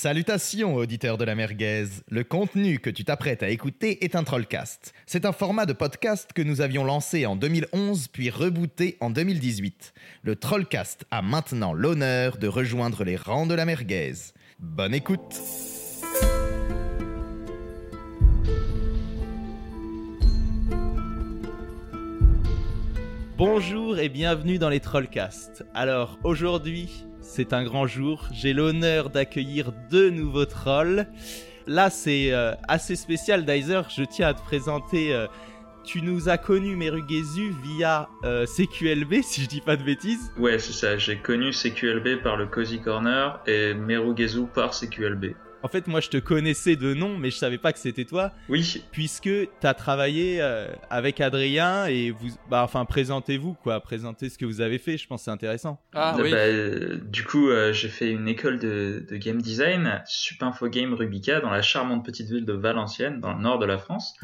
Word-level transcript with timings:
Salutations 0.00 0.76
auditeurs 0.76 1.18
de 1.18 1.24
la 1.24 1.34
merguez. 1.34 1.86
Le 2.08 2.22
contenu 2.22 2.78
que 2.78 2.88
tu 2.88 3.04
t'apprêtes 3.04 3.42
à 3.42 3.48
écouter 3.48 4.04
est 4.04 4.14
un 4.14 4.22
trollcast. 4.22 4.94
C'est 5.06 5.24
un 5.24 5.32
format 5.32 5.66
de 5.66 5.72
podcast 5.72 6.32
que 6.32 6.40
nous 6.40 6.60
avions 6.60 6.84
lancé 6.84 7.26
en 7.26 7.34
2011 7.34 8.06
puis 8.06 8.30
rebooté 8.30 8.96
en 9.00 9.10
2018. 9.10 9.92
Le 10.22 10.36
trollcast 10.36 11.04
a 11.10 11.20
maintenant 11.20 11.72
l'honneur 11.72 12.36
de 12.36 12.46
rejoindre 12.46 13.02
les 13.02 13.16
rangs 13.16 13.48
de 13.48 13.54
la 13.54 13.64
merguez. 13.64 14.12
Bonne 14.60 14.94
écoute. 14.94 15.34
Bonjour 23.36 23.98
et 23.98 24.08
bienvenue 24.08 24.60
dans 24.60 24.68
les 24.68 24.78
Trollcasts. 24.78 25.64
Alors 25.74 26.20
aujourd'hui, 26.22 27.07
c'est 27.28 27.52
un 27.52 27.62
grand 27.62 27.86
jour. 27.86 28.26
J'ai 28.32 28.52
l'honneur 28.54 29.10
d'accueillir 29.10 29.72
deux 29.90 30.10
nouveaux 30.10 30.46
trolls. 30.46 31.06
Là, 31.66 31.90
c'est 31.90 32.32
euh, 32.32 32.52
assez 32.66 32.96
spécial, 32.96 33.44
Dizer. 33.44 33.82
Je 33.94 34.02
tiens 34.02 34.28
à 34.28 34.34
te 34.34 34.40
présenter. 34.40 35.14
euh, 35.14 35.26
tu 35.84 36.02
nous 36.02 36.28
as 36.28 36.38
connus, 36.38 36.76
Merugezu, 36.76 37.54
via 37.62 38.08
euh, 38.24 38.44
CQLB, 38.46 39.16
si 39.22 39.42
je 39.42 39.48
dis 39.48 39.60
pas 39.60 39.76
de 39.76 39.82
bêtises. 39.82 40.32
Ouais, 40.38 40.58
c'est 40.58 40.72
ça. 40.72 40.98
J'ai 40.98 41.18
connu 41.18 41.50
CQLB 41.52 42.22
par 42.22 42.36
le 42.36 42.46
Cozy 42.46 42.80
Corner 42.80 43.40
et 43.46 43.74
Merugezu 43.74 44.46
par 44.52 44.72
CQLB. 44.74 45.34
En 45.62 45.68
fait, 45.68 45.86
moi, 45.88 46.00
je 46.00 46.08
te 46.08 46.16
connaissais 46.18 46.76
de 46.76 46.94
nom, 46.94 47.18
mais 47.18 47.30
je 47.30 47.36
savais 47.36 47.58
pas 47.58 47.72
que 47.72 47.78
c'était 47.80 48.04
toi, 48.04 48.32
Oui, 48.48 48.82
puisque 48.92 49.24
tu 49.24 49.48
as 49.66 49.74
travaillé 49.74 50.38
euh, 50.40 50.68
avec 50.88 51.20
Adrien 51.20 51.86
et 51.86 52.10
vous. 52.12 52.28
Bah, 52.48 52.62
enfin, 52.62 52.84
présentez-vous, 52.84 53.54
quoi. 53.54 53.80
Présentez 53.80 54.28
ce 54.28 54.38
que 54.38 54.44
vous 54.44 54.60
avez 54.60 54.78
fait. 54.78 54.96
Je 54.96 55.06
pense 55.08 55.22
que 55.22 55.24
c'est 55.24 55.30
intéressant. 55.32 55.80
Ah 55.94 56.14
Euh, 56.16 56.22
oui. 56.22 56.30
bah, 56.30 56.36
euh, 56.38 56.98
du 57.02 57.24
coup, 57.24 57.48
euh, 57.50 57.72
j'ai 57.72 57.88
fait 57.88 58.10
une 58.10 58.28
école 58.28 58.58
de, 58.60 59.04
de 59.10 59.16
game 59.16 59.42
design, 59.42 60.00
Supinfo 60.06 60.68
Game 60.68 60.94
Rubica, 60.94 61.40
dans 61.40 61.50
la 61.50 61.62
charmante 61.62 62.04
petite 62.04 62.28
ville 62.30 62.44
de 62.44 62.52
Valenciennes, 62.52 63.20
dans 63.20 63.32
le 63.34 63.40
nord 63.40 63.58
de 63.58 63.66
la 63.66 63.78
France. 63.78 64.14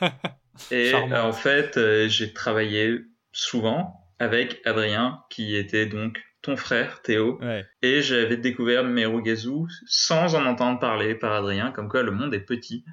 et 0.70 0.92
euh, 0.94 1.22
en 1.22 1.32
fait, 1.32 1.76
euh, 1.78 2.08
j'ai 2.08 2.32
travaillé 2.32 2.98
souvent 3.32 3.94
avec 4.18 4.60
Adrien, 4.66 5.20
qui 5.30 5.56
était 5.56 5.86
donc 5.86 6.20
ton 6.42 6.56
frère 6.56 7.02
Théo, 7.02 7.38
Ouais. 7.40 7.64
et 7.82 8.02
j'avais 8.02 8.36
découvert 8.36 8.84
Merugezu 8.84 9.66
sans 9.86 10.34
en 10.34 10.44
entendre 10.44 10.78
parler 10.80 11.14
par 11.14 11.32
Adrien, 11.32 11.70
comme 11.70 11.88
quoi 11.88 12.02
le 12.02 12.10
monde 12.10 12.34
est 12.34 12.40
petit. 12.40 12.84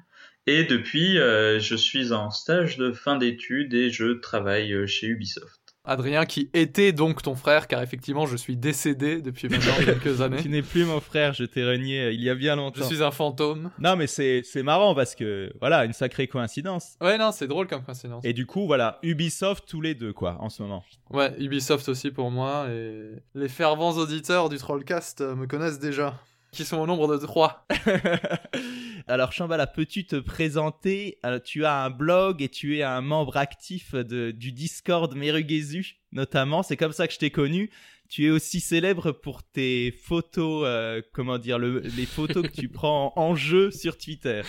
Et 0.46 0.64
depuis, 0.64 1.18
euh, 1.18 1.58
je 1.60 1.74
suis 1.76 2.12
en 2.12 2.30
stage 2.30 2.76
de 2.78 2.92
fin 2.92 3.16
d'études 3.16 3.74
et 3.74 3.90
je 3.90 4.12
travaille 4.20 4.72
euh, 4.72 4.86
chez 4.86 5.06
Ubisoft. 5.08 5.59
Adrien 5.90 6.24
qui 6.24 6.48
était 6.54 6.92
donc 6.92 7.20
ton 7.20 7.34
frère, 7.34 7.66
car 7.66 7.82
effectivement 7.82 8.24
je 8.24 8.36
suis 8.36 8.56
décédé 8.56 9.20
depuis 9.20 9.48
maintenant 9.48 9.74
quelques 9.84 10.20
années. 10.20 10.36
Tu 10.40 10.48
n'es 10.48 10.62
plus 10.62 10.84
mon 10.84 11.00
frère, 11.00 11.32
je 11.32 11.42
t'ai 11.42 11.64
renié 11.64 12.00
euh, 12.00 12.12
il 12.12 12.22
y 12.22 12.30
a 12.30 12.36
bien 12.36 12.54
longtemps. 12.54 12.78
Je 12.80 12.84
suis 12.84 13.02
un 13.02 13.10
fantôme. 13.10 13.72
Non, 13.80 13.96
mais 13.96 14.06
c'est 14.06 14.42
c'est 14.44 14.62
marrant 14.62 14.94
parce 14.94 15.16
que 15.16 15.52
voilà, 15.58 15.84
une 15.84 15.92
sacrée 15.92 16.28
coïncidence. 16.28 16.96
Ouais, 17.00 17.18
non, 17.18 17.32
c'est 17.32 17.48
drôle 17.48 17.66
comme 17.66 17.82
coïncidence. 17.82 18.24
Et 18.24 18.32
du 18.32 18.46
coup, 18.46 18.66
voilà, 18.66 19.00
Ubisoft 19.02 19.64
tous 19.68 19.80
les 19.80 19.96
deux 19.96 20.12
quoi 20.12 20.36
en 20.38 20.48
ce 20.48 20.62
moment. 20.62 20.84
Ouais, 21.10 21.34
Ubisoft 21.40 21.88
aussi 21.88 22.12
pour 22.12 22.30
moi, 22.30 22.68
et 22.70 23.10
les 23.34 23.48
fervents 23.48 23.90
auditeurs 23.90 24.48
du 24.48 24.58
Trollcast 24.58 25.22
euh, 25.22 25.34
me 25.34 25.48
connaissent 25.48 25.80
déjà. 25.80 26.14
Qui 26.52 26.64
sont 26.64 26.78
au 26.78 26.86
nombre 26.86 27.16
de 27.16 27.24
trois. 27.24 27.64
Alors 29.10 29.32
Chambala, 29.32 29.66
peux-tu 29.66 30.06
te 30.06 30.16
présenter? 30.16 31.18
Alors, 31.22 31.42
Tu 31.42 31.64
as 31.64 31.82
un 31.84 31.90
blog 31.90 32.42
et 32.42 32.48
tu 32.48 32.78
es 32.78 32.82
un 32.82 33.00
membre 33.00 33.36
actif 33.36 33.94
de, 33.94 34.30
du 34.30 34.52
Discord 34.52 35.14
Merugezu 35.16 35.96
notamment. 36.12 36.62
C'est 36.62 36.76
comme 36.76 36.92
ça 36.92 37.06
que 37.08 37.12
je 37.14 37.18
t'ai 37.18 37.30
connu. 37.30 37.70
Tu 38.08 38.26
es 38.26 38.30
aussi 38.30 38.60
célèbre 38.60 39.12
pour 39.12 39.42
tes 39.44 39.92
photos, 39.92 40.64
euh, 40.66 41.02
comment 41.12 41.38
dire, 41.38 41.58
le- 41.58 41.80
les 41.96 42.06
photos 42.06 42.42
que 42.48 42.52
tu 42.60 42.68
prends 42.72 43.12
en 43.16 43.34
jeu 43.36 43.70
sur 43.70 43.96
Twitter. 43.98 44.42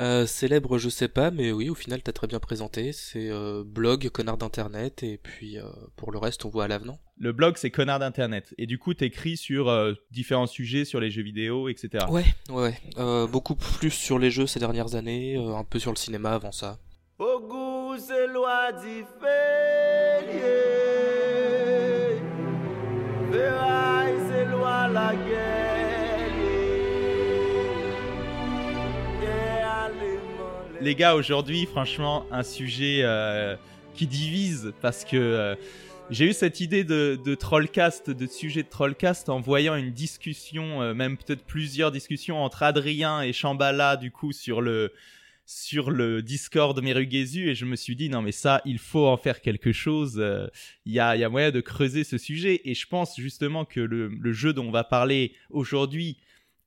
Euh, 0.00 0.26
célèbre, 0.26 0.78
je 0.78 0.88
sais 0.88 1.08
pas, 1.08 1.30
mais 1.30 1.52
oui, 1.52 1.68
au 1.68 1.74
final, 1.74 2.02
t'as 2.02 2.12
très 2.12 2.26
bien 2.26 2.40
présenté. 2.40 2.92
C'est 2.92 3.30
euh, 3.30 3.62
blog, 3.64 4.08
connard 4.08 4.38
d'internet, 4.38 5.02
et 5.02 5.18
puis 5.18 5.58
euh, 5.58 5.64
pour 5.96 6.12
le 6.12 6.18
reste, 6.18 6.44
on 6.44 6.48
voit 6.48 6.64
à 6.64 6.68
l'avenant. 6.68 6.98
Le 7.18 7.32
blog, 7.32 7.56
c'est 7.56 7.70
Connard 7.70 8.00
d'Internet. 8.00 8.52
Et 8.58 8.66
du 8.66 8.78
coup, 8.78 8.94
t'écris 8.94 9.36
sur 9.36 9.68
euh, 9.68 9.92
différents 10.10 10.48
sujets, 10.48 10.84
sur 10.84 10.98
les 10.98 11.10
jeux 11.10 11.22
vidéo, 11.22 11.68
etc. 11.68 12.06
Ouais, 12.10 12.24
ouais, 12.50 12.74
euh, 12.98 13.28
beaucoup 13.28 13.54
plus 13.54 13.90
sur 13.90 14.18
les 14.18 14.30
jeux 14.30 14.48
ces 14.48 14.58
dernières 14.58 14.96
années, 14.96 15.36
euh, 15.36 15.54
un 15.54 15.62
peu 15.62 15.78
sur 15.78 15.92
le 15.92 15.96
cinéma 15.96 16.32
avant 16.32 16.50
ça. 16.50 16.78
Au 17.20 17.38
goût, 17.38 17.96
c'est 17.96 18.26
loi 18.26 18.72
d'y 18.72 19.04
faire. 19.20 20.22
Ferraille, 23.30 24.18
c'est 24.28 24.44
loi 24.46 24.88
la 24.88 25.14
guerre. 25.14 25.41
Les 30.82 30.96
gars, 30.96 31.14
aujourd'hui, 31.14 31.64
franchement, 31.66 32.26
un 32.32 32.42
sujet 32.42 33.02
euh, 33.04 33.54
qui 33.94 34.08
divise 34.08 34.72
parce 34.82 35.04
que 35.04 35.16
euh, 35.16 35.54
j'ai 36.10 36.28
eu 36.28 36.32
cette 36.32 36.58
idée 36.58 36.82
de, 36.82 37.20
de 37.24 37.34
trollcast, 37.36 38.10
de 38.10 38.26
sujet 38.26 38.64
de 38.64 38.68
trollcast 38.68 39.28
en 39.28 39.38
voyant 39.38 39.76
une 39.76 39.92
discussion, 39.92 40.82
euh, 40.82 40.92
même 40.92 41.18
peut-être 41.18 41.44
plusieurs 41.44 41.92
discussions 41.92 42.42
entre 42.42 42.64
Adrien 42.64 43.22
et 43.22 43.32
Chambala, 43.32 43.96
du 43.96 44.10
coup, 44.10 44.32
sur 44.32 44.60
le 44.60 44.90
Discord 46.20 46.82
Merugezu 46.82 47.48
et 47.48 47.54
je 47.54 47.64
me 47.64 47.76
suis 47.76 47.94
dit 47.94 48.08
non 48.08 48.22
mais 48.22 48.32
ça 48.32 48.60
il 48.64 48.78
faut 48.78 49.06
en 49.06 49.16
faire 49.16 49.40
quelque 49.40 49.72
chose 49.72 50.14
il 50.86 50.92
y, 50.92 50.98
a, 50.98 51.14
il 51.14 51.20
y 51.20 51.24
a 51.24 51.28
moyen 51.28 51.52
de 51.52 51.60
creuser 51.60 52.02
ce 52.02 52.18
sujet. 52.18 52.60
Et 52.64 52.74
je 52.74 52.88
pense 52.88 53.14
justement 53.20 53.64
que 53.64 53.80
le, 53.80 54.08
le 54.08 54.32
jeu 54.32 54.52
dont 54.52 54.66
on 54.66 54.72
va 54.72 54.82
parler 54.82 55.34
aujourd'hui 55.50 56.16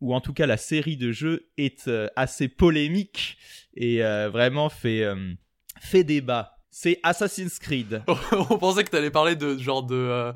ou 0.06 0.14
en 0.14 0.22
tout 0.22 0.34
cas 0.34 0.46
la 0.46 0.58
série 0.58 0.98
de 0.98 1.12
jeux 1.12 1.48
est 1.58 1.88
euh, 1.88 2.08
assez 2.16 2.48
polémique 2.48 3.38
et 3.76 4.06
euh, 4.06 4.30
vraiment 4.30 4.70
fait, 4.70 5.04
euh, 5.04 5.34
fait 5.82 6.04
débat. 6.04 6.58
C'est 6.70 7.00
Assassin's 7.02 7.58
Creed. 7.58 8.04
On 8.32 8.60
pensait 8.60 8.84
que 8.84 8.92
t'allais 8.92 9.10
parler 9.10 9.36
de 9.36 9.58
genre 9.58 9.82
de. 9.82 10.32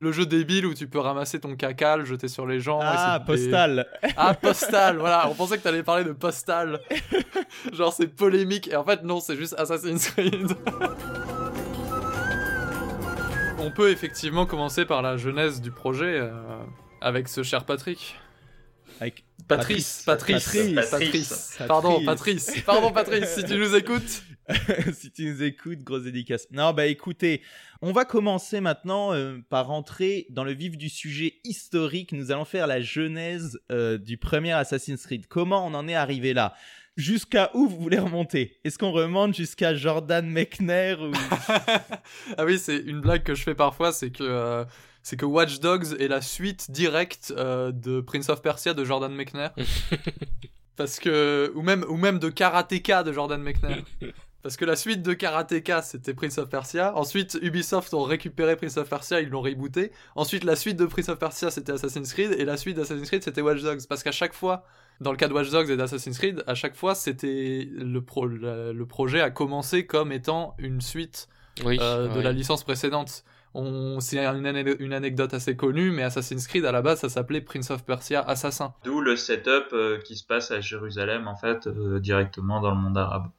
le 0.00 0.10
jeu 0.12 0.26
débile 0.26 0.66
où 0.66 0.74
tu 0.74 0.88
peux 0.88 0.98
ramasser 0.98 1.38
ton 1.38 1.54
caca, 1.54 1.96
le 1.96 2.04
jeter 2.04 2.26
sur 2.26 2.44
les 2.44 2.58
gens. 2.58 2.80
et 2.80 2.86
Ah, 2.86 3.18
des- 3.20 3.24
Postal. 3.26 3.86
Ah, 4.16 4.34
Postal, 4.34 4.96
voilà. 4.98 5.28
On 5.30 5.34
pensait 5.34 5.58
que 5.58 5.62
t'allais 5.62 5.84
parler 5.84 6.02
de 6.02 6.12
Postal. 6.12 6.80
genre, 7.72 7.92
c'est 7.92 8.08
polémique. 8.08 8.66
Et 8.66 8.74
en 8.74 8.82
fait, 8.84 9.04
non, 9.04 9.20
c'est 9.20 9.36
juste 9.36 9.54
Assassin's 9.58 10.08
Creed. 10.10 10.54
On 13.58 13.70
peut 13.70 13.90
effectivement 13.90 14.44
commencer 14.44 14.84
par 14.84 15.02
la 15.02 15.16
genèse 15.16 15.60
du 15.60 15.70
projet 15.70 16.28
avec 17.00 17.28
ce 17.28 17.42
cher 17.44 17.64
Patrick. 17.64 18.16
Avec 19.00 19.24
Patrice, 19.48 20.02
Patrice, 20.06 20.44
Patrice. 20.44 20.74
Patrice. 20.74 20.90
Patrice. 20.90 21.58
Pardon, 21.66 22.04
Patrice. 22.04 22.62
Pardon, 22.64 22.92
Patrice, 22.92 23.34
si 23.34 23.44
tu 23.44 23.56
nous 23.56 23.74
écoutes. 23.74 24.22
si 24.92 25.10
tu 25.10 25.26
nous 25.26 25.42
écoutes, 25.42 25.82
grosse 25.82 26.04
dédicace. 26.04 26.46
Non, 26.50 26.72
bah 26.72 26.86
écoutez, 26.86 27.42
on 27.82 27.92
va 27.92 28.04
commencer 28.04 28.60
maintenant 28.60 29.12
euh, 29.12 29.38
par 29.48 29.66
rentrer 29.66 30.26
dans 30.30 30.44
le 30.44 30.52
vif 30.52 30.76
du 30.76 30.88
sujet 30.88 31.34
historique. 31.44 32.12
Nous 32.12 32.30
allons 32.30 32.44
faire 32.44 32.66
la 32.66 32.80
genèse 32.80 33.58
euh, 33.70 33.98
du 33.98 34.16
premier 34.16 34.52
Assassin's 34.52 35.04
Creed. 35.04 35.26
Comment 35.26 35.66
on 35.66 35.74
en 35.74 35.88
est 35.88 35.94
arrivé 35.94 36.34
là? 36.34 36.54
Jusqu'à 36.96 37.50
où 37.54 37.66
vous 37.66 37.80
voulez 37.80 37.98
remonter? 37.98 38.60
Est-ce 38.64 38.78
qu'on 38.78 38.92
remonte 38.92 39.34
jusqu'à 39.34 39.74
Jordan 39.74 40.26
Mechner 40.26 40.94
ou... 41.00 41.10
Ah 42.38 42.44
oui, 42.44 42.58
c'est 42.58 42.76
une 42.76 43.00
blague 43.00 43.24
que 43.24 43.34
je 43.34 43.42
fais 43.42 43.54
parfois, 43.54 43.92
c'est 43.92 44.10
que 44.10 44.22
euh, 44.22 44.64
c'est 45.04 45.16
que 45.18 45.26
Watch 45.26 45.60
Dogs 45.60 45.94
est 46.00 46.08
la 46.08 46.22
suite 46.22 46.70
directe 46.70 47.32
euh, 47.36 47.70
de 47.72 48.00
Prince 48.00 48.30
of 48.30 48.40
Persia 48.40 48.72
de 48.72 48.84
Jordan 48.84 49.14
Mechner. 49.14 49.48
Parce 50.76 50.98
que 50.98 51.52
ou 51.54 51.60
même 51.62 51.84
ou 51.88 51.96
même 51.96 52.18
de 52.18 52.30
Karateka 52.30 53.04
de 53.04 53.12
Jordan 53.12 53.40
Mechner. 53.40 53.84
Parce 54.42 54.56
que 54.56 54.64
la 54.64 54.76
suite 54.76 55.02
de 55.02 55.12
Karateka, 55.12 55.82
c'était 55.82 56.14
Prince 56.14 56.38
of 56.38 56.48
Persia. 56.48 56.96
Ensuite, 56.96 57.38
Ubisoft 57.40 57.92
ont 57.94 58.02
récupéré 58.02 58.56
Prince 58.56 58.76
of 58.78 58.88
Persia, 58.88 59.20
ils 59.20 59.28
l'ont 59.28 59.40
rebooté. 59.40 59.92
Ensuite, 60.16 60.44
la 60.44 60.56
suite 60.56 60.76
de 60.76 60.86
Prince 60.86 61.08
of 61.10 61.18
Persia, 61.18 61.50
c'était 61.50 61.72
Assassin's 61.72 62.12
Creed. 62.12 62.32
Et 62.38 62.44
la 62.44 62.56
suite 62.58 62.76
d'Assassin's 62.76 63.08
Creed, 63.08 63.22
c'était 63.22 63.40
Watch 63.40 63.62
Dogs. 63.62 63.86
Parce 63.88 64.02
qu'à 64.02 64.12
chaque 64.12 64.34
fois, 64.34 64.64
dans 65.00 65.12
le 65.12 65.16
cas 65.16 65.28
de 65.28 65.34
Watch 65.34 65.50
Dogs 65.50 65.70
et 65.70 65.76
d'Assassin's 65.76 66.18
Creed, 66.18 66.44
à 66.46 66.54
chaque 66.54 66.76
fois, 66.76 66.94
c'était 66.94 67.66
le, 67.72 68.00
pro- 68.02 68.26
le, 68.26 68.84
projet 68.84 69.22
a 69.22 69.30
commencé 69.30 69.86
comme 69.86 70.12
étant 70.12 70.54
une 70.58 70.82
suite 70.82 71.28
Oui, 71.64 71.78
euh, 71.80 72.08
de 72.08 72.16
ouais. 72.18 72.22
la 72.22 72.32
licence 72.32 72.64
précédente. 72.64 73.24
On... 73.54 74.00
C'est 74.00 74.18
une, 74.18 74.46
ane- 74.46 74.76
une 74.80 74.92
anecdote 74.92 75.32
assez 75.32 75.56
connue, 75.56 75.90
mais 75.90 76.02
Assassin's 76.02 76.46
Creed, 76.46 76.64
à 76.64 76.72
la 76.72 76.82
base, 76.82 77.00
ça 77.00 77.08
s'appelait 77.08 77.40
Prince 77.40 77.70
of 77.70 77.84
Persia 77.84 78.20
Assassin. 78.20 78.74
D'où 78.84 79.00
le 79.00 79.16
setup 79.16 79.72
euh, 79.72 80.00
qui 80.00 80.16
se 80.16 80.24
passe 80.26 80.50
à 80.50 80.60
Jérusalem, 80.60 81.28
en 81.28 81.36
fait, 81.36 81.66
euh, 81.66 82.00
directement 82.00 82.60
dans 82.60 82.70
le 82.70 82.76
monde 82.76 82.98
arabe. 82.98 83.30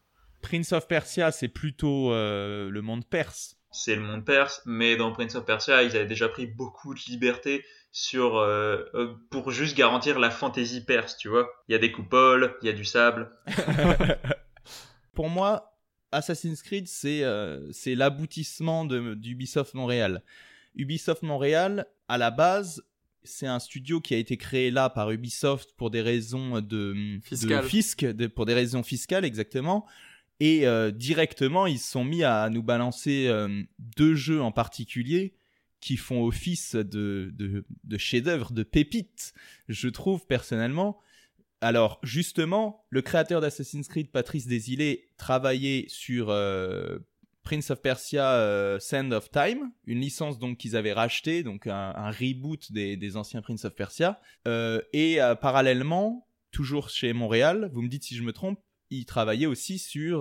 Prince 0.41 0.73
of 0.73 0.87
Persia, 0.87 1.31
c'est 1.31 1.47
plutôt 1.47 2.11
euh, 2.13 2.69
le 2.69 2.81
monde 2.81 3.05
perse. 3.05 3.57
C'est 3.71 3.95
le 3.95 4.01
monde 4.01 4.23
perse, 4.23 4.61
mais 4.65 4.95
dans 4.95 5.11
Prince 5.11 5.35
of 5.35 5.43
Persia, 5.45 5.83
ils 5.83 5.95
avaient 5.97 6.05
déjà 6.05 6.29
pris 6.29 6.47
beaucoup 6.47 6.93
de 6.93 6.99
liberté 7.07 7.65
sur 7.91 8.37
euh, 8.37 8.83
euh, 8.93 9.15
pour 9.31 9.51
juste 9.51 9.75
garantir 9.75 10.19
la 10.19 10.29
fantaisie 10.29 10.85
perse, 10.85 11.17
tu 11.17 11.29
vois. 11.29 11.49
Il 11.67 11.73
y 11.73 11.75
a 11.75 11.79
des 11.79 11.91
coupoles, 11.91 12.55
il 12.61 12.67
y 12.67 12.69
a 12.69 12.73
du 12.73 12.85
sable. 12.85 13.31
Pour 15.13 15.29
moi, 15.29 15.74
Assassin's 16.15 16.61
Creed, 16.61 16.87
c'est 16.87 17.23
euh, 17.23 17.71
l'aboutissement 17.85 18.85
d'Ubisoft 18.85 19.73
Montréal. 19.73 20.21
Ubisoft 20.75 21.23
Montréal, 21.23 21.85
à 22.07 22.17
la 22.17 22.31
base, 22.31 22.83
c'est 23.23 23.47
un 23.47 23.59
studio 23.59 24.01
qui 24.01 24.13
a 24.13 24.17
été 24.17 24.37
créé 24.37 24.71
là 24.71 24.89
par 24.89 25.09
Ubisoft 25.11 25.73
pour 25.77 25.89
des 25.89 26.01
raisons 26.01 26.61
de, 26.61 26.93
de 26.93 27.19
Fiscales. 27.23 27.65
fisc, 27.65 28.05
de- 28.05 28.27
pour 28.27 28.45
des 28.45 28.53
raisons 28.53 28.83
fiscales 28.83 29.25
exactement. 29.25 29.85
Et 30.41 30.67
euh, 30.67 30.91
directement, 30.91 31.65
ils 31.65 31.79
se 31.79 31.91
sont 31.91 32.03
mis 32.03 32.23
à 32.23 32.49
nous 32.49 32.61
balancer 32.61 33.27
euh, 33.27 33.63
deux 33.79 34.15
jeux 34.15 34.41
en 34.41 34.51
particulier 34.51 35.33
qui 35.79 35.97
font 35.97 36.23
office 36.25 36.75
de, 36.75 37.31
de, 37.33 37.63
de 37.83 37.97
chefs-d'œuvre, 37.97 38.51
de 38.51 38.63
pépites, 38.63 39.33
je 39.69 39.87
trouve 39.87 40.25
personnellement. 40.25 40.97
Alors, 41.65 41.97
justement, 42.03 42.85
le 42.91 43.01
créateur 43.01 43.41
d'Assassin's 43.41 43.87
Creed, 43.87 44.11
Patrice 44.11 44.45
Desilets, 44.45 45.09
travaillait 45.17 45.85
sur 45.87 46.29
euh, 46.29 46.99
Prince 47.41 47.71
of 47.71 47.81
Persia 47.81 48.33
euh, 48.33 48.79
Sand 48.79 49.11
of 49.11 49.31
Time, 49.31 49.71
une 49.87 49.99
licence 49.99 50.37
donc 50.37 50.59
qu'ils 50.59 50.75
avaient 50.75 50.93
rachetée, 50.93 51.41
donc 51.41 51.65
un, 51.65 52.11
reboot 52.11 52.71
des, 52.71 53.17
anciens 53.17 53.41
Prince 53.41 53.65
of 53.65 53.73
Persia. 53.73 54.21
Euh, 54.47 54.79
et 54.93 55.17
parallèlement, 55.41 56.27
toujours 56.51 56.89
chez 56.89 57.13
Montréal, 57.13 57.71
vous 57.73 57.81
me 57.81 57.89
dites 57.89 58.03
si 58.03 58.15
je 58.15 58.21
me 58.21 58.31
trompe, 58.31 58.59
il 58.91 59.07
travaillait 59.07 59.47
aussi 59.47 59.79
sur 59.79 60.19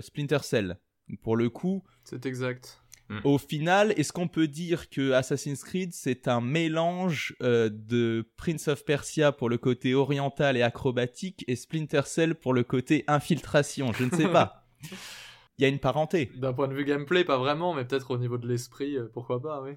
Splinter 0.00 0.44
Cell. 0.44 0.78
Pour 1.24 1.36
le 1.36 1.50
coup, 1.50 1.82
C'est 2.04 2.24
exact. 2.24 2.83
Au 3.24 3.38
final, 3.38 3.92
est-ce 3.96 4.12
qu'on 4.12 4.28
peut 4.28 4.48
dire 4.48 4.88
que 4.88 5.12
Assassin's 5.12 5.62
Creed 5.62 5.92
c'est 5.92 6.28
un 6.28 6.40
mélange 6.40 7.36
euh, 7.42 7.68
de 7.72 8.28
Prince 8.36 8.68
of 8.68 8.84
Persia 8.84 9.32
pour 9.32 9.48
le 9.48 9.58
côté 9.58 9.94
oriental 9.94 10.56
et 10.56 10.62
acrobatique 10.62 11.44
et 11.48 11.56
Splinter 11.56 12.02
Cell 12.06 12.34
pour 12.34 12.54
le 12.54 12.64
côté 12.64 13.04
infiltration? 13.06 13.92
Je 13.92 14.04
ne 14.04 14.10
sais 14.10 14.28
pas. 14.28 14.66
Il 15.58 15.62
y 15.62 15.64
a 15.64 15.68
une 15.68 15.78
parenté. 15.78 16.32
D'un 16.34 16.52
point 16.52 16.66
de 16.66 16.74
vue 16.74 16.84
gameplay, 16.84 17.22
pas 17.24 17.38
vraiment, 17.38 17.74
mais 17.74 17.84
peut-être 17.84 18.10
au 18.10 18.18
niveau 18.18 18.38
de 18.38 18.48
l'esprit, 18.48 18.96
euh, 18.96 19.08
pourquoi 19.12 19.40
pas, 19.40 19.62
oui. 19.62 19.72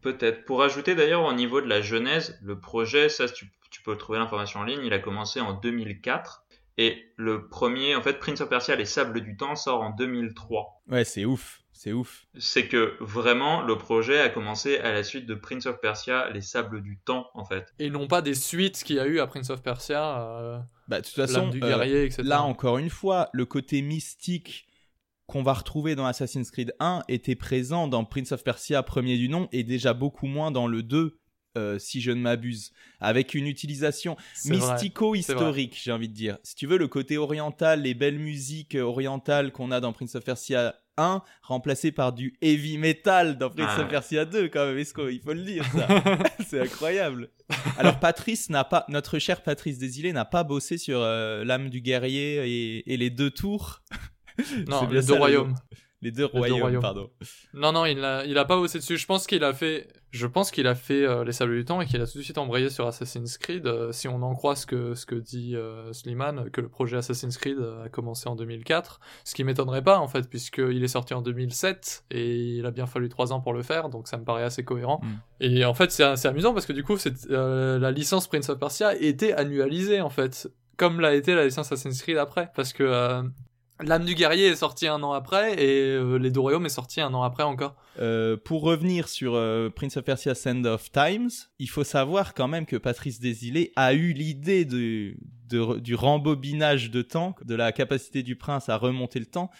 Peut-être. 0.00 0.44
Pour 0.44 0.62
ajouter 0.62 0.94
d'ailleurs 0.94 1.22
au 1.24 1.32
niveau 1.32 1.60
de 1.60 1.68
la 1.68 1.82
genèse, 1.82 2.38
le 2.42 2.58
projet, 2.58 3.08
ça 3.08 3.28
tu, 3.28 3.52
tu 3.70 3.82
peux 3.82 3.96
trouver 3.96 4.18
l'information 4.18 4.60
en 4.60 4.64
ligne, 4.64 4.80
il 4.82 4.92
a 4.92 4.98
commencé 4.98 5.40
en 5.40 5.52
2004. 5.52 6.44
Et 6.76 7.04
le 7.16 7.48
premier, 7.48 7.94
en 7.94 8.02
fait, 8.02 8.18
Prince 8.18 8.40
of 8.40 8.48
Persia, 8.48 8.74
Les 8.74 8.84
Sables 8.84 9.20
du 9.20 9.36
Temps, 9.36 9.54
sort 9.54 9.82
en 9.82 9.90
2003. 9.90 10.82
Ouais, 10.88 11.04
c'est 11.04 11.24
ouf, 11.24 11.63
c'est 11.74 11.92
ouf. 11.92 12.26
C'est 12.38 12.68
que 12.68 12.96
vraiment, 13.00 13.62
le 13.62 13.76
projet 13.76 14.20
a 14.20 14.28
commencé 14.28 14.78
à 14.78 14.92
la 14.92 15.02
suite 15.02 15.26
de 15.26 15.34
Prince 15.34 15.66
of 15.66 15.80
Persia, 15.80 16.30
Les 16.30 16.40
Sables 16.40 16.82
du 16.82 16.98
Temps, 17.04 17.26
en 17.34 17.44
fait. 17.44 17.74
Et 17.80 17.90
non 17.90 18.06
pas 18.06 18.22
des 18.22 18.34
suites 18.34 18.82
qu'il 18.84 18.96
y 18.96 19.00
a 19.00 19.06
eu 19.06 19.18
à 19.18 19.26
Prince 19.26 19.50
of 19.50 19.60
Persia, 19.60 20.22
euh, 20.22 20.58
Bah, 20.88 21.00
de 21.00 21.04
toute 21.04 21.16
façon, 21.16 21.48
du 21.48 21.62
euh, 21.62 21.66
guerrier, 21.66 22.04
etc. 22.04 22.22
là 22.24 22.42
encore 22.42 22.78
une 22.78 22.90
fois, 22.90 23.28
le 23.32 23.44
côté 23.44 23.82
mystique 23.82 24.68
qu'on 25.26 25.42
va 25.42 25.52
retrouver 25.52 25.96
dans 25.96 26.06
Assassin's 26.06 26.50
Creed 26.50 26.74
1 26.78 27.02
était 27.08 27.34
présent 27.34 27.88
dans 27.88 28.04
Prince 28.04 28.32
of 28.32 28.44
Persia 28.44 28.82
premier 28.82 29.16
du 29.16 29.28
nom 29.28 29.48
et 29.52 29.64
déjà 29.64 29.94
beaucoup 29.94 30.26
moins 30.26 30.50
dans 30.50 30.66
le 30.66 30.82
2 30.82 31.18
euh, 31.56 31.78
si 31.78 32.00
je 32.00 32.10
ne 32.10 32.20
m'abuse 32.20 32.72
avec 33.00 33.32
une 33.32 33.46
utilisation 33.46 34.16
mystico-historique 34.44 35.80
j'ai 35.82 35.92
envie 35.92 36.08
de 36.10 36.14
dire 36.14 36.36
si 36.42 36.56
tu 36.56 36.66
veux 36.66 36.76
le 36.76 36.88
côté 36.88 37.16
oriental 37.16 37.80
les 37.80 37.94
belles 37.94 38.18
musiques 38.18 38.76
orientales 38.78 39.50
qu'on 39.50 39.70
a 39.70 39.80
dans 39.80 39.94
Prince 39.94 40.14
of 40.14 40.24
Persia 40.24 40.74
1 40.96 41.22
remplacé 41.42 41.92
par 41.92 42.12
du 42.12 42.36
heavy 42.40 42.78
metal 42.78 43.38
dans 43.38 43.50
Prince 43.50 43.70
Ah 43.76 43.82
of. 43.82 43.88
Persia 43.88 44.24
2 44.24 44.48
quand 44.48 44.66
même 44.66 44.78
est-ce 44.78 44.94
qu'il 44.94 45.20
faut 45.20 45.32
le 45.32 45.42
dire 45.42 45.64
ça 45.66 45.88
c'est 46.48 46.60
incroyable 46.60 47.30
alors 47.78 47.98
Patrice 48.00 48.50
n'a 48.50 48.64
pas, 48.64 48.84
notre 48.88 49.18
cher 49.18 49.42
Patrice 49.42 49.78
Desilets 49.78 50.12
n'a 50.12 50.24
pas 50.24 50.44
bossé 50.44 50.78
sur 50.78 51.00
euh, 51.00 51.44
l'âme 51.44 51.68
du 51.70 51.80
guerrier 51.80 52.36
et, 52.46 52.92
et 52.92 52.96
les 52.96 53.10
deux 53.10 53.30
tours. 53.30 53.82
Non, 54.68 54.88
les 54.88 55.02
deux 55.02 55.14
royaumes. 55.14 55.54
Les 56.04 56.10
deux 56.10 56.28
deux 56.28 56.52
royaumes, 56.52 56.80
pardon. 56.80 57.10
Non, 57.54 57.72
non, 57.72 57.86
il 57.86 58.04
a, 58.04 58.24
il 58.24 58.36
a 58.38 58.44
pas 58.44 58.56
bossé 58.56 58.78
dessus. 58.78 58.96
Je 58.96 59.06
pense 59.06 59.26
qu'il 59.26 59.42
a 59.42 59.52
fait, 59.52 59.88
je 60.10 60.26
pense 60.26 60.50
qu'il 60.50 60.66
a 60.66 60.74
fait 60.74 61.04
euh, 61.04 61.24
les 61.24 61.32
Sables 61.32 61.56
du 61.56 61.64
Temps 61.64 61.80
et 61.80 61.86
qu'il 61.86 62.00
a 62.00 62.06
tout 62.06 62.18
de 62.18 62.22
suite 62.22 62.38
embrayé 62.38 62.70
sur 62.70 62.86
Assassin's 62.86 63.38
Creed. 63.38 63.66
euh, 63.66 63.90
si 63.90 64.06
on 64.06 64.22
en 64.22 64.34
croit 64.34 64.54
ce 64.54 64.66
que, 64.66 64.94
ce 64.94 65.06
que 65.06 65.14
dit 65.14 65.56
euh, 65.56 65.92
Slimane, 65.92 66.50
que 66.50 66.60
le 66.60 66.68
projet 66.68 66.98
Assassin's 66.98 67.36
Creed 67.38 67.58
euh, 67.58 67.84
a 67.84 67.88
commencé 67.88 68.28
en 68.28 68.36
2004. 68.36 69.00
Ce 69.24 69.34
qui 69.34 69.44
m'étonnerait 69.44 69.82
pas, 69.82 69.98
en 69.98 70.08
fait, 70.08 70.28
puisqu'il 70.28 70.84
est 70.84 70.88
sorti 70.88 71.14
en 71.14 71.22
2007 71.22 72.04
et 72.10 72.34
il 72.58 72.66
a 72.66 72.70
bien 72.70 72.86
fallu 72.86 73.08
trois 73.08 73.32
ans 73.32 73.40
pour 73.40 73.52
le 73.54 73.62
faire, 73.62 73.88
donc 73.88 74.06
ça 74.06 74.18
me 74.18 74.24
paraît 74.24 74.44
assez 74.44 74.62
cohérent. 74.64 75.00
Mm. 75.02 75.08
Et 75.40 75.64
en 75.64 75.74
fait, 75.74 75.90
c'est 75.90 76.04
c'est 76.16 76.28
amusant 76.28 76.52
parce 76.52 76.66
que 76.66 76.72
du 76.72 76.84
coup, 76.84 76.96
c'est, 76.96 77.30
euh, 77.30 77.78
la 77.78 77.90
licence 77.90 78.28
Prince 78.28 78.48
of 78.48 78.58
Persia 78.58 78.94
était 78.96 79.32
annualisée, 79.32 80.00
en 80.00 80.10
fait. 80.10 80.50
Comme 80.76 81.00
l'a 81.00 81.14
été 81.14 81.34
la 81.34 81.44
licence 81.44 81.70
Assassin's 81.70 82.02
Creed 82.02 82.16
après. 82.16 82.50
Parce 82.56 82.72
que, 82.72 82.82
euh, 82.82 83.22
L'âme 83.80 84.04
du 84.04 84.14
guerrier 84.14 84.46
est 84.46 84.56
sortie 84.56 84.86
un 84.86 85.02
an 85.02 85.12
après 85.12 85.54
et 85.60 85.80
euh, 85.90 86.16
Les 86.16 86.30
deux 86.30 86.38
royaumes 86.40 86.64
est 86.66 86.68
sorti 86.68 87.00
un 87.00 87.12
an 87.12 87.22
après 87.22 87.42
encore. 87.42 87.74
Euh, 87.98 88.36
pour 88.36 88.62
revenir 88.62 89.08
sur 89.08 89.34
euh, 89.34 89.68
Prince 89.68 89.96
of 89.96 90.04
Persia 90.04 90.34
Sand 90.36 90.64
of 90.66 90.92
Times, 90.92 91.30
il 91.58 91.68
faut 91.68 91.82
savoir 91.84 92.34
quand 92.34 92.46
même 92.46 92.66
que 92.66 92.76
Patrice 92.76 93.18
Desilets 93.18 93.72
a 93.74 93.92
eu 93.94 94.12
l'idée 94.12 94.64
de, 94.64 95.16
de- 95.48 95.80
du 95.80 95.94
rembobinage 95.96 96.90
de 96.92 97.02
temps, 97.02 97.34
de 97.44 97.54
la 97.56 97.72
capacité 97.72 98.22
du 98.22 98.36
prince 98.36 98.68
à 98.68 98.76
remonter 98.76 99.18
le 99.18 99.26
temps. 99.26 99.50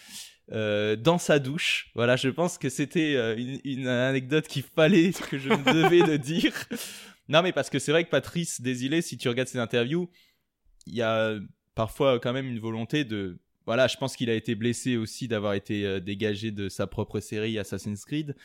dans 0.50 1.19
sa 1.19 1.38
douche. 1.40 1.90
Voilà, 1.96 2.14
je 2.17 2.28
pense 2.28 2.56
que 2.58 2.69
c'était 2.69 3.14
une, 3.37 3.58
une 3.64 3.88
anecdote 3.88 4.46
qu'il 4.46 4.62
fallait, 4.62 5.10
que 5.12 5.38
je 5.38 5.49
me 5.49 5.64
devais 5.82 6.02
de 6.02 6.17
dire. 6.22 6.52
Non, 7.28 7.43
mais 7.43 7.52
parce 7.52 7.70
que 7.70 7.78
c'est 7.81 7.90
vrai 7.90 8.05
que 8.05 8.10
Patrice 8.10 8.60
Desilets, 8.60 9.02
si 9.02 9.17
tu 9.17 9.28
regardes 9.28 9.49
ses 9.49 9.58
interviews, 9.58 10.08
il 10.87 10.94
y 10.94 11.02
a 11.02 11.34
parfois 11.75 12.20
quand 12.20 12.32
même 12.32 12.46
une 12.46 12.60
volonté 12.60 13.05
de. 13.05 13.38
Voilà, 13.66 13.87
je 13.87 13.96
pense 13.96 14.16
qu'il 14.16 14.28
a 14.31 14.34
été 14.34 14.55
blessé 14.55 14.96
aussi 14.96 15.26
d'avoir 15.28 15.55
été 15.55 15.87
euh, 15.87 16.00
dégagé 16.00 16.50
de 16.50 16.69
sa 16.69 16.87
propre 16.87 17.20
série 17.20 17.58
Assassin's 17.58 18.05
Creed. 18.05 18.37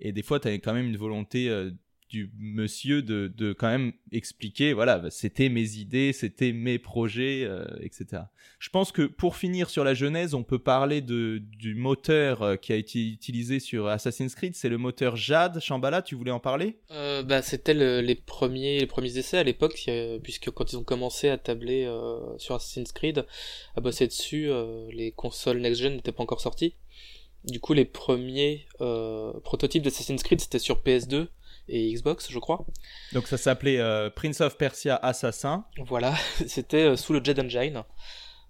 Et 0.00 0.12
des 0.12 0.22
fois, 0.22 0.38
tu 0.38 0.48
quand 0.48 0.74
même 0.74 0.86
une 0.86 0.96
volonté 0.96 1.48
euh, 1.48 1.70
du 2.08 2.30
monsieur 2.38 3.02
de, 3.02 3.32
de 3.36 3.52
quand 3.52 3.68
même 3.68 3.92
expliquer 4.12 4.72
voilà, 4.72 4.98
bah, 4.98 5.10
c'était 5.10 5.48
mes 5.48 5.74
idées, 5.76 6.12
c'était 6.12 6.52
mes 6.52 6.78
projets, 6.78 7.42
euh, 7.44 7.64
etc. 7.80 8.22
Je 8.60 8.68
pense 8.70 8.92
que 8.92 9.02
pour 9.02 9.36
finir 9.36 9.68
sur 9.70 9.82
la 9.84 9.92
genèse, 9.94 10.32
on 10.34 10.44
peut 10.44 10.58
parler 10.60 11.00
de, 11.00 11.42
du 11.58 11.74
moteur 11.74 12.42
euh, 12.42 12.56
qui 12.56 12.72
a 12.72 12.76
été 12.76 13.04
utilisé 13.06 13.58
sur 13.60 13.88
Assassin's 13.88 14.34
Creed. 14.34 14.54
C'est 14.54 14.68
le 14.68 14.78
moteur 14.78 15.16
Jade. 15.16 15.60
Shambhala, 15.60 16.00
tu 16.02 16.14
voulais 16.14 16.30
en 16.30 16.38
parler? 16.40 16.78
Euh, 16.92 17.22
bah, 17.22 17.42
c'était 17.42 17.74
le- 17.74 18.00
les 18.00 18.14
premiers 18.14 18.78
les 18.80 18.86
premiers 18.86 19.18
essais 19.18 19.38
à 19.38 19.42
l'époque 19.44 19.90
puisque 20.22 20.50
quand 20.50 20.72
ils 20.72 20.76
ont 20.76 20.84
commencé 20.84 21.28
à 21.28 21.38
tabler 21.38 21.84
sur 22.38 22.54
Assassin's 22.54 22.92
Creed 22.92 23.24
à 23.74 23.80
bosser 23.80 24.06
dessus 24.06 24.48
les 24.92 25.12
consoles 25.12 25.58
next 25.58 25.80
gen 25.82 25.94
n'étaient 25.96 26.12
pas 26.12 26.22
encore 26.22 26.40
sorties 26.40 26.74
du 27.44 27.60
coup 27.60 27.72
les 27.74 27.84
premiers 27.84 28.66
prototypes 29.44 29.82
d'Assassin's 29.82 30.22
Creed 30.22 30.40
c'était 30.40 30.58
sur 30.58 30.82
PS2 30.82 31.28
et 31.68 31.92
Xbox 31.92 32.30
je 32.30 32.38
crois 32.38 32.64
Donc 33.12 33.26
ça 33.26 33.36
s'appelait 33.36 33.78
euh, 33.78 34.10
Prince 34.10 34.40
of 34.40 34.56
Persia 34.56 34.96
Assassin. 34.96 35.64
voilà 35.86 36.14
c'était 36.46 36.84
euh, 36.84 36.96
sous 36.96 37.12
le 37.12 37.22
Jet 37.22 37.38
Engine 37.40 37.82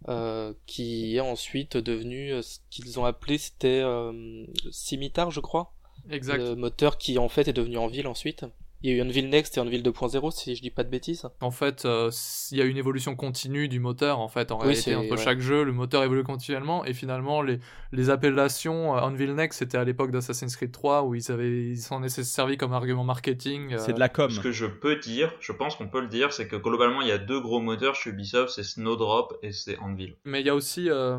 euh, 0.09 0.53
qui 0.67 1.17
est 1.17 1.21
ensuite 1.21 1.77
devenu 1.77 2.33
euh, 2.33 2.43
ce 2.43 2.59
qu'ils 2.71 3.01
ont 3.01 3.05
appelé 3.05 3.39
c'était 3.39 3.81
euh, 3.83 4.45
Scimitar 4.71 5.31
je 5.31 5.41
crois 5.41 5.73
Exact. 6.11 6.37
le 6.39 6.55
moteur 6.55 6.99
qui 6.99 7.19
en 7.19 7.29
fait 7.29 7.49
est 7.49 7.53
devenu 7.55 7.79
en 7.79 7.87
ville 7.87 8.07
ensuite 8.07 8.45
il 8.83 8.91
y 8.91 8.93
a 8.93 8.97
eu 8.97 9.01
Unreal 9.01 9.27
Next 9.29 9.57
et 9.57 9.61
Unreal 9.61 9.81
2.0 9.83 10.31
si 10.33 10.55
je 10.55 10.61
dis 10.63 10.71
pas 10.71 10.85
de 10.85 10.89
bêtises 10.91 11.27
En 11.41 11.51
fait, 11.51 11.85
euh, 11.85 12.11
il 12.53 12.59
y 12.59 12.61
a 12.63 12.65
une 12.65 12.77
évolution 12.77 13.17
continue 13.17 13.69
du 13.69 13.81
moteur. 13.81 14.19
En 14.21 14.29
fait, 14.29 14.53
en 14.53 14.59
Oui, 14.59 14.67
réalité, 14.69 14.95
entre 14.95 15.11
ouais. 15.13 15.17
chaque 15.17 15.41
jeu, 15.41 15.65
le 15.65 15.73
moteur 15.73 16.03
évolue 16.05 16.23
continuellement. 16.23 16.85
Et 16.85 16.93
finalement, 16.93 17.43
les, 17.43 17.59
les 17.93 18.11
appellations 18.11 18.97
euh, 18.97 19.01
Unreal 19.01 19.35
Next, 19.35 19.59
c'était 19.59 19.79
à 19.79 19.85
l'époque 19.85 20.11
d'Assassin's 20.11 20.55
Creed 20.57 20.73
3 20.73 21.05
où 21.05 21.15
ils 21.15 21.33
avaient, 21.33 21.51
ils 21.71 21.79
s'en 21.79 22.03
étaient 22.03 22.23
servi 22.23 22.57
comme 22.57 22.73
argument 22.75 23.05
marketing. 23.05 23.73
euh, 23.75 23.79
C'est 23.79 23.95
de 23.95 24.01
la 24.01 24.09
com. 24.09 24.31
Ce 24.31 24.41
que 24.41 24.53
je 24.53 24.67
peux 24.67 24.97
dire, 24.97 25.33
je 25.41 25.53
pense 25.53 25.77
qu'on 25.77 25.89
peut 25.89 26.01
le 26.01 26.09
dire, 26.09 26.33
c'est 26.33 26.47
que 26.47 26.57
globalement, 26.57 27.01
il 27.01 27.09
y 27.09 27.13
a 27.13 27.19
deux 27.19 27.41
gros 27.41 27.61
moteurs 27.61 27.95
chez 27.95 28.11
Ubisoft, 28.11 28.53
c'est 28.55 28.63
Snowdrop 28.63 29.39
et 29.43 29.53
c'est 29.53 29.79
Anvil. 29.79 30.15
Mais 30.25 30.41
il 30.41 30.47
y 30.47 30.51
a 30.51 30.55
aussi, 30.55 30.91
euh, 30.91 31.19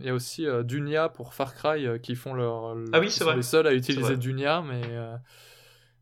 il 0.00 0.06
y 0.06 0.10
a 0.10 0.14
aussi 0.14 0.46
euh, 0.46 0.62
Dunia 0.62 1.08
pour 1.08 1.34
Far 1.34 1.54
Cry 1.54 1.86
euh, 1.86 1.98
qui 1.98 2.14
font 2.14 2.32
leur. 2.34 2.76
Ah 2.92 3.00
oui, 3.00 3.10
c'est 3.10 3.20
sont 3.20 3.24
vrai. 3.26 3.36
les 3.36 3.42
seuls 3.42 3.66
à 3.66 3.74
utiliser. 3.74 4.16
Dunia, 4.16 4.62
mais. 4.66 4.82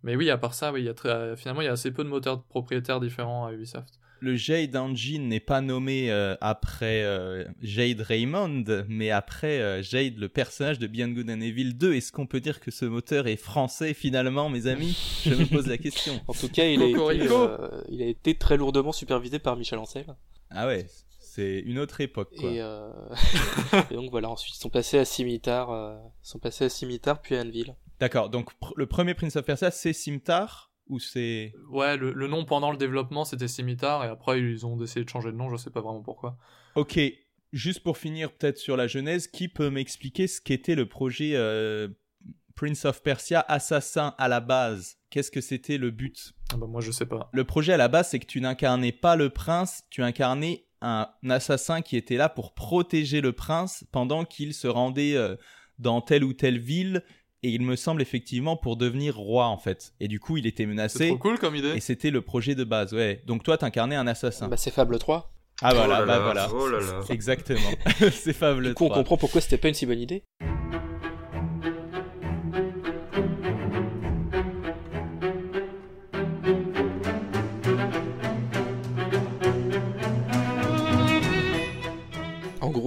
Mais 0.02 0.16
oui, 0.16 0.30
à 0.30 0.38
part 0.38 0.54
ça, 0.54 0.72
oui, 0.72 0.80
il 0.82 0.86
y 0.86 0.88
a 0.88 0.94
très- 0.94 1.08
euh, 1.10 1.36
finalement, 1.36 1.60
il 1.62 1.66
y 1.66 1.68
a 1.68 1.72
assez 1.72 1.90
peu 1.90 2.04
de 2.04 2.08
moteurs 2.08 2.42
propriétaires 2.44 3.00
différents 3.00 3.46
à 3.46 3.52
Ubisoft. 3.52 3.98
Le 4.22 4.36
Jade 4.36 4.76
Engine 4.76 5.28
n'est 5.28 5.40
pas 5.40 5.62
nommé 5.62 6.10
euh, 6.12 6.34
après 6.42 7.02
euh, 7.04 7.42
Jade 7.62 8.02
Raymond, 8.02 8.64
mais 8.86 9.10
après 9.10 9.60
euh, 9.62 9.82
Jade, 9.82 10.18
le 10.18 10.28
personnage 10.28 10.78
de 10.78 10.86
Beyond 10.86 11.08
Good 11.12 11.30
and 11.30 11.40
Evil 11.40 11.72
2. 11.72 11.94
Est-ce 11.94 12.12
qu'on 12.12 12.26
peut 12.26 12.40
dire 12.40 12.60
que 12.60 12.70
ce 12.70 12.84
moteur 12.84 13.26
est 13.28 13.36
français 13.38 13.94
finalement, 13.94 14.50
mes 14.50 14.66
amis? 14.66 15.22
Je 15.24 15.34
me 15.34 15.46
pose 15.46 15.66
la 15.68 15.78
question. 15.78 16.20
En 16.28 16.34
tout 16.34 16.50
cas, 16.50 16.66
il 16.66 16.82
a, 16.82 16.84
été, 16.84 16.92
Cocorico. 16.92 17.34
euh, 17.34 17.82
il 17.88 18.02
a 18.02 18.06
été 18.06 18.34
très 18.36 18.58
lourdement 18.58 18.92
supervisé 18.92 19.38
par 19.38 19.56
Michel 19.56 19.78
Ancel. 19.78 20.04
Ah 20.50 20.66
ouais, 20.66 20.84
c'est 21.18 21.60
une 21.60 21.78
autre 21.78 22.02
époque 22.02 22.32
quoi. 22.38 22.50
Et, 22.50 22.60
euh, 22.60 22.90
et 23.90 23.94
donc 23.94 24.10
voilà, 24.10 24.28
ensuite 24.28 24.54
ils 24.54 24.60
sont 24.60 24.68
passés 24.68 24.98
à 24.98 25.06
Scimitar, 25.06 25.70
euh, 25.70 25.96
ils 26.24 26.28
sont 26.28 26.38
passés 26.38 26.66
à 26.66 26.68
Scimitar 26.68 27.22
puis 27.22 27.36
à 27.36 27.40
Anvil. 27.40 27.74
D'accord, 28.00 28.30
donc 28.30 28.50
pr- 28.60 28.72
le 28.76 28.86
premier 28.86 29.14
Prince 29.14 29.36
of 29.36 29.44
Persia, 29.44 29.70
c'est 29.70 29.92
Simtar 29.92 30.72
ou 30.88 30.98
c'est... 30.98 31.52
Ouais, 31.68 31.96
le, 31.96 32.12
le 32.12 32.26
nom 32.26 32.44
pendant 32.44 32.72
le 32.72 32.76
développement 32.76 33.24
c'était 33.24 33.46
Scimitar 33.46 34.04
et 34.04 34.08
après 34.08 34.40
ils 34.40 34.66
ont 34.66 34.76
décidé 34.76 35.04
de 35.04 35.10
changer 35.10 35.30
de 35.30 35.36
nom, 35.36 35.50
je 35.50 35.56
sais 35.56 35.70
pas 35.70 35.82
vraiment 35.82 36.02
pourquoi. 36.02 36.36
Ok, 36.74 36.98
juste 37.52 37.82
pour 37.82 37.98
finir 37.98 38.32
peut-être 38.32 38.58
sur 38.58 38.76
la 38.76 38.86
genèse, 38.86 39.28
qui 39.28 39.48
peut 39.48 39.70
m'expliquer 39.70 40.26
ce 40.26 40.40
qu'était 40.40 40.74
le 40.74 40.88
projet 40.88 41.32
euh, 41.34 41.88
Prince 42.56 42.84
of 42.86 43.02
Persia, 43.02 43.44
assassin 43.46 44.14
à 44.18 44.28
la 44.28 44.40
base, 44.40 44.96
qu'est-ce 45.10 45.30
que 45.30 45.40
c'était 45.40 45.78
le 45.78 45.90
but? 45.90 46.32
Ah 46.52 46.56
bah, 46.56 46.66
moi 46.66 46.80
je 46.80 46.90
sais 46.90 47.06
pas. 47.06 47.28
Le 47.32 47.44
projet 47.44 47.72
à 47.72 47.76
la 47.76 47.88
base, 47.88 48.08
c'est 48.08 48.18
que 48.18 48.26
tu 48.26 48.40
n'incarnais 48.40 48.92
pas 48.92 49.14
le 49.14 49.30
prince, 49.30 49.84
tu 49.90 50.02
incarnais 50.02 50.66
un 50.80 51.08
assassin 51.28 51.82
qui 51.82 51.96
était 51.96 52.16
là 52.16 52.28
pour 52.28 52.54
protéger 52.54 53.20
le 53.20 53.32
prince 53.32 53.84
pendant 53.92 54.24
qu'il 54.24 54.54
se 54.54 54.66
rendait 54.66 55.14
euh, 55.14 55.36
dans 55.78 56.00
telle 56.00 56.24
ou 56.24 56.32
telle 56.32 56.58
ville. 56.58 57.04
Et 57.42 57.48
il 57.50 57.62
me 57.62 57.74
semble 57.74 58.02
effectivement 58.02 58.56
pour 58.56 58.76
devenir 58.76 59.16
roi 59.16 59.46
en 59.46 59.56
fait. 59.56 59.92
Et 60.00 60.08
du 60.08 60.20
coup, 60.20 60.36
il 60.36 60.46
était 60.46 60.64
C'est 60.64 60.66
menacé. 60.66 61.08
trop 61.08 61.16
cool 61.18 61.38
comme 61.38 61.56
idée. 61.56 61.72
Et 61.74 61.80
c'était 61.80 62.10
le 62.10 62.20
projet 62.20 62.54
de 62.54 62.64
base, 62.64 62.92
ouais. 62.92 63.22
Donc 63.26 63.42
toi, 63.42 63.56
t'incarnais 63.56 63.96
un 63.96 64.06
assassin. 64.06 64.48
Bah, 64.48 64.56
c'est 64.58 64.70
Fable 64.70 64.98
3. 64.98 65.32
ah 65.62 65.72
voilà, 65.74 66.02
Oh 66.02 66.04
là 66.04 66.06
bah 66.06 66.06
là, 66.06 66.18
voilà. 66.20 66.48
Oh 66.52 66.68
là 66.68 66.80
là. 66.80 67.00
Exactement. 67.08 67.60
c'est 68.12 68.34
Fable 68.34 68.68
Du 68.68 68.74
coup, 68.74 68.84
on 68.84 68.88
3. 68.88 68.98
comprend 68.98 69.16
pourquoi 69.16 69.40
c'était 69.40 69.56
pas 69.58 69.68
une 69.68 69.74
si 69.74 69.86
bonne 69.86 70.00
idée. 70.00 70.22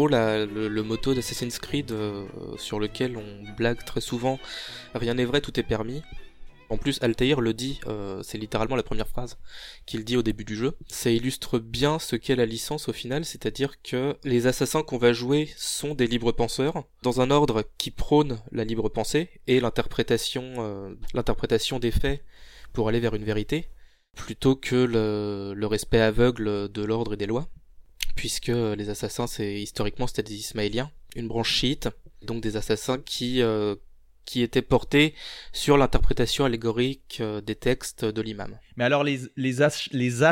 Le, 0.08 0.82
motto 0.82 1.14
d'Assassin's 1.14 1.60
Creed 1.60 1.92
euh, 1.92 2.26
sur 2.58 2.80
lequel 2.80 3.18
on 3.18 3.54
blague 3.56 3.84
très 3.84 4.02
souvent, 4.02 4.40
rien 4.94 5.14
n'est 5.14 5.26
vrai, 5.26 5.42
tout 5.42 5.60
est 5.60 5.64
permis. 5.64 6.02
En 6.70 6.78
plus, 6.78 6.98
Altair 7.04 7.40
le 7.40 7.54
dit, 7.54 7.80
euh, 7.88 8.24
c'est 8.24 8.38
littéralement 8.38 8.76
la 8.76 8.84
première 8.84 9.08
phrase 9.08 9.38
qu'il 9.86 10.04
dit 10.04 10.18
au 10.18 10.24
début 10.24 10.46
du 10.46 10.56
jeu. 10.56 10.76
Ça 10.88 11.12
illustre 11.12 11.60
bien 11.60 12.00
ce 12.00 12.16
qu'est 12.16 12.36
la 12.36 12.48
licence 12.48 12.90
au 12.90 12.94
final, 12.94 13.26
c'est-à-dire 13.26 13.82
que 13.82 14.18
les 14.24 14.48
assassins 14.48 14.82
qu'on 14.82 14.98
va 14.98 15.14
jouer 15.14 15.52
sont 15.56 15.94
des 15.94 16.08
libres 16.08 16.32
penseurs, 16.32 16.86
dans 17.04 17.22
un 17.22 17.30
ordre 17.30 17.64
qui 17.78 17.92
prône 17.92 18.40
la 18.52 18.64
libre 18.64 18.90
pensée 18.90 19.30
et 19.46 19.60
l'interprétation, 19.60 20.54
euh, 20.58 21.80
des 21.80 21.92
faits 21.92 22.24
pour 22.72 22.88
aller 22.88 23.00
vers 23.00 23.14
une 23.14 23.26
vérité, 23.26 23.70
plutôt 24.16 24.56
que 24.56 24.76
le 24.76 25.66
respect 25.68 26.00
aveugle 26.00 26.72
de 26.72 26.84
l'ordre 26.84 27.14
et 27.14 27.18
des 27.18 27.28
lois, 27.28 27.50
puisque 28.16 28.48
les 28.48 28.90
assassins, 28.90 29.28
c'est 29.28 29.54
historiquement 29.62 30.08
c'était 30.08 30.24
des 30.24 30.36
Ismaéliens, 30.36 30.92
une 31.16 31.28
branche 31.28 31.52
chiite, 31.54 31.90
donc 32.22 32.42
des 32.42 32.56
assassins 32.58 32.98
qui 33.00 33.42
euh, 33.42 33.76
qui 34.26 34.42
étaient 34.42 34.62
portés 34.62 35.16
sur 35.52 35.78
l'interprétation 35.78 36.46
allégorique 36.46 37.18
euh, 37.20 37.42
des 37.42 37.56
textes 37.56 38.06
de 38.06 38.22
l'imam. 38.22 38.58
Mais 38.78 38.86
alors 38.86 39.04
les 39.04 39.20
les 39.36 39.62
Ash- 39.62 39.90
les 39.92 40.24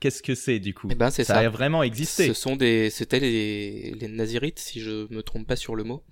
qu'est-ce 0.00 0.22
que 0.22 0.36
c'est 0.36 0.60
du 0.60 0.74
coup? 0.74 0.88
Eh 0.90 0.94
ben 0.94 1.10
c'est 1.10 1.24
Ça 1.24 1.34
ça. 1.34 1.40
a 1.40 1.48
vraiment 1.48 1.82
existé. 1.82 2.28
Ce 2.28 2.34
sont 2.34 2.54
des, 2.54 2.88
c'était 2.90 3.18
les, 3.18 3.90
les 3.92 4.08
Nazirites, 4.08 4.60
si 4.60 4.80
je 4.80 5.12
me 5.12 5.22
trompe 5.22 5.46
pas 5.48 5.56
sur 5.56 5.74
le 5.74 5.82
mot, 5.82 6.04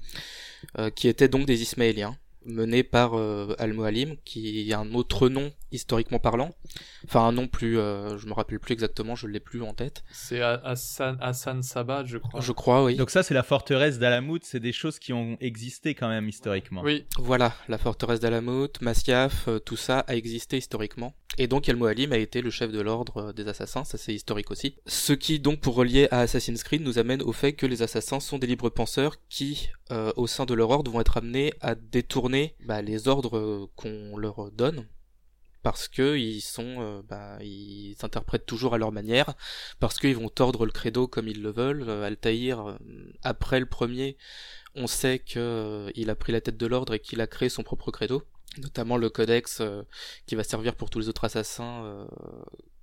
euh, 0.79 0.91
qui 0.91 1.07
étaient 1.07 1.29
donc 1.29 1.47
des 1.47 1.63
Ismaéliens, 1.63 2.17
menés 2.47 2.83
par 2.83 3.15
euh, 3.15 3.55
Al-Mualim, 3.59 4.17
qui 4.25 4.73
a 4.73 4.79
un 4.79 4.95
autre 4.95 5.29
nom 5.29 5.53
historiquement 5.73 6.19
parlant. 6.19 6.51
Enfin, 7.05 7.21
un 7.27 7.33
nom 7.33 7.49
plus, 7.49 7.79
euh, 7.79 8.17
je 8.19 8.27
me 8.27 8.33
rappelle 8.33 8.59
plus 8.61 8.73
exactement, 8.73 9.15
je 9.15 9.27
l'ai 9.27 9.41
plus 9.41 9.63
en 9.63 9.75
tête. 9.75 10.05
C'est 10.13 10.41
Ha- 10.41 10.61
Hassan, 10.65 11.19
Hassan 11.21 11.63
Sabat, 11.63 12.05
je 12.05 12.19
crois. 12.19 12.41
Je 12.41 12.53
crois, 12.53 12.85
oui. 12.85 12.97
Donc 12.97 13.11
ça, 13.11 13.23
c'est 13.23 13.35
la 13.35 13.43
forteresse 13.43 13.99
d'Alamout. 13.99 14.41
C'est 14.43 14.61
des 14.61 14.73
choses 14.73 14.99
qui 14.99 15.13
ont 15.13 15.37
existé 15.41 15.95
quand 15.95 16.09
même 16.09 16.29
historiquement. 16.29 16.83
Oui, 16.83 17.07
Voilà, 17.19 17.53
la 17.69 17.79
forteresse 17.79 18.21
d'Alamout, 18.21 18.69
Masyaf, 18.81 19.49
euh, 19.49 19.59
tout 19.59 19.77
ça 19.77 20.01
a 20.01 20.15
existé 20.15 20.57
historiquement. 20.57 21.15
Et 21.39 21.49
donc 21.49 21.69
Al-Mualim 21.69 22.13
a 22.13 22.19
été 22.19 22.41
le 22.41 22.51
chef 22.51 22.73
de 22.73 22.81
l'ordre 22.81 23.33
des 23.33 23.47
assassins, 23.49 23.85
ça 23.85 23.99
c'est 23.99 24.15
historique 24.15 24.51
aussi. 24.51 24.77
Ce 24.87 25.13
qui 25.13 25.39
donc 25.39 25.61
pour 25.61 25.75
relier 25.75 26.09
à 26.11 26.21
Assassin's 26.21 26.63
Creed 26.63 26.83
nous 26.83 26.99
amène 26.99 27.21
au 27.23 27.33
fait 27.33 27.53
que 27.53 27.67
les 27.67 27.83
assassins 27.83 28.21
sont 28.21 28.39
des 28.39 28.47
libres 28.47 28.71
penseurs 28.71 29.17
qui, 29.29 29.69
euh, 29.91 30.13
au 30.17 30.27
sein 30.27 30.47
de 30.47 30.55
leur 30.55 30.71
ordre, 30.71 30.91
vont 30.91 31.01
être 31.01 31.19
amenés 31.19 31.53
à 31.61 31.75
détourner 31.75 32.55
bah, 32.65 32.81
les 32.81 33.07
ordres 33.09 33.37
euh, 33.37 33.71
qu'on 33.77 34.17
leur 34.17 34.51
donne. 34.53 34.87
Parce 35.63 35.89
que 35.89 36.17
ils 36.17 36.43
sont, 36.43 36.77
euh, 36.79 37.03
bah, 37.03 37.39
ils 37.43 37.97
interprètent 38.03 38.47
toujours 38.47 38.75
à 38.75 38.79
leur 38.79 38.93
manière, 38.93 39.35
parce 39.81 39.99
qu'ils 39.99 40.15
vont 40.15 40.29
tordre 40.29 40.65
le 40.65 40.71
credo 40.71 41.09
comme 41.09 41.27
ils 41.27 41.43
le 41.43 41.51
veulent. 41.51 41.91
Altaïr, 41.91 42.79
après 43.25 43.59
le 43.59 43.67
premier, 43.67 44.17
on 44.77 44.87
sait 44.87 45.19
que 45.19 45.39
euh, 45.39 45.91
il 45.95 46.11
a 46.11 46.15
pris 46.15 46.33
la 46.33 46.41
tête 46.41 46.59
de 46.59 46.67
l'ordre 46.67 46.95
et 46.95 47.01
qu'il 47.01 47.21
a 47.21 47.27
créé 47.27 47.49
son 47.49 47.63
propre 47.63 47.91
credo, 47.91 48.23
notamment 48.59 48.97
le 48.97 49.11
codex 49.11 49.59
euh, 49.61 49.83
qui 50.27 50.35
va 50.35 50.45
servir 50.45 50.75
pour 50.75 50.91
tous 50.91 50.99
les 51.01 51.09
autres 51.09 51.25
assassins, 51.25 51.85
euh, 51.85 52.07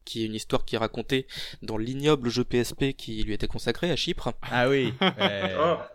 qui 0.06 0.24
est 0.24 0.26
une 0.26 0.36
histoire 0.36 0.66
qui 0.66 0.76
est 0.76 0.78
racontée 0.80 1.28
dans 1.62 1.78
l'ignoble 1.78 2.30
jeu 2.30 2.44
PSP 2.44 2.94
qui 2.98 3.24
lui 3.24 3.34
était 3.34 3.48
consacré 3.48 3.90
à 3.92 3.96
Chypre. 3.96 4.34
Ah 4.44 4.68
oui. 4.70 4.94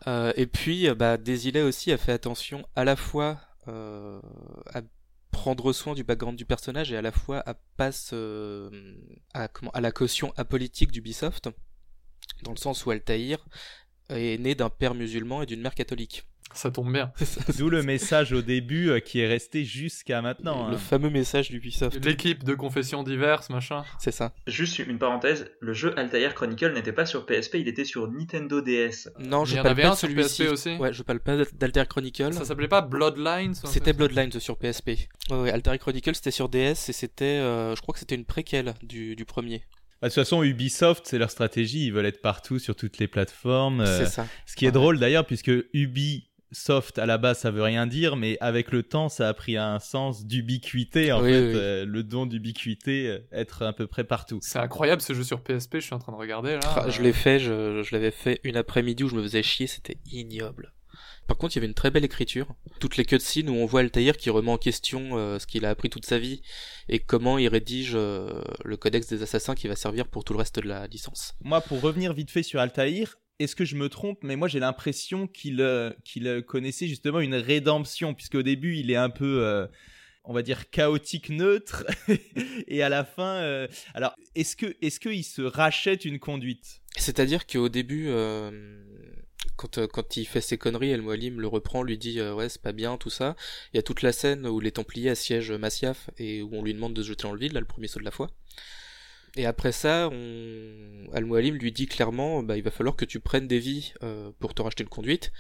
Euh, 0.07 0.33
et 0.37 0.47
puis, 0.47 0.89
bah, 0.95 1.17
Desilets 1.17 1.63
aussi 1.63 1.93
a 1.93 1.99
fait 1.99 2.13
attention 2.13 2.67
à 2.75 2.85
la 2.85 2.97
fois 2.97 3.39
euh, 3.69 4.21
à 4.73 4.81
prendre 5.31 5.73
soin 5.73 5.95
du 5.95 6.03
background 6.05 6.37
du 6.39 6.47
personnage 6.47 6.91
et 6.93 6.97
à 6.97 7.03
la 7.03 7.13
fois 7.13 7.43
à 7.49 7.55
pas 7.77 7.93
se- 7.93 8.71
à, 9.35 9.49
comment, 9.49 9.71
à 9.73 9.81
la 9.81 9.93
caution 9.93 10.33
apolitique 10.37 10.91
d'Ubisoft, 10.91 11.51
dans 12.43 12.53
le 12.53 12.57
sens 12.57 12.87
où 12.87 12.91
Altaïr 12.91 13.45
est 14.09 14.39
né 14.41 14.55
d'un 14.55 14.71
père 14.71 14.95
musulman 14.95 15.43
et 15.43 15.47
d'une 15.47 15.61
mère 15.61 15.75
catholique. 15.75 16.25
Ça 16.55 16.71
tombe 16.71 16.93
bien. 16.93 17.13
D'où 17.59 17.69
le 17.71 17.83
message 17.83 18.33
au 18.33 18.43
début 18.43 18.89
euh, 18.91 19.01
qui 19.01 19.21
est 19.21 19.27
resté 19.27 19.65
jusqu'à 19.65 20.23
maintenant. 20.23 20.69
Le 20.69 20.75
hein. 20.75 20.79
fameux 20.79 21.11
message 21.11 21.51
d'Ubisoft. 21.51 22.05
L'équipe 22.05 22.45
de 22.45 22.55
confessions 22.55 23.03
diverses, 23.03 23.51
machin. 23.51 23.85
C'est 23.99 24.11
ça. 24.13 24.33
juste 24.47 24.79
une 24.79 24.99
parenthèse, 24.99 25.51
le 25.61 25.73
jeu 25.73 25.97
Altair 25.99 26.35
Chronicle 26.35 26.73
n'était 26.73 26.93
pas 26.93 27.07
sur 27.07 27.27
PSP, 27.27 27.57
il 27.57 27.69
était 27.69 27.85
sur 27.85 28.11
Nintendo 28.11 28.61
DS. 28.61 29.09
Non, 29.19 29.45
je 29.45 29.59
en 29.59 29.63
parle 29.63 29.77
pas 29.77 29.91
de 29.91 29.97
sur 29.97 30.09
celui-ci. 30.09 30.43
PSP 30.45 30.53
aussi 30.53 30.77
Ouais, 30.77 30.93
je 30.93 31.03
parle 31.03 31.21
pas 31.21 31.37
d'Alter 31.55 31.85
Chronicle. 31.89 32.33
Ça 32.33 32.45
s'appelait 32.45 32.69
pas 32.69 32.81
Bloodlines 32.83 33.55
C'était 33.55 33.93
Bloodlines 33.93 34.33
sur 34.41 34.57
PSP. 34.57 34.89
Ouais, 35.31 35.37
ouais, 35.43 35.51
Alter 35.51 35.77
Chronicle 35.79 36.15
c'était 36.15 36.31
sur 36.31 36.49
DS 36.49 36.89
et 36.89 36.93
c'était, 36.93 37.25
euh, 37.25 37.75
je 37.77 37.81
crois 37.83 37.93
que 37.93 37.99
c'était 37.99 38.15
une 38.15 38.25
préquelle 38.25 38.75
du, 38.83 39.15
du 39.17 39.25
premier. 39.25 39.63
Bah, 40.01 40.07
de 40.09 40.15
toute 40.15 40.23
façon, 40.23 40.45
Ubisoft, 40.45 41.07
c'est 41.09 41.19
leur 41.19 41.29
stratégie. 41.31 41.87
Ils 41.87 41.93
veulent 41.93 42.07
être 42.07 42.21
partout 42.23 42.61
sur 42.61 42.77
toutes 42.77 42.99
les 42.99 43.09
plateformes. 43.09 43.81
euh, 43.81 43.99
C'est 43.99 44.07
ça. 44.07 44.27
Ce 44.47 44.55
qui 44.55 44.65
est 44.65 44.69
Ouais. 44.69 44.73
drôle 44.73 44.99
d'ailleurs, 45.01 45.27
puisque 45.27 45.51
Ubisoft 46.51 46.99
à 46.99 47.07
la 47.07 47.19
base 47.19 47.39
ça 47.41 47.51
veut 47.51 47.63
rien 47.63 47.87
dire, 47.87 48.17
mais 48.17 48.37
avec 48.41 48.73
le 48.73 48.83
temps 48.83 49.09
ça 49.09 49.29
a 49.29 49.35
pris 49.35 49.57
un 49.57 49.79
sens 49.79 50.25
d'ubiquité 50.25 51.13
en 51.13 51.23
Oui, 51.23 51.33
fait, 51.33 51.39
oui, 51.41 51.53
euh, 51.57 51.85
le 51.87 52.03
don 52.03 52.27
d'ubiquité, 52.27 53.09
euh, 53.09 53.19
être 53.33 53.63
à 53.63 53.73
peu 53.73 53.87
près 53.87 54.05
partout. 54.05 54.39
C'est 54.43 54.59
incroyable 54.59 55.03
ce 55.03 55.13
jeu 55.13 55.25
sur 55.25 55.43
PSP, 55.43 55.77
je 55.77 55.81
suis 55.81 55.95
en 55.95 55.99
train 55.99 56.13
de 56.13 56.19
regarder 56.19 56.55
là. 56.55 56.61
Ah, 56.77 56.89
je 56.89 57.03
l'ai 57.03 57.13
fait, 57.13 57.39
je, 57.39 57.83
je 57.83 57.95
l'avais 57.95 58.11
fait 58.11 58.41
une 58.45 58.57
après-midi 58.57 59.05
où 59.05 59.09
je 59.09 59.17
me 59.17 59.23
faisais 59.23 59.43
chier, 59.43 59.67
c'était 59.67 59.99
ignoble. 60.11 60.73
Par 61.27 61.37
contre, 61.37 61.55
il 61.55 61.57
y 61.57 61.61
avait 61.61 61.67
une 61.67 61.75
très 61.75 61.91
belle 61.91 62.07
écriture. 62.07 62.55
Toutes 62.81 62.97
les 62.97 63.05
cutscenes 63.05 63.51
où 63.51 63.55
on 63.55 63.67
voit 63.67 63.81
Altaïr 63.81 64.17
qui 64.17 64.31
remet 64.31 64.51
en 64.51 64.57
question 64.57 65.19
euh, 65.19 65.39
ce 65.39 65.47
qu'il 65.47 65.67
a 65.67 65.69
appris 65.69 65.91
toute 65.91 66.07
sa 66.07 66.19
vie 66.19 66.41
et 66.89 67.01
comment 67.01 67.37
il 67.37 67.49
rédige 67.49 67.93
euh, 67.95 68.41
le 68.65 68.77
codex 68.79 69.07
des 69.09 69.23
assassins 69.23 69.55
qui 69.55 69.69
va 69.69 69.77
servir 69.77 70.09
pour 70.09 70.25
tout 70.25 70.33
le 70.33 70.39
reste 70.39 70.59
de 70.59 70.67
la 70.67 70.87
licence. 70.87 71.35
Moi, 71.45 71.61
pour 71.61 71.83
revenir 71.83 72.15
vite 72.15 72.31
fait 72.31 72.43
sur 72.43 72.61
Altaïr, 72.61 73.19
est-ce 73.39 73.55
que 73.55 73.65
je 73.65 73.77
me 73.77 73.89
trompe 73.89 74.19
Mais 74.23 74.37
moi, 74.37 74.49
j'ai 74.49 74.59
l'impression 74.59 75.27
qu'il 75.27 75.61
euh, 75.61 75.93
qu'il 76.05 76.27
euh, 76.27 76.43
connaissait 76.43 76.89
justement 76.89 77.21
une 77.21 77.35
rédemption, 77.35 78.15
puisque 78.15 78.35
au 78.35 78.43
début, 78.43 78.77
il 78.77 78.91
est 78.91 78.97
un 78.97 79.11
peu, 79.11 79.45
euh, 79.45 79.67
on 80.25 80.33
va 80.33 80.43
dire, 80.43 80.71
chaotique 80.71 81.31
neutre, 81.31 81.85
et 82.67 82.83
à 82.83 82.89
la 82.89 83.05
fin, 83.05 83.67
alors, 83.95 84.15
est-ce 84.35 84.57
que, 84.57 84.77
est-ce 84.83 85.01
qu'il 85.01 85.25
se 85.25 85.43
rachète 85.43 86.05
une 86.05 86.19
conduite? 86.19 86.83
C'est-à-dire 86.97 87.47
qu'au 87.47 87.69
début, 87.69 88.11
quand, 89.57 89.87
quand 89.87 90.17
il 90.17 90.27
fait 90.27 90.41
ses 90.41 90.59
conneries, 90.59 90.91
El 90.91 91.03
Mualim 91.03 91.41
le 91.41 91.47
reprend, 91.47 91.83
lui 91.83 91.97
dit 91.97 92.21
ouais 92.21 92.49
c'est 92.49 92.63
pas 92.63 92.73
bien 92.73 92.97
tout 92.97 93.11
ça. 93.11 93.37
Il 93.73 93.77
y 93.77 93.81
a 93.81 93.83
toute 93.83 94.03
la 94.03 94.13
scène 94.13 94.47
où 94.47 94.61
les 94.61 94.73
Templiers 94.73 95.11
assiègent 95.11 95.53
Masyaf 95.53 96.11
et 96.19 96.43
où 96.43 96.51
on 96.53 96.63
lui 96.63 96.75
demande 96.75 96.95
de 96.95 97.03
se 97.03 97.09
jeter 97.09 97.23
dans 97.23 97.33
le 97.33 97.39
vide, 97.39 97.55
le 97.55 97.65
premier 97.65 97.87
saut 97.87 98.01
de 98.01 98.05
la 98.05 98.11
foi. 98.11 98.29
Et 99.37 99.47
après 99.47 99.73
ça, 99.73 100.09
on... 100.13 101.11
Al 101.13 101.25
Mualim 101.25 101.57
lui 101.57 101.73
dit 101.73 101.87
clairement 101.87 102.43
bah 102.43 102.57
il 102.57 102.63
va 102.63 102.71
falloir 102.71 102.97
que 102.97 103.05
tu 103.05 103.21
prennes 103.21 103.47
des 103.49 103.59
vies 103.59 103.93
euh, 104.03 104.31
pour 104.39 104.55
te 104.55 104.63
racheter 104.63 104.83
une 104.83 104.89
conduite. 104.89 105.33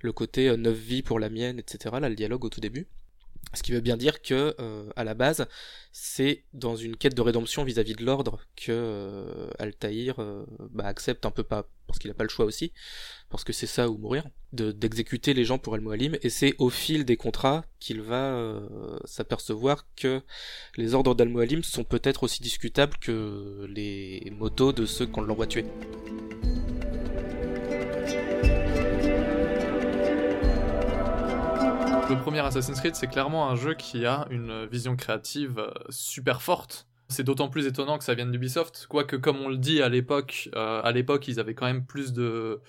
Le 0.00 0.12
côté 0.12 0.48
euh, 0.48 0.56
9 0.56 0.76
vies 0.76 1.02
pour 1.02 1.18
la 1.18 1.28
mienne, 1.28 1.58
etc. 1.58 1.96
Là 2.00 2.08
le 2.08 2.16
dialogue 2.16 2.44
au 2.44 2.48
tout 2.48 2.60
début. 2.60 2.86
Ce 3.56 3.62
qui 3.62 3.72
veut 3.72 3.80
bien 3.80 3.96
dire 3.96 4.22
que, 4.22 4.54
euh, 4.60 4.90
à 4.96 5.04
la 5.04 5.14
base, 5.14 5.46
c'est 5.92 6.44
dans 6.52 6.76
une 6.76 6.96
quête 6.96 7.14
de 7.14 7.22
rédemption 7.22 7.64
vis-à-vis 7.64 7.94
de 7.94 8.04
l'ordre 8.04 8.40
que 8.54 8.70
euh, 8.70 9.48
Altaïr 9.58 10.16
euh, 10.18 10.44
bah, 10.70 10.84
accepte 10.84 11.24
un 11.24 11.30
peu 11.30 11.42
pas 11.42 11.68
parce 11.86 11.98
qu'il 11.98 12.10
a 12.10 12.14
pas 12.14 12.24
le 12.24 12.28
choix 12.28 12.44
aussi, 12.44 12.72
parce 13.30 13.44
que 13.44 13.52
c'est 13.52 13.66
ça 13.66 13.88
ou 13.88 13.96
mourir, 13.96 14.24
de 14.52 14.72
d'exécuter 14.72 15.34
les 15.34 15.44
gens 15.44 15.58
pour 15.58 15.74
Al-Mualim, 15.74 16.16
et 16.22 16.30
c'est 16.30 16.54
au 16.58 16.68
fil 16.68 17.04
des 17.04 17.16
contrats 17.16 17.64
qu'il 17.80 18.02
va 18.02 18.34
euh, 18.34 18.98
s'apercevoir 19.04 19.86
que 19.96 20.20
les 20.76 20.94
ordres 20.94 21.14
d'Al-Mualim 21.14 21.62
sont 21.62 21.84
peut-être 21.84 22.24
aussi 22.24 22.42
discutables 22.42 22.96
que 22.98 23.66
les 23.68 24.30
motos 24.32 24.72
de 24.72 24.84
ceux 24.84 25.06
qu'on 25.06 25.22
l'envoie 25.22 25.46
tuer. 25.46 25.64
Le 32.08 32.16
premier 32.16 32.38
Assassin's 32.38 32.78
Creed, 32.78 32.94
c'est 32.94 33.08
clairement 33.08 33.50
un 33.50 33.56
jeu 33.56 33.74
qui 33.74 34.06
a 34.06 34.28
une 34.30 34.64
vision 34.66 34.94
créative 34.94 35.58
euh, 35.58 35.72
super 35.88 36.40
forte. 36.40 36.86
C'est 37.08 37.24
d'autant 37.24 37.48
plus 37.48 37.66
étonnant 37.66 37.98
que 37.98 38.04
ça 38.04 38.14
vienne 38.14 38.30
d'Ubisoft, 38.30 38.86
quoique 38.88 39.16
comme 39.16 39.38
on 39.38 39.48
le 39.48 39.56
dit 39.56 39.82
à 39.82 39.88
l'époque, 39.88 40.48
euh, 40.54 40.80
à 40.84 40.92
l'époque 40.92 41.26
ils 41.26 41.40
avaient 41.40 41.54
quand 41.54 41.66
même 41.66 41.84
plus 41.84 42.12
de, 42.12 42.60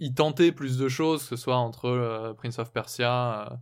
ils 0.00 0.14
tentaient 0.14 0.50
plus 0.50 0.78
de 0.78 0.88
choses, 0.88 1.24
que 1.24 1.28
ce 1.28 1.36
soit 1.36 1.56
entre 1.56 1.88
euh, 1.88 2.32
Prince 2.32 2.58
of 2.58 2.72
Persia, 2.72 3.58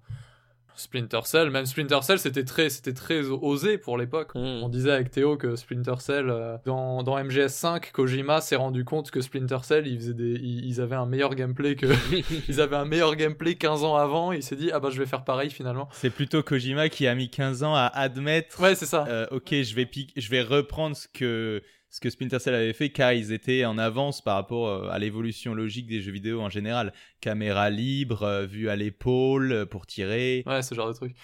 Splinter 0.77 1.21
Cell, 1.25 1.51
même 1.51 1.67
Splinter 1.67 2.01
Cell, 2.03 2.19
c'était 2.19 2.45
très, 2.45 2.69
c'était 2.69 2.93
très 2.93 3.29
osé 3.29 3.79
pour 3.79 3.99
l'époque. 3.99 4.35
Mm. 4.35 4.63
On 4.63 4.69
disait 4.69 4.91
avec 4.91 5.11
Théo 5.11 5.37
que 5.37 5.57
Splinter 5.57 5.95
Cell, 6.01 6.29
euh, 6.29 6.57
dans, 6.65 7.03
dans 7.03 7.19
MGS5, 7.19 7.93
Kojima 7.93 8.41
s'est 8.41 8.57
rendu 8.57 8.85
compte 8.85 9.11
que 9.11 9.21
Splinter 9.21 9.59
Cell, 9.63 9.87
ils, 9.87 9.99
faisaient 9.99 10.15
des, 10.15 10.33
ils, 10.33 10.65
ils 10.67 10.81
avaient 10.81 10.97
un 10.97 11.07
meilleur 11.07 11.35
gameplay 11.35 11.77
que, 11.77 11.87
ils 12.49 12.61
avaient 12.61 12.77
un 12.77 12.85
meilleur 12.85 13.17
gameplay 13.17 13.55
15 13.55 13.85
ans 13.85 13.97
avant. 13.97 14.33
Il 14.33 14.43
s'est 14.43 14.57
dit, 14.57 14.71
ah 14.73 14.81
bah 14.81 14.91
je 14.91 14.99
vais 14.99 15.07
faire 15.07 15.25
pareil 15.25 15.51
finalement. 15.51 15.89
C'est 15.93 16.11
plutôt 16.11 16.43
Kojima 16.43 16.89
qui 16.89 17.07
a 17.07 17.15
mis 17.15 17.31
15 17.31 17.63
ans 17.63 17.75
à 17.75 17.87
admettre 17.87 18.61
Ouais, 18.61 18.75
c'est 18.75 18.87
ça. 18.87 19.07
Euh, 19.09 19.27
ok, 19.31 19.51
je 19.51 19.75
vais, 19.75 19.89
je 20.17 20.31
vais 20.31 20.43
reprendre 20.43 20.97
ce 20.97 21.09
que, 21.09 21.63
ce 21.95 22.01
que 22.01 22.11
Splinter 22.11 22.41
Cell 22.41 22.57
avait 22.57 22.73
fait 22.73 22.91
car 22.91 23.13
ils 23.13 23.31
étaient 23.31 23.65
en 23.65 23.79
avance 23.79 24.21
par 24.21 24.35
rapport 24.35 24.67
euh, 24.67 24.89
à 24.91 24.99
l'évolution 24.99 25.55
logique 25.55 25.87
des 25.87 26.01
jeux 26.01 26.11
vidéo 26.11 26.41
en 26.41 26.49
général. 26.49 26.93
Caméra 27.21 27.71
libre, 27.71 28.25
euh, 28.25 28.47
vue 28.47 28.69
à 28.69 28.75
l'épaule 28.75 29.53
euh, 29.53 29.65
pour 29.65 29.87
tirer. 29.87 30.43
Ouais, 30.45 30.61
ce 30.63 30.75
genre 30.75 30.89
de 30.89 30.93
truc. 30.93 31.15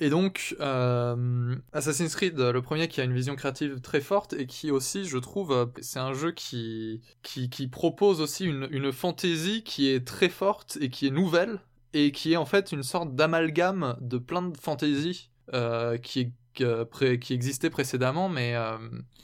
Et 0.00 0.10
donc, 0.10 0.56
Assassin's 1.72 2.14
Creed, 2.16 2.36
le 2.36 2.60
premier 2.60 2.88
qui 2.88 3.00
a 3.00 3.04
une 3.04 3.14
vision 3.14 3.36
créative 3.36 3.80
très 3.80 4.00
forte 4.00 4.32
et 4.32 4.46
qui 4.46 4.72
aussi, 4.72 5.04
je 5.04 5.16
trouve, 5.16 5.72
c'est 5.80 6.00
un 6.00 6.12
jeu 6.12 6.32
qui, 6.32 7.00
qui, 7.22 7.68
propose 7.68 8.20
aussi 8.20 8.44
une, 8.44 8.68
une 8.72 8.92
fantaisie 8.92 9.62
qui 9.62 9.88
est 9.88 10.06
très 10.06 10.28
forte 10.28 10.76
et 10.82 10.90
qui 10.90 11.06
est 11.06 11.10
nouvelle 11.10 11.60
et 11.94 12.10
qui 12.12 12.34
est 12.34 12.36
en 12.36 12.44
fait 12.44 12.72
une 12.72 12.82
sorte 12.82 13.14
d'amalgame 13.14 13.96
de 14.02 14.18
plein 14.18 14.42
de 14.42 14.56
fantaisies 14.58 15.30
qui, 16.02 16.18
pré- 16.18 16.32
qui 16.56 17.34
existaient 17.34 17.70
précédemment, 17.70 18.28
mais, 18.28 18.54
euh, 18.54 18.76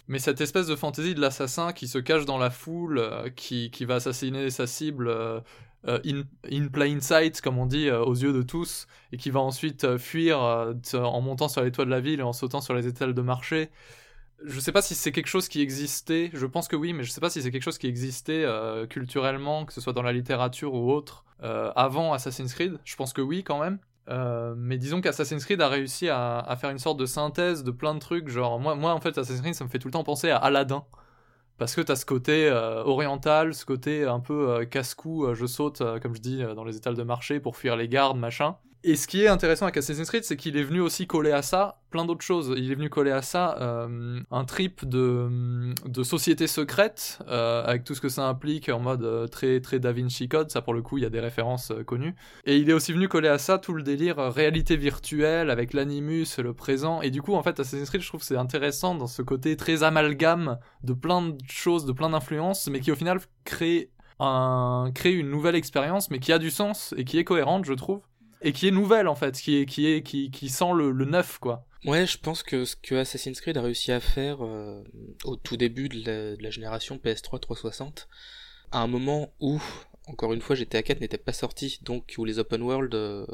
mais 0.09 0.19
cette 0.19 0.41
espèce 0.41 0.67
de 0.67 0.77
fantaisie 0.77 1.15
de 1.15 1.21
l'assassin 1.21 1.73
qui 1.73 1.89
se 1.89 1.99
cache 1.99 2.25
dans 2.25 2.39
la 2.39 2.51
foule, 2.51 2.99
euh, 2.99 3.29
qui, 3.31 3.71
va 3.85 3.97
assassiner 3.97 4.51
sa 4.51 4.67
cible 4.67 5.09
euh, 5.09 5.41
in, 5.87 6.23
in 6.51 6.69
plain 6.69 7.01
sight, 7.01 7.41
comme 7.41 7.59
on 7.59 7.67
dit, 7.67 7.91
aux 7.91 8.15
yeux 8.15 8.33
de 8.33 8.43
tous, 8.43 8.87
et 9.13 9.17
qui 9.17 9.31
va 9.31 9.41
ensuite 9.41 9.99
fuir 9.99 10.39
en 10.41 11.21
montant 11.21 11.49
sur 11.49 11.63
les 11.63 11.73
toits 11.73 11.85
de 11.85 11.91
la 11.91 12.01
ville 12.01 12.21
et 12.21 12.25
en 12.25 12.33
sautant 12.33 12.61
sur 12.61 12.75
les 12.75 12.87
étals 12.87 13.15
de 13.15 13.23
marché. 13.23 13.71
Je 14.45 14.59
sais 14.59 14.73
pas 14.73 14.83
si 14.83 14.95
c'est 14.95 15.13
quelque 15.13 15.29
chose 15.29 15.49
qui 15.49 15.61
existait, 15.61 16.31
je 16.33 16.47
pense 16.47 16.67
que 16.67 16.77
oui, 16.77 16.93
mais 16.93 17.05
je 17.05 17.11
sais 17.11 17.21
pas 17.21 17.31
si 17.31 17.43
c'est 17.43 17.51
quelque 17.51 17.63
chose 17.63 17.79
qui 17.79 17.87
existait 17.87 18.45
culturellement, 18.91 19.65
que 19.65 19.73
ce 19.73 19.81
soit 19.81 19.93
dans 19.93 20.03
la 20.03 20.13
littérature 20.13 20.75
ou 20.75 20.93
autre, 20.93 21.25
avant 21.41 22.13
Assassin's 22.13 22.55
Creed. 22.55 22.79
Je 22.85 22.95
pense 22.95 23.13
que 23.13 23.21
oui, 23.21 23.43
quand 23.43 23.61
même. 23.61 23.79
Euh, 24.09 24.55
mais 24.57 24.79
disons 24.79 25.01
qu'Assassin's 25.01 25.45
Creed 25.45 25.61
a 25.61 25.69
réussi 25.69 26.09
à, 26.09 26.57
faire 26.61 26.71
une 26.71 26.79
sorte 26.79 26.99
de 26.99 27.07
synthèse 27.07 27.65
de 27.65 27.71
plein 27.71 27.95
de 27.95 28.01
trucs. 28.01 28.29
Genre, 28.29 28.59
moi, 28.59 28.93
en 28.93 29.01
fait, 29.01 29.19
Assassin's 29.19 29.41
Creed, 29.41 29.55
ça 29.55 29.65
me 29.65 29.69
fait 29.69 29.79
tout 29.79 29.89
le 29.89 29.93
temps 29.93 30.05
penser 30.05 30.31
à 30.31 30.37
Aladdin. 30.37 30.85
Parce 31.59 31.75
que 31.77 31.81
t'as 31.81 31.97
ce 31.97 32.07
côté 32.07 32.49
euh, 32.49 32.83
oriental, 32.83 33.55
ce 33.55 33.65
côté 33.65 34.05
un 34.05 34.21
peu 34.21 34.51
euh, 34.51 34.65
casse-cou, 34.65 35.35
je 35.35 35.47
saute, 35.47 35.83
comme 36.01 36.15
je 36.15 36.21
dis, 36.21 36.43
dans 36.57 36.65
les 36.65 36.77
étals 36.77 36.97
de 36.97 37.03
marché 37.03 37.41
pour 37.41 37.57
fuir 37.57 37.77
les 37.77 37.89
gardes, 37.89 38.19
machin. 38.19 38.57
Et 38.85 38.97
ce 38.97 39.07
qui 39.07 39.23
est 39.23 39.29
intéressant 39.29 39.67
avec 39.67 39.77
Assassin's 39.77 40.09
Creed, 40.09 40.25
c'est 40.25 40.37
qu'il 40.37 40.57
est 40.57 40.65
venu 40.65 40.81
aussi 40.81 41.07
coller 41.07 41.31
à 41.31 41.43
ça 41.43 41.79
plein 41.91 42.05
d'autres 42.05 42.25
choses. 42.25 42.53
Il 42.57 42.73
est 42.73 42.75
venu 42.75 42.91
coller 42.91 43.13
à 43.13 43.23
ça 43.23 43.57
euh, 43.61 44.21
un 44.31 44.45
trip 44.45 44.85
de, 44.85 45.73
de 45.87 46.03
société 46.03 46.49
secrète, 46.49 47.21
euh, 47.29 47.63
avec 47.65 47.85
tout 47.85 47.95
ce 47.95 48.01
que 48.01 48.09
ça 48.09 48.27
implique 48.27 48.69
en 48.71 48.81
mode 48.81 49.05
euh, 49.05 49.29
très, 49.29 49.61
très 49.61 49.79
Da 49.79 49.93
Vinci 49.93 50.29
Code. 50.29 50.51
Ça, 50.51 50.63
pour 50.63 50.75
le 50.75 50.83
coup, 50.83 50.99
il 50.99 51.05
y 51.05 51.07
a 51.07 51.11
des 51.11 51.21
références 51.21 51.71
euh, 51.71 51.85
connues. 51.85 52.17
Et 52.45 52.57
il 52.57 52.69
est 52.71 52.73
aussi 52.73 52.93
venu 52.93 53.09
coller 53.09 53.29
à 53.29 53.39
ça 53.39 53.59
tout 53.59 53.73
le 53.73 53.85
délire 53.85 54.19
euh, 54.19 54.31
réalité 54.31 54.77
virtuelle 54.77 55.51
avec 55.51 55.75
l'animus, 55.75 56.39
le 56.39 56.53
présent. 56.53 57.03
Et 57.03 57.11
du 57.11 57.23
coup, 57.23 57.35
en 57.35 57.43
fait, 57.45 57.61
Assassin's 57.61 57.89
Creed, 57.89 58.03
je 58.03 58.09
trouve 58.09 58.23
c'est 58.23 58.37
intéressant 58.37 58.97
dans 58.97 59.07
ce 59.07 59.23
côté 59.23 59.57
très 59.57 59.85
amalgame 59.85 60.59
de 60.83 60.93
plein 60.93 61.23
de 61.23 61.39
choses, 61.47 61.85
de 61.85 61.93
plein 61.93 62.11
d'influences, 62.11 62.69
mais 62.69 62.81
qui 62.81 62.91
au 62.91 62.97
final 62.97 63.21
crée, 63.45 63.91
un, 64.19 64.91
crée 64.93 65.13
une 65.13 65.31
nouvelle 65.31 65.55
expérience, 65.55 66.11
mais 66.11 66.19
qui 66.19 66.33
a 66.33 66.41
du 66.41 66.51
sens 66.51 66.95
et 66.97 67.05
qui 67.05 67.19
est 67.19 67.25
cohérente, 67.25 67.65
je 67.65 67.75
trouve. 67.75 68.01
Et 68.43 68.53
qui 68.53 68.69
est 68.69 68.73
nouvelle 68.73 69.09
en 69.09 69.15
fait, 69.15 69.41
qui 69.41 69.67
qui 69.67 70.03
qui, 70.03 70.49
sent 70.49 70.73
le, 70.75 70.91
le 70.91 71.05
neuf 71.05 71.39
quoi. 71.39 71.67
Ouais, 71.85 72.07
je 72.07 72.17
pense 72.17 72.43
que 72.43 72.65
ce 72.65 72.77
que 72.77 72.95
Assassin's 72.95 73.41
Creed 73.41 73.57
a 73.57 73.63
réussi 73.63 73.91
à 73.91 73.99
faire 73.99 74.45
euh, 74.45 74.85
au 75.25 75.35
tout 75.35 75.57
début 75.57 75.89
de 75.89 75.97
la, 76.07 76.37
de 76.37 76.43
la 76.43 76.51
génération 76.51 76.97
PS3 76.97 77.41
360, 77.41 78.09
à 78.71 78.81
un 78.81 78.87
moment 78.87 79.33
où, 79.41 79.61
encore 80.09 80.33
une 80.33 80.41
fois, 80.41 80.57
GTA 80.57 80.83
4 80.83 81.01
n'était 81.01 81.19
pas 81.19 81.33
sorti, 81.33 81.79
donc 81.83 82.15
où 82.19 82.25
les 82.25 82.39
open 82.41 82.63
world 82.63 82.93
euh, 82.95 83.25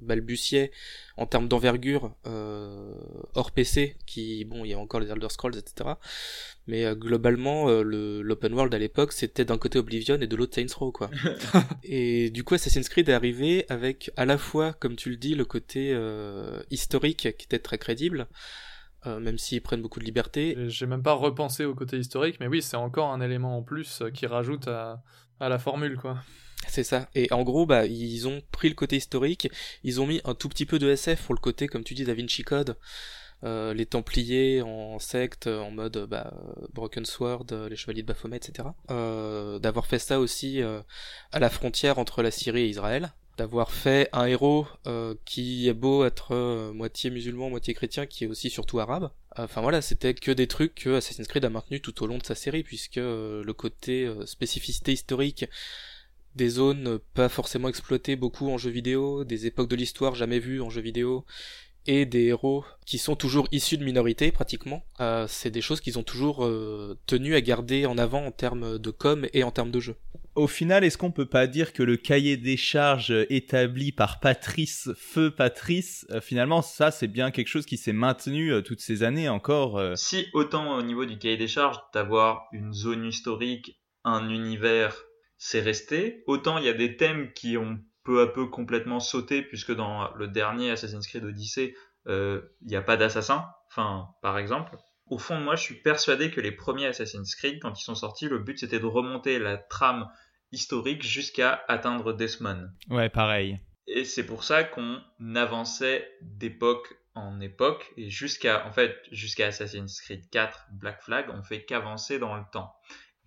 balbutiaient 0.00 0.70
en 1.18 1.26
termes 1.26 1.48
d'envergure 1.48 2.14
euh, 2.26 2.94
hors 3.34 3.50
PC, 3.50 3.96
qui, 4.06 4.44
bon, 4.46 4.64
il 4.64 4.70
y 4.70 4.74
a 4.74 4.78
encore 4.78 5.00
les 5.00 5.10
Elder 5.10 5.28
Scrolls, 5.28 5.56
etc. 5.56 5.90
Mais 6.66 6.86
euh, 6.86 6.94
globalement, 6.94 7.68
euh, 7.68 7.82
l'open 8.22 8.54
world 8.54 8.74
à 8.74 8.78
l'époque, 8.78 9.12
c'était 9.12 9.44
d'un 9.44 9.58
côté 9.58 9.78
Oblivion 9.78 10.18
et 10.18 10.26
de 10.26 10.36
l'autre 10.36 10.54
Saints 10.54 10.74
Row, 10.74 10.92
quoi. 10.92 11.10
et 11.84 12.30
du 12.30 12.42
coup, 12.42 12.54
Assassin's 12.54 12.88
Creed 12.88 13.08
est 13.10 13.12
arrivé 13.12 13.66
avec 13.68 14.10
à 14.16 14.24
la 14.24 14.38
fois, 14.38 14.72
comme 14.72 14.96
tu 14.96 15.10
le 15.10 15.16
dis, 15.16 15.34
le 15.34 15.44
côté 15.44 15.92
euh, 15.92 16.62
historique 16.70 17.28
qui 17.36 17.44
était 17.44 17.58
très 17.58 17.76
crédible, 17.76 18.28
euh, 19.06 19.20
même 19.20 19.36
s'ils 19.36 19.60
prennent 19.60 19.82
beaucoup 19.82 20.00
de 20.00 20.04
liberté. 20.04 20.56
J'ai 20.68 20.86
même 20.86 21.02
pas 21.02 21.12
repensé 21.12 21.66
au 21.66 21.74
côté 21.74 21.98
historique, 21.98 22.38
mais 22.40 22.46
oui, 22.46 22.62
c'est 22.62 22.76
encore 22.76 23.12
un 23.12 23.20
élément 23.20 23.58
en 23.58 23.62
plus 23.62 24.00
euh, 24.00 24.10
qui 24.10 24.26
rajoute 24.26 24.66
à, 24.66 25.02
à 25.40 25.48
la 25.48 25.58
formule 25.58 25.96
quoi. 25.96 26.18
C'est 26.68 26.84
ça. 26.84 27.08
Et 27.14 27.30
en 27.30 27.42
gros, 27.42 27.66
bah, 27.66 27.84
ils 27.84 28.26
ont 28.26 28.42
pris 28.50 28.68
le 28.70 28.74
côté 28.74 28.96
historique, 28.96 29.50
ils 29.82 30.00
ont 30.00 30.06
mis 30.06 30.20
un 30.24 30.34
tout 30.34 30.48
petit 30.48 30.64
peu 30.64 30.78
de 30.78 30.88
SF 30.88 31.22
pour 31.22 31.34
le 31.34 31.40
côté, 31.40 31.66
comme 31.66 31.84
tu 31.84 31.92
dis, 31.94 32.04
Da 32.04 32.14
Vinci 32.14 32.42
Code. 32.42 32.76
Euh, 33.42 33.74
les 33.74 33.84
Templiers 33.84 34.62
en 34.62 34.98
secte, 34.98 35.48
en 35.48 35.70
mode 35.70 36.06
bah, 36.08 36.32
Broken 36.72 37.04
Sword, 37.04 37.46
euh, 37.52 37.68
les 37.68 37.76
Chevaliers 37.76 38.02
de 38.02 38.06
Baphomet, 38.06 38.38
etc. 38.38 38.68
Euh, 38.90 39.58
d'avoir 39.58 39.86
fait 39.86 39.98
ça 39.98 40.18
aussi 40.18 40.62
à 40.62 41.38
la 41.38 41.50
frontière 41.50 41.98
entre 41.98 42.22
la 42.22 42.30
Syrie 42.30 42.62
et 42.62 42.68
Israël. 42.68 43.12
D'avoir 43.36 43.72
fait 43.72 44.08
un 44.12 44.26
héros 44.26 44.68
euh, 44.86 45.16
qui 45.24 45.68
est 45.68 45.74
beau 45.74 46.04
être 46.04 46.32
euh, 46.32 46.72
moitié 46.72 47.10
musulman, 47.10 47.50
moitié 47.50 47.74
chrétien, 47.74 48.06
qui 48.06 48.24
est 48.24 48.26
aussi 48.28 48.48
surtout 48.48 48.78
arabe. 48.78 49.10
Enfin 49.36 49.60
voilà, 49.60 49.82
c'était 49.82 50.14
que 50.14 50.30
des 50.30 50.46
trucs 50.46 50.76
que 50.76 50.96
Assassin's 50.96 51.26
Creed 51.26 51.44
a 51.44 51.50
maintenu 51.50 51.80
tout 51.80 52.04
au 52.04 52.06
long 52.06 52.18
de 52.18 52.24
sa 52.24 52.36
série, 52.36 52.62
puisque 52.62 52.98
euh, 52.98 53.42
le 53.42 53.52
côté 53.52 54.08
spécificité 54.24 54.92
historique 54.92 55.46
des 56.36 56.48
zones 56.48 57.00
pas 57.14 57.28
forcément 57.28 57.68
exploitées 57.68 58.14
beaucoup 58.14 58.50
en 58.50 58.58
jeu 58.58 58.70
vidéo, 58.70 59.24
des 59.24 59.46
époques 59.46 59.68
de 59.68 59.76
l'histoire 59.76 60.14
jamais 60.14 60.38
vues 60.38 60.60
en 60.60 60.70
jeu 60.70 60.80
vidéo, 60.80 61.24
et 61.86 62.06
des 62.06 62.26
héros 62.26 62.64
qui 62.86 62.98
sont 62.98 63.16
toujours 63.16 63.48
issus 63.50 63.78
de 63.78 63.84
minorités 63.84 64.32
pratiquement, 64.32 64.84
c'est 65.28 65.50
des 65.50 65.60
choses 65.60 65.80
qu'ils 65.80 65.98
ont 65.98 66.02
toujours 66.02 66.38
tenu 67.06 67.36
à 67.36 67.40
garder 67.40 67.86
en 67.86 67.98
avant 67.98 68.24
en 68.24 68.32
termes 68.32 68.78
de 68.78 68.90
com 68.90 69.28
et 69.32 69.44
en 69.44 69.52
termes 69.52 69.70
de 69.70 69.78
jeu. 69.78 69.96
Au 70.36 70.48
final, 70.48 70.82
est-ce 70.82 70.98
qu'on 70.98 71.12
peut 71.12 71.28
pas 71.28 71.46
dire 71.46 71.72
que 71.72 71.84
le 71.84 71.96
cahier 71.96 72.36
des 72.36 72.56
charges 72.56 73.14
établi 73.30 73.92
par 73.92 74.18
Patrice, 74.18 74.90
feu 74.96 75.30
Patrice, 75.30 76.08
euh, 76.10 76.20
finalement, 76.20 76.60
ça, 76.60 76.90
c'est 76.90 77.06
bien 77.06 77.30
quelque 77.30 77.46
chose 77.46 77.66
qui 77.66 77.76
s'est 77.76 77.92
maintenu 77.92 78.52
euh, 78.52 78.60
toutes 78.60 78.80
ces 78.80 79.04
années 79.04 79.28
encore 79.28 79.78
euh, 79.78 79.94
Si 79.94 80.26
autant 80.32 80.76
au 80.76 80.82
niveau 80.82 81.04
du 81.04 81.18
cahier 81.18 81.36
des 81.36 81.46
charges, 81.46 81.78
d'avoir 81.92 82.48
une 82.52 82.72
zone 82.72 83.04
historique, 83.04 83.80
un 84.02 84.28
univers, 84.28 84.96
c'est 85.38 85.60
resté, 85.60 86.24
autant 86.26 86.58
il 86.58 86.64
y 86.64 86.68
a 86.68 86.74
des 86.74 86.96
thèmes 86.96 87.32
qui 87.32 87.56
ont 87.56 87.78
peu 88.02 88.20
à 88.20 88.26
peu 88.26 88.46
complètement 88.46 88.98
sauté, 88.98 89.40
puisque 89.40 89.72
dans 89.72 90.12
le 90.14 90.26
dernier 90.26 90.72
Assassin's 90.72 91.06
Creed 91.06 91.24
Odyssey, 91.24 91.74
il 92.06 92.42
n'y 92.66 92.76
a 92.76 92.82
pas 92.82 92.96
d'assassin, 92.96 93.46
enfin, 93.70 94.08
par 94.20 94.36
exemple. 94.36 94.76
Au 95.06 95.18
fond 95.18 95.38
moi, 95.38 95.54
je 95.54 95.62
suis 95.62 95.80
persuadé 95.80 96.30
que 96.30 96.40
les 96.40 96.52
premiers 96.52 96.86
Assassin's 96.86 97.34
Creed, 97.34 97.60
quand 97.62 97.78
ils 97.78 97.84
sont 97.84 97.94
sortis, 97.94 98.28
le 98.28 98.40
but 98.40 98.58
c'était 98.58 98.80
de 98.80 98.86
remonter 98.86 99.38
la 99.38 99.56
trame 99.56 100.08
historique 100.52 101.02
jusqu'à 101.02 101.64
atteindre 101.68 102.12
Desmond. 102.12 102.70
Ouais, 102.88 103.08
pareil. 103.08 103.58
Et 103.86 104.04
c'est 104.04 104.24
pour 104.24 104.44
ça 104.44 104.64
qu'on 104.64 105.00
avançait 105.34 106.08
d'époque 106.22 106.94
en 107.14 107.40
époque 107.40 107.92
et 107.96 108.10
jusqu'à 108.10 108.66
en 108.66 108.72
fait 108.72 108.96
jusqu'à 109.12 109.48
Assassin's 109.48 110.00
Creed 110.00 110.28
4 110.30 110.68
Black 110.72 111.02
Flag, 111.02 111.26
on 111.32 111.42
fait 111.42 111.64
qu'avancer 111.64 112.18
dans 112.18 112.36
le 112.36 112.42
temps. 112.52 112.74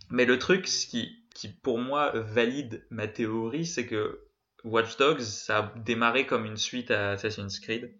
Mais 0.09 0.25
le 0.25 0.39
truc 0.39 0.67
ce 0.67 0.87
qui 0.87 1.23
qui 1.33 1.49
pour 1.49 1.79
moi 1.79 2.11
valide 2.15 2.85
ma 2.89 3.07
théorie, 3.07 3.65
c'est 3.65 3.85
que 3.85 4.27
Watch 4.63 4.97
Dogs 4.97 5.21
ça 5.21 5.57
a 5.57 5.73
démarré 5.79 6.25
comme 6.25 6.45
une 6.45 6.57
suite 6.57 6.91
à 6.91 7.11
Assassin's 7.11 7.59
Creed 7.59 7.93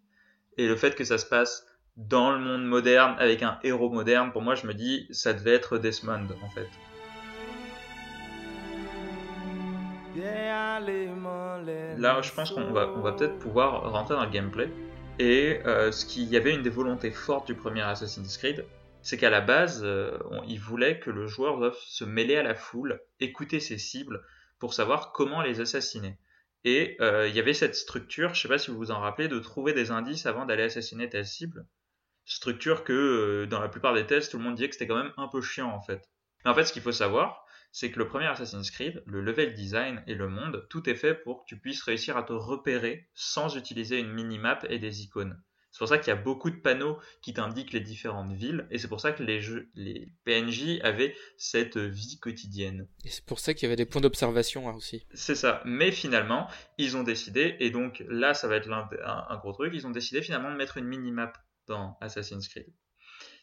et 0.57 0.67
le 0.67 0.75
fait 0.75 0.95
que 0.95 1.03
ça 1.03 1.17
se 1.17 1.25
passe 1.25 1.65
dans 1.95 2.31
le 2.31 2.39
monde 2.39 2.65
moderne 2.65 3.15
avec 3.19 3.41
un 3.41 3.59
héros 3.63 3.89
moderne, 3.89 4.31
pour 4.31 4.41
moi 4.41 4.55
je 4.55 4.67
me 4.67 4.73
dis 4.73 5.07
ça 5.11 5.33
devait 5.33 5.53
être 5.53 5.77
Desmond 5.77 6.27
en 6.43 6.49
fait. 6.49 6.67
Là, 11.97 12.21
je 12.21 12.31
pense 12.31 12.51
qu'on 12.51 12.71
va, 12.71 12.87
peut-être 12.87 13.37
pouvoir 13.39 13.91
rentrer 13.91 14.15
dans 14.15 14.23
le 14.23 14.31
gameplay. 14.31 14.69
Et 15.19 15.61
euh, 15.65 15.91
ce 15.91 16.05
qu'il 16.05 16.25
y 16.25 16.37
avait 16.37 16.53
une 16.53 16.61
des 16.61 16.69
volontés 16.69 17.11
fortes 17.11 17.47
du 17.47 17.55
premier 17.55 17.81
Assassin's 17.81 18.37
Creed, 18.37 18.65
c'est 19.01 19.17
qu'à 19.17 19.29
la 19.29 19.41
base, 19.41 19.81
euh, 19.83 20.17
on- 20.31 20.43
il 20.43 20.59
voulait 20.59 20.99
que 20.99 21.09
le 21.09 21.27
joueur 21.27 21.57
doive 21.57 21.77
se 21.85 22.03
mêler 22.03 22.35
à 22.35 22.43
la 22.43 22.55
foule, 22.55 22.99
écouter 23.19 23.59
ses 23.59 23.77
cibles 23.77 24.23
pour 24.59 24.73
savoir 24.73 25.11
comment 25.11 25.41
les 25.41 25.61
assassiner. 25.61 26.17
Et 26.63 26.97
euh, 26.99 27.27
il 27.27 27.35
y 27.35 27.39
avait 27.39 27.53
cette 27.53 27.75
structure, 27.75 28.33
je 28.33 28.41
sais 28.41 28.47
pas 28.47 28.57
si 28.57 28.71
vous 28.71 28.77
vous 28.77 28.91
en 28.91 28.99
rappelez, 28.99 29.27
de 29.27 29.39
trouver 29.39 29.73
des 29.73 29.91
indices 29.91 30.25
avant 30.25 30.45
d'aller 30.45 30.63
assassiner 30.63 31.09
ta 31.09 31.23
cible. 31.23 31.65
Structure 32.25 32.83
que 32.83 32.93
euh, 32.93 33.45
dans 33.45 33.61
la 33.61 33.69
plupart 33.69 33.93
des 33.93 34.05
tests, 34.05 34.31
tout 34.31 34.37
le 34.37 34.43
monde 34.43 34.55
disait 34.55 34.67
que 34.67 34.75
c'était 34.75 34.87
quand 34.87 35.01
même 35.01 35.13
un 35.17 35.27
peu 35.27 35.41
chiant 35.41 35.69
en 35.69 35.81
fait. 35.81 36.09
Mais 36.43 36.51
en 36.51 36.55
fait, 36.55 36.65
ce 36.65 36.73
qu'il 36.73 36.81
faut 36.81 36.91
savoir, 36.91 37.45
c'est 37.71 37.91
que 37.91 37.99
le 37.99 38.07
premier 38.07 38.25
Assassin's 38.27 38.71
Creed, 38.71 39.03
le 39.05 39.21
level 39.21 39.53
design 39.53 40.03
et 40.07 40.15
le 40.15 40.29
monde, 40.29 40.65
tout 40.69 40.89
est 40.89 40.95
fait 40.95 41.13
pour 41.13 41.41
que 41.41 41.45
tu 41.47 41.59
puisses 41.59 41.83
réussir 41.83 42.17
à 42.17 42.23
te 42.23 42.33
repérer 42.33 43.07
sans 43.13 43.55
utiliser 43.55 43.99
une 43.99 44.11
minimap 44.11 44.65
et 44.69 44.79
des 44.79 45.03
icônes. 45.03 45.41
C'est 45.71 45.79
pour 45.79 45.89
ça 45.89 45.99
qu'il 45.99 46.07
y 46.07 46.17
a 46.17 46.19
beaucoup 46.19 46.49
de 46.49 46.55
panneaux 46.55 46.97
qui 47.21 47.33
t'indiquent 47.33 47.73
les 47.73 47.81
différentes 47.81 48.31
villes, 48.31 48.67
et 48.71 48.79
c'est 48.79 48.87
pour 48.87 48.99
ça 48.99 49.11
que 49.11 49.21
les, 49.21 49.41
jeux, 49.41 49.69
les 49.75 50.09
PNJ 50.25 50.79
avaient 50.81 51.15
cette 51.37 51.77
vie 51.77 52.17
quotidienne. 52.19 52.87
Et 53.05 53.09
c'est 53.09 53.23
pour 53.25 53.39
ça 53.39 53.53
qu'il 53.53 53.63
y 53.63 53.67
avait 53.67 53.75
des 53.75 53.85
points 53.85 54.01
d'observation 54.01 54.67
hein, 54.67 54.73
aussi. 54.73 55.05
C'est 55.13 55.35
ça. 55.35 55.61
Mais 55.65 55.91
finalement, 55.91 56.47
ils 56.79 56.97
ont 56.97 57.03
décidé, 57.03 57.57
et 57.59 57.69
donc 57.69 58.03
là, 58.07 58.33
ça 58.33 58.47
va 58.47 58.55
être 58.55 58.71
un, 58.71 58.89
un 59.05 59.37
gros 59.37 59.53
truc, 59.53 59.71
ils 59.75 59.85
ont 59.85 59.91
décidé 59.91 60.23
finalement 60.23 60.51
de 60.51 60.57
mettre 60.57 60.77
une 60.77 60.87
minimap 60.87 61.37
dans 61.67 61.95
Assassin's 62.01 62.47
Creed 62.47 62.73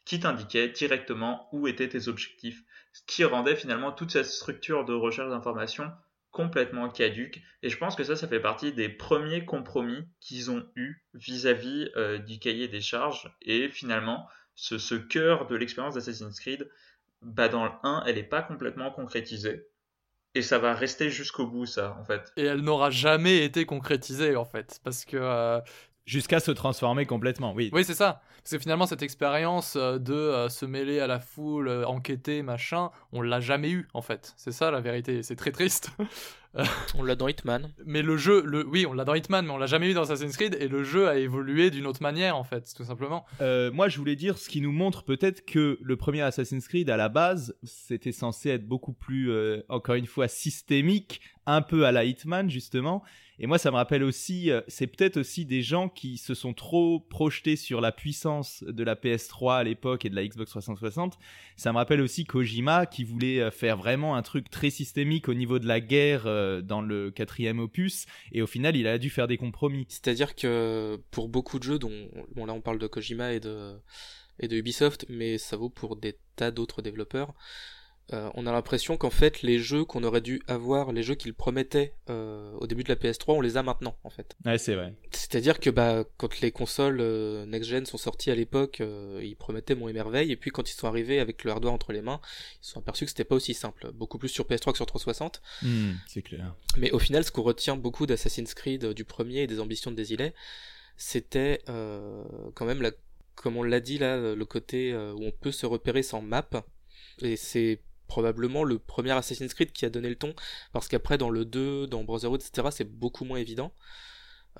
qui 0.04 0.20
t'indiquait 0.20 0.68
directement 0.68 1.48
où 1.52 1.66
étaient 1.66 1.88
tes 1.88 2.08
objectifs, 2.08 2.62
ce 2.92 3.02
qui 3.06 3.24
rendait 3.24 3.56
finalement 3.56 3.92
toute 3.92 4.10
cette 4.10 4.26
structure 4.26 4.84
de 4.84 4.94
recherche 4.94 5.30
d'informations 5.30 5.90
complètement 6.34 6.90
caduque. 6.90 7.40
Et 7.62 7.70
je 7.70 7.78
pense 7.78 7.94
que 7.94 8.02
ça, 8.02 8.16
ça 8.16 8.26
fait 8.26 8.40
partie 8.40 8.72
des 8.72 8.88
premiers 8.88 9.44
compromis 9.44 10.04
qu'ils 10.20 10.50
ont 10.50 10.66
eu 10.74 11.02
vis-à-vis 11.14 11.90
euh, 11.96 12.18
du 12.18 12.38
cahier 12.38 12.66
des 12.68 12.80
charges. 12.80 13.32
Et 13.40 13.68
finalement, 13.68 14.28
ce, 14.56 14.76
ce 14.76 14.96
cœur 14.96 15.46
de 15.46 15.54
l'expérience 15.54 15.94
d'Assassin's 15.94 16.38
Creed, 16.40 16.68
bah 17.22 17.48
dans 17.48 17.64
le 17.64 17.70
1, 17.84 18.02
elle 18.06 18.16
n'est 18.16 18.24
pas 18.24 18.42
complètement 18.42 18.90
concrétisée. 18.90 19.68
Et 20.34 20.42
ça 20.42 20.58
va 20.58 20.74
rester 20.74 21.10
jusqu'au 21.10 21.46
bout, 21.46 21.66
ça, 21.66 21.96
en 22.00 22.04
fait. 22.04 22.32
Et 22.36 22.44
elle 22.44 22.62
n'aura 22.62 22.90
jamais 22.90 23.44
été 23.44 23.64
concrétisée, 23.64 24.34
en 24.34 24.44
fait. 24.44 24.80
Parce 24.82 25.04
que 25.04 25.16
euh, 25.16 25.60
Jusqu'à 26.06 26.38
se 26.38 26.50
transformer 26.50 27.06
complètement, 27.06 27.54
oui. 27.54 27.70
Oui, 27.72 27.82
c'est 27.82 27.94
ça. 27.94 28.20
Parce 28.42 28.50
que 28.52 28.58
finalement, 28.58 28.86
cette 28.86 29.02
expérience 29.02 29.74
euh, 29.76 29.98
de 29.98 30.12
euh, 30.12 30.48
se 30.50 30.66
mêler 30.66 31.00
à 31.00 31.06
la 31.06 31.18
foule, 31.18 31.68
euh, 31.68 31.86
enquêter, 31.86 32.42
machin, 32.42 32.90
on 33.12 33.22
l'a 33.22 33.40
jamais 33.40 33.70
eu, 33.70 33.88
en 33.94 34.02
fait. 34.02 34.34
C'est 34.36 34.52
ça 34.52 34.70
la 34.70 34.80
vérité. 34.80 35.22
C'est 35.22 35.36
très 35.36 35.50
triste. 35.50 35.90
On 36.96 37.02
l'a 37.02 37.16
dans 37.16 37.28
Hitman. 37.28 37.72
mais 37.84 38.02
le 38.02 38.16
jeu, 38.16 38.42
le, 38.44 38.66
oui, 38.66 38.86
on 38.86 38.92
l'a 38.92 39.04
dans 39.04 39.14
Hitman, 39.14 39.44
mais 39.44 39.52
on 39.52 39.58
l'a 39.58 39.66
jamais 39.66 39.90
eu 39.90 39.94
dans 39.94 40.02
Assassin's 40.02 40.36
Creed, 40.36 40.56
et 40.60 40.68
le 40.68 40.84
jeu 40.84 41.08
a 41.08 41.16
évolué 41.16 41.70
d'une 41.70 41.86
autre 41.86 42.02
manière, 42.02 42.36
en 42.36 42.44
fait, 42.44 42.72
tout 42.76 42.84
simplement. 42.84 43.24
Euh, 43.40 43.72
moi, 43.72 43.88
je 43.88 43.98
voulais 43.98 44.16
dire 44.16 44.38
ce 44.38 44.48
qui 44.48 44.60
nous 44.60 44.72
montre 44.72 45.02
peut-être 45.02 45.44
que 45.44 45.78
le 45.82 45.96
premier 45.96 46.22
Assassin's 46.22 46.68
Creed, 46.68 46.90
à 46.90 46.96
la 46.96 47.08
base, 47.08 47.56
c'était 47.64 48.12
censé 48.12 48.50
être 48.50 48.66
beaucoup 48.66 48.92
plus, 48.92 49.30
euh, 49.30 49.62
encore 49.68 49.96
une 49.96 50.06
fois, 50.06 50.28
systémique, 50.28 51.20
un 51.46 51.62
peu 51.62 51.86
à 51.86 51.92
la 51.92 52.04
Hitman, 52.04 52.50
justement. 52.50 53.02
Et 53.40 53.48
moi, 53.48 53.58
ça 53.58 53.70
me 53.72 53.76
rappelle 53.76 54.04
aussi, 54.04 54.50
euh, 54.50 54.60
c'est 54.68 54.86
peut-être 54.86 55.16
aussi 55.16 55.44
des 55.44 55.62
gens 55.62 55.88
qui 55.88 56.18
se 56.18 56.34
sont 56.34 56.54
trop 56.54 57.00
projetés 57.00 57.56
sur 57.56 57.80
la 57.80 57.90
puissance 57.90 58.62
de 58.62 58.84
la 58.84 58.94
PS3 58.94 59.58
à 59.58 59.64
l'époque 59.64 60.04
et 60.04 60.10
de 60.10 60.14
la 60.14 60.24
Xbox 60.24 60.50
360. 60.50 61.18
Ça 61.56 61.72
me 61.72 61.78
rappelle 61.78 62.00
aussi 62.00 62.24
Kojima 62.24 62.86
qui 62.86 63.02
voulait 63.02 63.40
euh, 63.40 63.50
faire 63.50 63.76
vraiment 63.76 64.14
un 64.14 64.22
truc 64.22 64.50
très 64.50 64.70
systémique 64.70 65.28
au 65.28 65.34
niveau 65.34 65.58
de 65.58 65.66
la 65.66 65.80
guerre 65.80 66.26
euh, 66.26 66.60
dans 66.60 66.80
le 66.80 67.10
quatrième 67.10 67.58
opus. 67.58 68.06
Et 68.30 68.40
au 68.40 68.46
final, 68.46 68.76
il 68.76 68.86
a 68.86 68.98
dû 68.98 69.10
faire 69.10 69.26
des 69.26 69.36
compromis. 69.36 69.86
C'est-à-dire 69.88 70.36
que 70.36 71.00
pour 71.10 71.28
beaucoup 71.28 71.58
de 71.58 71.64
jeux, 71.64 71.78
dont 71.80 72.08
bon 72.36 72.46
là 72.46 72.52
on 72.52 72.60
parle 72.60 72.78
de 72.78 72.86
Kojima 72.86 73.32
et 73.32 73.40
de 73.40 73.74
et 74.40 74.48
de 74.48 74.56
Ubisoft, 74.56 75.06
mais 75.08 75.38
ça 75.38 75.56
vaut 75.56 75.70
pour 75.70 75.96
des 75.96 76.18
tas 76.36 76.50
d'autres 76.50 76.82
développeurs. 76.82 77.34
Euh, 78.12 78.30
on 78.34 78.46
a 78.46 78.52
l'impression 78.52 78.98
qu'en 78.98 79.10
fait 79.10 79.40
les 79.40 79.58
jeux 79.58 79.86
qu'on 79.86 80.04
aurait 80.04 80.20
dû 80.20 80.42
avoir, 80.46 80.92
les 80.92 81.02
jeux 81.02 81.14
qu'ils 81.14 81.32
promettaient 81.32 81.94
euh, 82.10 82.52
au 82.58 82.66
début 82.66 82.84
de 82.84 82.90
la 82.90 82.96
PS3, 82.96 83.32
on 83.32 83.40
les 83.40 83.56
a 83.56 83.62
maintenant 83.62 83.96
en 84.04 84.10
fait. 84.10 84.36
Ouais, 84.44 84.58
c'est 84.58 84.74
vrai. 84.74 84.94
C'est-à-dire 85.10 85.58
que 85.58 85.70
bah 85.70 86.04
quand 86.18 86.40
les 86.40 86.52
consoles 86.52 87.00
euh, 87.00 87.46
next-gen 87.46 87.86
sont 87.86 87.96
sorties 87.96 88.30
à 88.30 88.34
l'époque, 88.34 88.82
ils 89.22 89.36
promettaient 89.36 89.74
mon 89.74 89.88
émerveil, 89.88 90.30
et 90.30 90.36
puis 90.36 90.50
quand 90.50 90.70
ils 90.70 90.74
sont 90.74 90.86
arrivés 90.86 91.18
avec 91.18 91.44
le 91.44 91.50
hardware 91.50 91.72
entre 91.72 91.92
les 91.92 92.02
mains, 92.02 92.20
ils 92.60 92.66
se 92.66 92.72
sont 92.72 92.80
aperçus 92.80 93.06
que 93.06 93.10
c'était 93.10 93.24
pas 93.24 93.36
aussi 93.36 93.54
simple. 93.54 93.90
Beaucoup 93.92 94.18
plus 94.18 94.28
sur 94.28 94.44
PS3 94.44 94.72
que 94.72 94.76
sur 94.76 94.86
360. 94.86 95.40
Hmm, 95.62 95.92
c'est 96.06 96.22
clair. 96.22 96.54
Mais 96.76 96.90
au 96.90 96.98
final, 96.98 97.24
ce 97.24 97.32
qu'on 97.32 97.42
retient 97.42 97.76
beaucoup 97.76 98.04
d'Assassin's 98.04 98.52
Creed, 98.52 98.92
du 98.92 99.04
premier 99.04 99.42
et 99.42 99.46
des 99.46 99.60
ambitions 99.60 99.90
de 99.90 99.96
Desilets, 99.96 100.34
c'était 100.98 101.62
quand 101.66 102.66
même, 102.66 102.82
la, 102.82 102.90
comme 103.34 103.56
on 103.56 103.62
l'a 103.62 103.80
dit 103.80 103.96
là, 103.96 104.34
le 104.34 104.44
côté 104.44 104.94
où 104.94 105.24
on 105.24 105.32
peut 105.32 105.52
se 105.52 105.64
repérer 105.64 106.02
sans 106.02 106.20
map. 106.20 106.50
Et 107.22 107.36
c'est 107.36 107.80
probablement 108.06 108.64
le 108.64 108.78
premier 108.78 109.12
Assassin's 109.12 109.54
Creed 109.54 109.72
qui 109.72 109.84
a 109.84 109.90
donné 109.90 110.08
le 110.08 110.16
ton, 110.16 110.34
parce 110.72 110.88
qu'après 110.88 111.18
dans 111.18 111.30
le 111.30 111.44
2, 111.44 111.86
dans 111.86 112.04
Brotherhood, 112.04 112.42
etc., 112.42 112.68
c'est 112.70 112.90
beaucoup 112.90 113.24
moins 113.24 113.38
évident. 113.38 113.72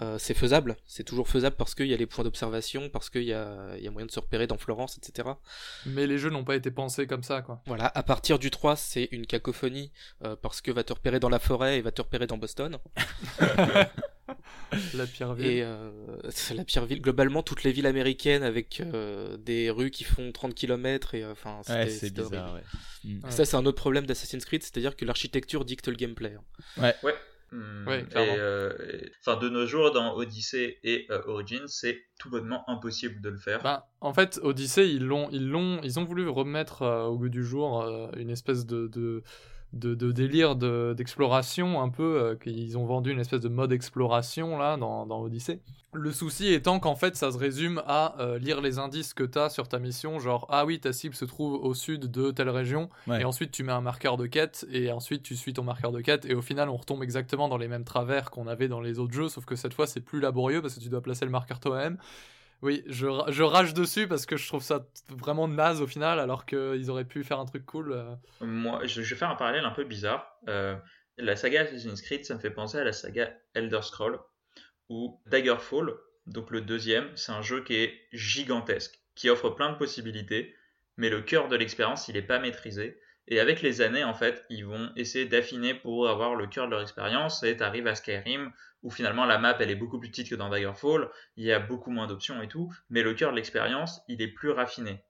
Euh, 0.00 0.18
c'est 0.18 0.34
faisable, 0.34 0.76
c'est 0.86 1.04
toujours 1.04 1.28
faisable 1.28 1.54
parce 1.54 1.76
qu'il 1.76 1.86
y 1.86 1.94
a 1.94 1.96
les 1.96 2.06
points 2.06 2.24
d'observation, 2.24 2.88
parce 2.88 3.10
qu'il 3.10 3.22
y 3.22 3.32
a, 3.32 3.76
il 3.76 3.84
y 3.84 3.86
a 3.86 3.92
moyen 3.92 4.06
de 4.06 4.10
se 4.10 4.18
repérer 4.18 4.48
dans 4.48 4.58
Florence, 4.58 4.98
etc. 4.98 5.28
Mais 5.86 6.08
les 6.08 6.18
jeux 6.18 6.30
n'ont 6.30 6.42
pas 6.42 6.56
été 6.56 6.72
pensés 6.72 7.06
comme 7.06 7.22
ça, 7.22 7.42
quoi. 7.42 7.62
Voilà, 7.66 7.92
à 7.94 8.02
partir 8.02 8.40
du 8.40 8.50
3, 8.50 8.74
c'est 8.74 9.08
une 9.12 9.24
cacophonie, 9.24 9.92
euh, 10.24 10.34
parce 10.34 10.60
que 10.60 10.72
va 10.72 10.82
te 10.82 10.92
repérer 10.92 11.20
dans 11.20 11.28
la 11.28 11.38
forêt 11.38 11.78
et 11.78 11.80
va 11.80 11.92
te 11.92 12.02
repérer 12.02 12.26
dans 12.26 12.38
Boston. 12.38 12.78
La 14.94 15.06
pire 15.06 15.34
ville. 15.34 15.46
Et 15.46 15.62
euh, 15.62 15.90
la 16.56 16.64
pire 16.64 16.86
ville. 16.86 17.00
Globalement, 17.00 17.42
toutes 17.42 17.62
les 17.64 17.72
villes 17.72 17.86
américaines 17.86 18.42
avec 18.42 18.80
euh, 18.80 19.36
des 19.36 19.70
rues 19.70 19.90
qui 19.90 20.04
font 20.04 20.32
30 20.32 20.54
km 20.54 21.14
et 21.14 21.22
euh, 21.24 21.32
enfin, 21.32 21.60
Ouais, 21.68 21.88
c'est 21.88 22.12
bizarre, 22.12 22.54
ouais. 22.54 22.62
Ouais. 23.22 23.30
Ça, 23.30 23.44
c'est 23.44 23.56
un 23.56 23.66
autre 23.66 23.76
problème 23.80 24.06
d'Assassin's 24.06 24.44
Creed, 24.44 24.62
c'est-à-dire 24.62 24.96
que 24.96 25.04
l'architecture 25.04 25.64
dicte 25.64 25.88
le 25.88 25.94
gameplay. 25.96 26.34
hein. 26.78 26.92
Hmm, 27.52 27.86
Ouais, 27.86 28.00
et, 28.00 28.04
clairement. 28.06 28.34
euh, 28.38 28.72
et- 28.92 29.12
enfin, 29.24 29.38
de 29.38 29.48
nos 29.48 29.64
jours, 29.66 29.92
dans 29.92 30.16
Odyssey 30.16 30.78
et 30.82 31.06
euh, 31.10 31.22
Origins, 31.26 31.66
c'est 31.68 32.00
tout 32.18 32.28
bonnement 32.28 32.68
impossible 32.68 33.20
de 33.20 33.28
le 33.28 33.36
faire. 33.38 33.62
Bah, 33.62 33.86
en 34.00 34.12
fait, 34.12 34.40
Odyssey, 34.42 34.90
ils 34.90 35.04
l'ont, 35.04 35.28
ils 35.30 35.46
l'ont, 35.48 35.80
ils 35.84 36.00
ont 36.00 36.04
voulu 36.04 36.28
remettre 36.28 36.82
euh, 36.82 37.04
au 37.04 37.16
goût 37.18 37.28
du 37.28 37.44
jour 37.44 37.82
euh, 37.82 38.08
une 38.16 38.30
espèce 38.30 38.66
de, 38.66 38.88
de, 38.88 39.22
de, 39.74 39.94
de 39.94 40.12
délire 40.12 40.56
de- 40.56 40.94
d'exploration, 40.96 41.80
un 41.82 41.88
peu, 41.88 42.20
euh, 42.20 42.34
qu'ils 42.36 42.78
ont 42.78 42.86
vendu 42.86 43.10
une 43.12 43.20
espèce 43.20 43.40
de 43.40 43.48
mode 43.48 43.72
exploration 43.72 44.56
là 44.58 44.76
dans, 44.76 45.06
dans 45.06 45.20
Odyssey. 45.20 45.60
Le 45.92 46.10
souci 46.10 46.52
étant 46.52 46.80
qu'en 46.80 46.96
fait, 46.96 47.14
ça 47.14 47.30
se 47.30 47.38
résume 47.38 47.80
à 47.86 48.20
euh, 48.20 48.36
lire 48.38 48.60
les 48.60 48.80
indices 48.80 49.14
que 49.14 49.22
t'as 49.22 49.48
sur 49.48 49.68
ta 49.68 49.78
mission, 49.78 50.18
genre 50.18 50.46
ah 50.50 50.64
oui, 50.66 50.80
ta 50.80 50.92
cible 50.92 51.14
se 51.14 51.24
trouve 51.24 51.54
au 51.54 51.72
sud 51.72 52.10
de 52.10 52.32
telle 52.32 52.48
région, 52.50 52.88
Ouais. 53.06 53.20
et 53.20 53.24
ensuite 53.24 53.52
tu 53.52 53.62
mets 53.62 53.70
un 53.72 53.80
marqueur 53.80 54.16
de 54.16 54.26
quête, 54.26 54.66
et 54.72 54.90
ensuite 54.90 55.22
tu 55.22 55.36
suis 55.36 55.52
ton 55.52 55.62
marqueur 55.62 55.92
de 55.92 56.00
quête, 56.00 56.24
et 56.24 56.34
au 56.34 56.42
final 56.42 56.68
on 56.68 56.76
retombe 56.76 57.02
exactement 57.04 57.48
dans 57.48 57.58
les 57.58 57.68
mêmes 57.68 57.84
travers 57.84 58.30
qu'on 58.32 58.48
avait 58.48 58.66
dans 58.66 58.80
les 58.80 58.98
autres 58.98 59.14
jeux, 59.14 59.28
sauf 59.28 59.44
que 59.44 59.54
cette 59.54 59.72
fois 59.74 59.86
c'est 59.86 60.00
plus 60.00 60.18
laborieux 60.18 60.60
parce 60.62 60.74
que 60.74 60.80
tu 60.80 60.88
dois 60.88 61.00
placer 61.00 61.24
le 61.26 61.30
marqueur 61.30 61.60
toi-même. 61.60 61.96
Oui, 62.64 62.82
je, 62.86 63.06
je 63.28 63.42
rage 63.42 63.74
dessus 63.74 64.08
parce 64.08 64.24
que 64.24 64.38
je 64.38 64.48
trouve 64.48 64.62
ça 64.62 64.86
vraiment 65.10 65.46
naze 65.46 65.82
au 65.82 65.86
final, 65.86 66.18
alors 66.18 66.46
qu'ils 66.46 66.90
auraient 66.90 67.04
pu 67.04 67.22
faire 67.22 67.38
un 67.38 67.44
truc 67.44 67.66
cool. 67.66 67.92
euh. 67.92 68.14
Moi, 68.40 68.80
je, 68.86 69.02
je 69.02 69.14
vais 69.14 69.18
faire 69.18 69.28
un 69.28 69.34
parallèle 69.34 69.66
un 69.66 69.70
peu 69.70 69.84
bizarre. 69.84 70.38
Euh, 70.48 70.74
la 71.18 71.36
saga 71.36 71.60
Assassin's 71.60 72.00
Creed, 72.00 72.24
ça 72.24 72.34
me 72.34 72.40
fait 72.40 72.50
penser 72.50 72.78
à 72.78 72.84
la 72.84 72.92
saga 72.92 73.34
Elder 73.52 73.82
Scroll, 73.82 74.18
où 74.88 75.20
Daggerfall, 75.26 75.92
donc 76.26 76.50
le 76.50 76.62
deuxième, 76.62 77.14
c'est 77.16 77.32
un 77.32 77.42
jeu 77.42 77.62
qui 77.62 77.74
est 77.74 78.00
gigantesque, 78.14 78.98
qui 79.14 79.28
offre 79.28 79.50
plein 79.50 79.70
de 79.70 79.76
possibilités, 79.76 80.54
mais 80.96 81.10
le 81.10 81.20
cœur 81.20 81.48
de 81.48 81.56
l'expérience, 81.56 82.08
il 82.08 82.14
n'est 82.14 82.22
pas 82.22 82.38
maîtrisé. 82.38 82.98
Et 83.26 83.40
avec 83.40 83.62
les 83.62 83.80
années, 83.80 84.04
en 84.04 84.14
fait, 84.14 84.44
ils 84.50 84.66
vont 84.66 84.92
essayer 84.96 85.24
d'affiner 85.24 85.74
pour 85.74 86.08
avoir 86.08 86.34
le 86.34 86.46
cœur 86.46 86.66
de 86.66 86.72
leur 86.72 86.82
expérience. 86.82 87.42
Et 87.42 87.56
t'arrives 87.56 87.86
à 87.86 87.94
Skyrim, 87.94 88.52
où 88.82 88.90
finalement 88.90 89.24
la 89.24 89.38
map, 89.38 89.56
elle 89.60 89.70
est 89.70 89.76
beaucoup 89.76 89.98
plus 89.98 90.10
petite 90.10 90.28
que 90.28 90.34
dans 90.34 90.50
Daggerfall, 90.50 91.10
il 91.36 91.44
y 91.44 91.52
a 91.52 91.58
beaucoup 91.58 91.90
moins 91.90 92.06
d'options 92.06 92.42
et 92.42 92.48
tout, 92.48 92.70
mais 92.90 93.02
le 93.02 93.14
cœur 93.14 93.30
de 93.30 93.36
l'expérience, 93.36 94.02
il 94.08 94.20
est 94.20 94.28
plus 94.28 94.50
raffiné. 94.50 95.02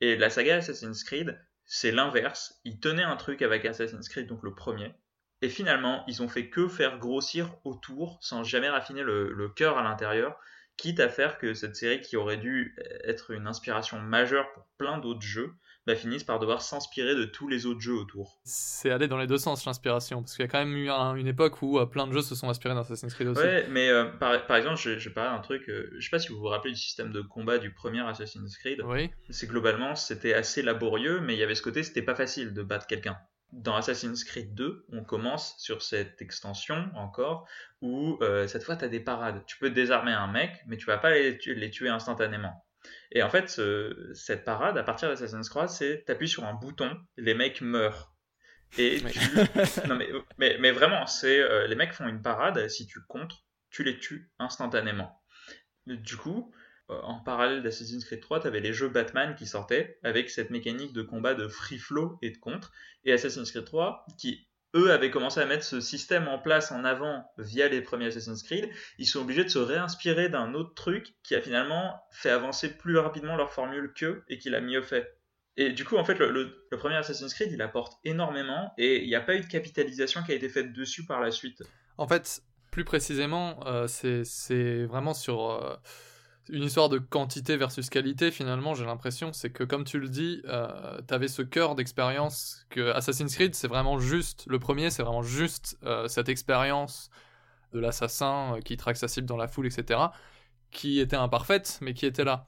Et 0.00 0.16
la 0.16 0.28
saga 0.28 0.56
Assassin's 0.56 1.04
Creed, 1.04 1.40
c'est 1.64 1.90
l'inverse. 1.90 2.60
Ils 2.64 2.78
tenaient 2.80 3.02
un 3.02 3.16
truc 3.16 3.40
avec 3.40 3.64
Assassin's 3.64 4.08
Creed, 4.08 4.26
donc 4.26 4.42
le 4.42 4.54
premier. 4.54 4.92
Et 5.40 5.48
finalement, 5.48 6.04
ils 6.06 6.22
ont 6.22 6.28
fait 6.28 6.50
que 6.50 6.68
faire 6.68 6.98
grossir 6.98 7.56
autour, 7.64 8.18
sans 8.20 8.44
jamais 8.44 8.68
raffiner 8.68 9.02
le, 9.02 9.32
le 9.32 9.48
cœur 9.48 9.78
à 9.78 9.82
l'intérieur, 9.82 10.38
quitte 10.76 11.00
à 11.00 11.08
faire 11.08 11.38
que 11.38 11.54
cette 11.54 11.76
série 11.76 12.00
qui 12.00 12.16
aurait 12.16 12.36
dû 12.36 12.76
être 13.04 13.30
une 13.30 13.46
inspiration 13.46 13.98
majeure 14.00 14.52
pour 14.52 14.66
plein 14.76 14.98
d'autres 14.98 15.22
jeux, 15.22 15.54
bah, 15.86 15.94
finisse 15.96 16.24
par 16.24 16.38
devoir 16.38 16.62
s'inspirer 16.62 17.14
de 17.14 17.24
tous 17.24 17.48
les 17.48 17.66
autres 17.66 17.80
jeux 17.80 17.94
autour. 17.94 18.38
C'est 18.44 18.90
allé 18.90 19.06
dans 19.08 19.18
les 19.18 19.26
deux 19.26 19.38
sens 19.38 19.64
l'inspiration, 19.66 20.22
parce 20.22 20.34
qu'il 20.36 20.44
y 20.44 20.48
a 20.48 20.50
quand 20.50 20.58
même 20.58 20.76
eu 20.76 20.90
un- 20.90 21.14
une 21.14 21.26
époque 21.26 21.60
où 21.62 21.78
euh, 21.78 21.86
plein 21.86 22.06
de 22.06 22.12
jeux 22.12 22.22
se 22.22 22.34
sont 22.34 22.48
inspirés 22.48 22.74
d'Assassin's 22.74 23.12
Creed 23.14 23.28
aussi. 23.28 23.40
Ouais, 23.42 23.66
mais 23.68 23.88
euh, 23.90 24.04
par, 24.06 24.46
par 24.46 24.56
exemple, 24.56 24.76
je, 24.80 24.98
je 24.98 25.08
parle 25.10 25.36
d'un 25.36 25.42
truc, 25.42 25.68
euh, 25.68 25.90
je 25.98 26.04
sais 26.04 26.10
pas 26.10 26.18
si 26.18 26.28
vous 26.28 26.38
vous 26.38 26.44
rappelez 26.46 26.72
du 26.72 26.78
système 26.80 27.12
de 27.12 27.20
combat 27.20 27.58
du 27.58 27.72
premier 27.72 28.00
Assassin's 28.00 28.56
Creed. 28.58 28.80
Oui. 28.84 29.10
c'est 29.30 29.46
globalement 29.46 29.94
c'était 29.94 30.34
assez 30.34 30.62
laborieux, 30.62 31.20
mais 31.20 31.34
il 31.34 31.38
y 31.38 31.42
avait 31.42 31.54
ce 31.54 31.62
côté 31.62 31.82
c'était 31.82 32.02
pas 32.02 32.14
facile 32.14 32.54
de 32.54 32.62
battre 32.62 32.86
quelqu'un. 32.86 33.18
Dans 33.52 33.76
Assassin's 33.76 34.24
Creed 34.24 34.54
2, 34.54 34.84
on 34.90 35.04
commence 35.04 35.54
sur 35.58 35.80
cette 35.82 36.20
extension 36.20 36.90
encore 36.96 37.46
où 37.82 38.18
euh, 38.20 38.48
cette 38.48 38.64
fois 38.64 38.74
tu 38.74 38.84
as 38.84 38.88
des 38.88 38.98
parades. 38.98 39.44
Tu 39.46 39.58
peux 39.58 39.70
désarmer 39.70 40.10
un 40.12 40.26
mec, 40.26 40.50
mais 40.66 40.76
tu 40.76 40.86
vas 40.86 40.98
pas 40.98 41.10
les 41.12 41.38
tuer 41.70 41.88
instantanément. 41.88 42.63
Et 43.12 43.22
en 43.22 43.30
fait, 43.30 43.48
ce- 43.48 44.10
cette 44.14 44.44
parade, 44.44 44.76
à 44.78 44.82
partir 44.82 45.08
d'Assassin's 45.08 45.48
Creed, 45.48 45.68
c'est 45.68 46.04
t'appuies 46.04 46.28
sur 46.28 46.44
un 46.44 46.54
bouton, 46.54 46.96
les 47.16 47.34
mecs 47.34 47.60
meurent. 47.60 48.12
Et 48.78 49.00
tu... 49.10 49.20
non 49.88 49.94
mais, 49.96 50.08
mais, 50.38 50.56
mais 50.58 50.72
vraiment, 50.72 51.06
c'est 51.06 51.38
euh, 51.40 51.66
les 51.66 51.76
mecs 51.76 51.92
font 51.92 52.08
une 52.08 52.22
parade, 52.22 52.68
si 52.68 52.86
tu 52.86 53.00
contres, 53.08 53.44
tu 53.70 53.84
les 53.84 53.98
tues 53.98 54.30
instantanément. 54.38 55.22
Du 55.86 56.16
coup, 56.16 56.52
euh, 56.90 57.00
en 57.02 57.20
parallèle 57.20 57.62
d'Assassin's 57.62 58.04
Creed 58.04 58.20
3, 58.20 58.40
tu 58.40 58.46
avais 58.46 58.60
les 58.60 58.72
jeux 58.72 58.88
Batman 58.88 59.34
qui 59.36 59.46
sortaient 59.46 59.98
avec 60.02 60.30
cette 60.30 60.50
mécanique 60.50 60.92
de 60.92 61.02
combat 61.02 61.34
de 61.34 61.48
free 61.48 61.78
flow 61.78 62.18
et 62.22 62.30
de 62.30 62.38
contre. 62.38 62.72
Et 63.04 63.12
Assassin's 63.12 63.50
Creed 63.50 63.64
3, 63.64 64.04
qui 64.18 64.48
eux 64.74 64.90
avaient 64.90 65.10
commencé 65.10 65.40
à 65.40 65.46
mettre 65.46 65.64
ce 65.64 65.80
système 65.80 66.28
en 66.28 66.38
place 66.38 66.72
en 66.72 66.84
avant 66.84 67.24
via 67.38 67.68
les 67.68 67.80
premiers 67.80 68.06
Assassin's 68.06 68.42
Creed, 68.42 68.68
ils 68.98 69.06
sont 69.06 69.20
obligés 69.20 69.44
de 69.44 69.48
se 69.48 69.58
réinspirer 69.58 70.28
d'un 70.28 70.54
autre 70.54 70.74
truc 70.74 71.14
qui 71.22 71.34
a 71.34 71.40
finalement 71.40 72.00
fait 72.10 72.30
avancer 72.30 72.76
plus 72.76 72.98
rapidement 72.98 73.36
leur 73.36 73.52
formule 73.52 73.92
qu'eux 73.94 74.24
et 74.28 74.38
qui 74.38 74.50
l'a 74.50 74.60
mieux 74.60 74.82
fait. 74.82 75.16
Et 75.56 75.70
du 75.70 75.84
coup, 75.84 75.96
en 75.96 76.04
fait, 76.04 76.18
le, 76.18 76.66
premier 76.72 76.96
Assassin's 76.96 77.32
Creed, 77.32 77.52
il 77.52 77.62
apporte 77.62 77.98
énormément 78.04 78.72
et 78.76 79.02
il 79.02 79.08
n'y 79.08 79.14
a 79.14 79.20
pas 79.20 79.36
eu 79.36 79.40
de 79.40 79.46
capitalisation 79.46 80.22
qui 80.24 80.32
a 80.32 80.34
été 80.34 80.48
faite 80.48 80.72
dessus 80.72 81.06
par 81.06 81.20
la 81.20 81.30
suite. 81.30 81.62
En 81.96 82.08
fait, 82.08 82.42
plus 82.72 82.84
précisément, 82.84 83.64
euh, 83.66 83.86
c'est 83.86 84.24
c'est 84.24 84.84
vraiment 84.84 85.14
sur 85.14 85.52
euh, 85.52 85.76
une 86.48 86.62
histoire 86.64 86.88
de 86.88 86.98
quantité 86.98 87.56
versus 87.56 87.88
qualité, 87.88 88.30
finalement, 88.30 88.74
j'ai 88.74 88.84
l'impression. 88.84 89.32
C'est 89.32 89.50
que, 89.50 89.64
comme 89.64 89.84
tu 89.84 89.98
le 89.98 90.08
dis, 90.08 90.42
euh, 90.46 91.00
t'avais 91.06 91.28
ce 91.28 91.42
cœur 91.42 91.74
d'expérience 91.74 92.66
que 92.70 92.90
Assassin's 92.92 93.34
Creed, 93.34 93.54
c'est 93.54 93.68
vraiment 93.68 93.98
juste. 93.98 94.44
Le 94.46 94.58
premier, 94.58 94.90
c'est 94.90 95.02
vraiment 95.02 95.22
juste 95.22 95.78
euh, 95.84 96.06
cette 96.08 96.28
expérience 96.28 97.10
de 97.72 97.80
l'assassin 97.80 98.56
euh, 98.56 98.60
qui 98.60 98.76
traque 98.76 98.96
sa 98.96 99.08
cible 99.08 99.26
dans 99.26 99.36
la 99.36 99.48
foule, 99.48 99.66
etc., 99.66 100.00
qui 100.70 101.00
était 101.00 101.16
imparfaite, 101.16 101.78
mais 101.80 101.94
qui 101.94 102.04
était 102.06 102.24
là. 102.24 102.46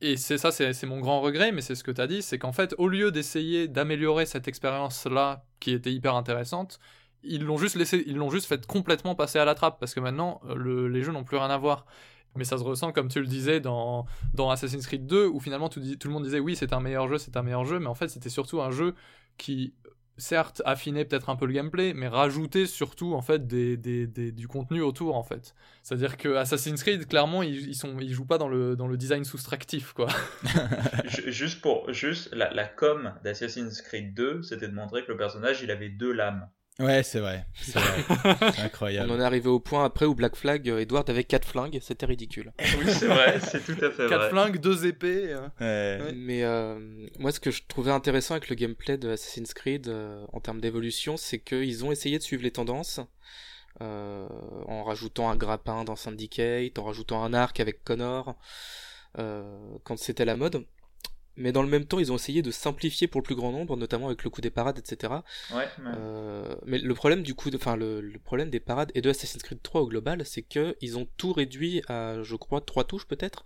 Et 0.00 0.16
c'est 0.16 0.38
ça, 0.38 0.52
c'est 0.52 0.84
mon 0.86 1.00
grand 1.00 1.20
regret, 1.20 1.50
mais 1.52 1.60
c'est 1.60 1.74
ce 1.74 1.82
que 1.84 1.90
tu 1.90 2.00
as 2.00 2.06
dit, 2.06 2.22
c'est 2.22 2.38
qu'en 2.38 2.52
fait, 2.52 2.74
au 2.78 2.88
lieu 2.88 3.10
d'essayer 3.10 3.66
d'améliorer 3.68 4.26
cette 4.26 4.46
expérience-là, 4.46 5.44
qui 5.60 5.72
était 5.72 5.92
hyper 5.92 6.14
intéressante, 6.14 6.78
ils 7.24 7.44
l'ont 7.44 7.56
juste 7.58 7.74
laissé, 7.74 8.04
ils 8.06 8.16
l'ont 8.16 8.30
juste 8.30 8.46
fait 8.46 8.64
complètement 8.66 9.16
passer 9.16 9.40
à 9.40 9.44
la 9.44 9.54
trappe, 9.56 9.80
parce 9.80 9.94
que 9.94 10.00
maintenant, 10.00 10.40
le- 10.54 10.88
les 10.88 11.02
jeux 11.02 11.10
n'ont 11.12 11.24
plus 11.24 11.36
rien 11.36 11.50
à 11.50 11.58
voir. 11.58 11.84
Mais 12.36 12.44
ça 12.44 12.56
se 12.58 12.62
ressent, 12.62 12.92
comme 12.92 13.08
tu 13.08 13.20
le 13.20 13.26
disais, 13.26 13.60
dans, 13.60 14.06
dans 14.34 14.50
Assassin's 14.50 14.86
Creed 14.86 15.06
2, 15.06 15.26
où 15.26 15.40
finalement 15.40 15.68
tout, 15.68 15.80
le 15.80 16.10
monde 16.10 16.24
disait 16.24 16.38
oui, 16.40 16.54
c'est 16.56 16.72
un 16.72 16.80
meilleur 16.80 17.08
jeu, 17.08 17.18
c'est 17.18 17.36
un 17.36 17.42
meilleur 17.42 17.64
jeu, 17.64 17.78
mais 17.80 17.86
en 17.88 17.94
fait, 17.94 18.08
c'était 18.08 18.28
surtout 18.28 18.60
un 18.60 18.70
jeu 18.70 18.94
qui, 19.38 19.74
certes, 20.18 20.62
affinait 20.64 21.04
peut-être 21.04 21.30
un 21.30 21.36
peu 21.36 21.46
le 21.46 21.52
gameplay, 21.52 21.94
mais 21.94 22.06
rajoutait 22.06 22.66
surtout, 22.66 23.14
en 23.14 23.22
fait, 23.22 23.46
des, 23.46 23.76
des- 23.76 24.06
des- 24.06 24.30
du 24.30 24.46
contenu 24.46 24.82
autour, 24.82 25.16
en 25.16 25.22
fait. 25.22 25.54
C'est-à-dire 25.82 26.16
que 26.16 26.34
Assassin's 26.36 26.80
Creed, 26.82 27.06
clairement, 27.08 27.42
ils, 27.42 27.68
ils, 27.70 27.74
sont, 27.74 27.98
ils 27.98 28.12
jouent 28.12 28.26
pas 28.26 28.38
dans 28.38 28.48
le, 28.48 28.76
dans 28.76 28.86
le 28.88 28.96
design 28.96 29.24
soustractif, 29.24 29.92
quoi. 29.92 30.08
Ju- 31.06 31.32
juste 31.32 31.60
pour 31.60 31.92
juste 31.92 32.32
la, 32.34 32.52
la 32.52 32.66
com 32.66 33.14
d'Assassin's 33.24 33.80
Creed 33.82 34.14
2, 34.14 34.42
c'était 34.42 34.68
de 34.68 34.74
montrer 34.74 35.04
que 35.04 35.10
le 35.12 35.16
personnage, 35.18 35.62
il 35.62 35.70
avait 35.70 35.88
deux 35.88 36.12
lames. 36.12 36.48
Ouais, 36.80 37.02
c'est 37.02 37.18
vrai. 37.18 37.44
C'est 37.54 37.76
vrai. 37.78 38.04
C'est 38.52 38.60
On 38.60 38.64
incroyable. 38.64 39.10
en 39.10 39.18
est 39.18 39.24
arrivé 39.24 39.48
au 39.48 39.58
point 39.58 39.84
après 39.84 40.04
où 40.06 40.14
Black 40.14 40.36
Flag, 40.36 40.68
euh, 40.70 40.78
Edward 40.78 41.10
avait 41.10 41.24
quatre 41.24 41.48
flingues, 41.48 41.78
c'était 41.82 42.06
ridicule. 42.06 42.52
Oui, 42.78 42.84
c'est 42.92 43.06
vrai, 43.08 43.40
c'est 43.40 43.64
tout 43.64 43.84
à 43.84 43.90
fait 43.90 44.06
Quatre 44.08 44.18
vrai. 44.20 44.30
flingues, 44.30 44.58
deux 44.60 44.86
épées. 44.86 45.34
Ouais. 45.60 46.12
Mais 46.14 46.44
euh, 46.44 46.78
moi, 47.18 47.32
ce 47.32 47.40
que 47.40 47.50
je 47.50 47.62
trouvais 47.66 47.90
intéressant 47.90 48.34
avec 48.34 48.48
le 48.48 48.54
gameplay 48.54 48.96
de 48.96 49.10
Assassin's 49.10 49.52
Creed 49.54 49.88
euh, 49.88 50.24
en 50.32 50.38
termes 50.38 50.60
d'évolution, 50.60 51.16
c'est 51.16 51.40
qu'ils 51.40 51.84
ont 51.84 51.90
essayé 51.90 52.16
de 52.16 52.22
suivre 52.22 52.44
les 52.44 52.52
tendances 52.52 53.00
euh, 53.80 54.28
en 54.66 54.84
rajoutant 54.84 55.30
un 55.30 55.36
grappin 55.36 55.82
dans 55.82 55.96
Syndicate, 55.96 56.78
en 56.78 56.84
rajoutant 56.84 57.24
un 57.24 57.34
arc 57.34 57.58
avec 57.58 57.82
Connor 57.82 58.36
euh, 59.18 59.58
quand 59.82 59.98
c'était 59.98 60.24
la 60.24 60.36
mode. 60.36 60.64
Mais 61.38 61.52
dans 61.52 61.62
le 61.62 61.68
même 61.68 61.84
temps, 61.86 61.98
ils 62.00 62.12
ont 62.12 62.16
essayé 62.16 62.42
de 62.42 62.50
simplifier 62.50 63.06
pour 63.06 63.20
le 63.20 63.24
plus 63.24 63.34
grand 63.36 63.52
nombre, 63.52 63.76
notamment 63.76 64.08
avec 64.08 64.24
le 64.24 64.30
coup 64.30 64.40
des 64.40 64.50
parades, 64.50 64.78
etc. 64.78 65.12
Ouais, 65.52 65.56
ouais. 65.58 65.66
Euh, 65.96 66.54
mais 66.66 66.78
le 66.78 66.94
problème 66.94 67.22
du 67.22 67.34
coup, 67.34 67.48
enfin 67.54 67.76
le, 67.76 68.00
le 68.00 68.18
problème 68.18 68.50
des 68.50 68.60
parades 68.60 68.90
et 68.94 69.00
de 69.00 69.08
Assassin's 69.08 69.42
Creed 69.42 69.62
3 69.62 69.82
au 69.82 69.86
global, 69.86 70.26
c'est 70.26 70.42
que 70.42 70.76
ils 70.80 70.98
ont 70.98 71.06
tout 71.16 71.32
réduit 71.32 71.80
à, 71.88 72.22
je 72.22 72.34
crois, 72.36 72.60
trois 72.60 72.84
touches 72.84 73.06
peut-être. 73.06 73.44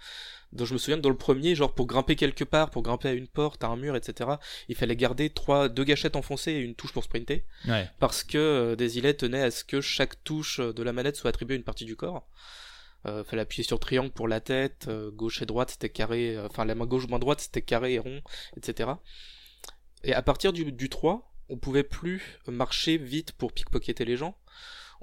Donc 0.52 0.66
je 0.66 0.72
me 0.74 0.78
souviens 0.78 0.96
que 0.96 1.02
dans 1.02 1.09
le 1.11 1.16
premier, 1.16 1.55
genre 1.55 1.74
pour 1.74 1.87
grimper 1.87 2.16
quelque 2.16 2.44
part, 2.44 2.70
pour 2.70 2.83
grimper 2.83 3.09
à 3.09 3.12
une 3.12 3.28
porte, 3.28 3.62
à 3.64 3.68
un 3.68 3.76
mur, 3.76 3.94
etc., 3.96 4.31
il 4.68 4.74
fallait 4.76 4.96
garder 4.96 5.31
trois, 5.31 5.68
deux 5.68 5.85
gâchettes 5.85 6.16
enfoncées 6.16 6.52
et 6.52 6.59
une 6.61 6.74
touche 6.74 6.92
pour 6.92 7.05
sprinter, 7.05 7.44
Ouais. 7.68 7.88
parce 8.00 8.22
que 8.24 8.37
euh, 8.38 8.76
Desilets 8.76 9.14
tenait 9.14 9.42
à 9.42 9.50
ce 9.50 9.64
que 9.64 9.81
chaque 9.81 10.22
touche 10.24 10.61
de 10.61 10.83
la 10.83 10.92
manette 10.92 11.16
soit 11.16 11.31
attribuée 11.31 11.55
à 11.55 11.59
une 11.59 11.64
partie 11.64 11.85
du 11.87 11.96
corps. 11.96 12.26
Euh, 13.06 13.24
fallait 13.24 13.42
appuyer 13.42 13.64
sur 13.64 13.80
triangle 13.80 14.12
pour 14.12 14.28
la 14.28 14.40
tête, 14.40 14.86
euh, 14.86 15.10
gauche 15.10 15.42
et 15.42 15.46
droite 15.46 15.70
c'était 15.70 15.88
carré, 15.88 16.36
euh, 16.36 16.46
enfin 16.46 16.64
la 16.64 16.76
main 16.76 16.86
gauche, 16.86 17.08
main 17.08 17.18
droite 17.18 17.40
c'était 17.40 17.62
carré 17.62 17.94
et 17.94 17.98
rond, 17.98 18.20
etc. 18.56 18.90
Et 20.04 20.14
à 20.14 20.22
partir 20.22 20.52
du, 20.52 20.70
du 20.70 20.88
3, 20.88 21.34
on 21.48 21.56
pouvait 21.56 21.82
plus 21.82 22.38
marcher 22.46 22.98
vite 22.98 23.32
pour 23.32 23.52
pickpocketer 23.52 24.04
les 24.04 24.16
gens. 24.16 24.36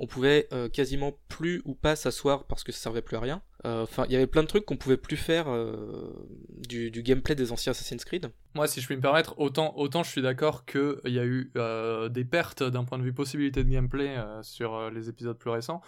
On 0.02 0.08
pouvait 0.08 0.48
quasiment 0.72 1.20
plus 1.28 1.62
ou 1.66 1.76
pas 1.76 1.98
s'asseoir 1.98 2.46
parce 2.48 2.64
que 2.64 2.72
ça 2.72 2.80
servait 2.80 3.02
plus 3.02 3.18
à 3.18 3.20
rien. 3.20 3.42
Enfin, 3.66 4.06
il 4.08 4.14
y 4.14 4.16
avait 4.16 4.28
plein 4.28 4.44
de 4.44 4.48
trucs 4.48 4.66
qu'on 4.66 4.78
pouvait 4.78 4.96
plus 4.96 5.18
faire 5.18 5.48
du, 6.50 6.90
du 6.90 7.04
gameplay 7.04 7.36
des 7.36 7.52
anciens 7.52 7.72
Assassin's 7.72 8.06
Creed. 8.06 8.32
Moi, 8.56 8.68
si 8.70 8.80
je 8.80 8.86
puis 8.86 8.96
me 8.96 9.02
permettre, 9.02 9.38
autant, 9.40 9.74
autant 9.76 10.04
je 10.04 10.10
suis 10.10 10.22
d'accord 10.22 10.64
qu'il 10.64 11.02
y 11.08 11.20
a 11.20 11.26
eu 11.26 11.52
des 12.12 12.24
pertes 12.24 12.64
d'un 12.64 12.86
point 12.86 12.98
de 12.98 13.04
vue 13.04 13.12
possibilité 13.12 13.62
de 13.62 13.70
gameplay 13.70 14.16
sur 14.42 14.90
les 14.90 15.10
épisodes 15.10 15.38
plus 15.38 15.52
récents. 15.52 15.82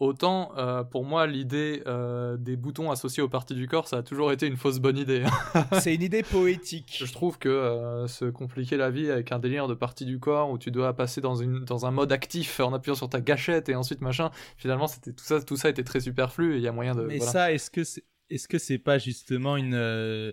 Autant, 0.00 0.52
euh, 0.58 0.82
pour 0.82 1.04
moi, 1.04 1.26
l'idée 1.26 1.82
euh, 1.86 2.36
des 2.36 2.56
boutons 2.56 2.90
associés 2.90 3.22
aux 3.22 3.28
parties 3.28 3.54
du 3.54 3.68
corps, 3.68 3.86
ça 3.86 3.98
a 3.98 4.02
toujours 4.02 4.32
été 4.32 4.46
une 4.46 4.56
fausse 4.56 4.80
bonne 4.80 4.98
idée. 4.98 5.24
C'est 5.80 5.94
une 5.94 6.02
idée 6.02 6.24
poétique. 6.24 6.96
Je 7.04 7.12
trouve 7.12 7.38
que 7.38 7.48
euh, 7.48 8.08
se 8.08 8.24
compliquer 8.24 8.76
la 8.76 8.90
vie 8.90 9.08
avec 9.08 9.30
un 9.30 9.38
délire 9.38 9.68
de 9.68 9.74
partie 9.74 10.04
du 10.04 10.18
corps 10.18 10.50
où 10.50 10.58
tu 10.58 10.72
dois 10.72 10.94
passer 10.94 11.20
dans, 11.20 11.36
une, 11.36 11.64
dans 11.64 11.86
un 11.86 11.92
mode 11.92 12.10
actif 12.10 12.58
en 12.58 12.72
appuyant 12.72 12.96
sur 12.96 13.08
ta 13.08 13.20
gâchette 13.20 13.68
et 13.68 13.76
ensuite 13.76 14.00
machin, 14.00 14.30
finalement, 14.56 14.88
c'était 14.88 15.12
tout 15.12 15.24
ça, 15.24 15.40
tout 15.40 15.56
ça 15.56 15.68
était 15.68 15.84
très 15.84 16.00
superflu 16.00 16.54
et 16.54 16.56
il 16.56 16.62
y 16.62 16.68
a 16.68 16.72
moyen 16.72 16.96
de. 16.96 17.02
Mais 17.02 17.18
voilà. 17.18 17.32
ça, 17.32 17.52
est-ce 17.52 17.70
que 17.70 17.84
c'est 17.84 18.04
est-ce 18.30 18.48
que 18.48 18.58
c'est 18.58 18.78
pas 18.78 18.98
justement 18.98 19.56
une 19.56 20.32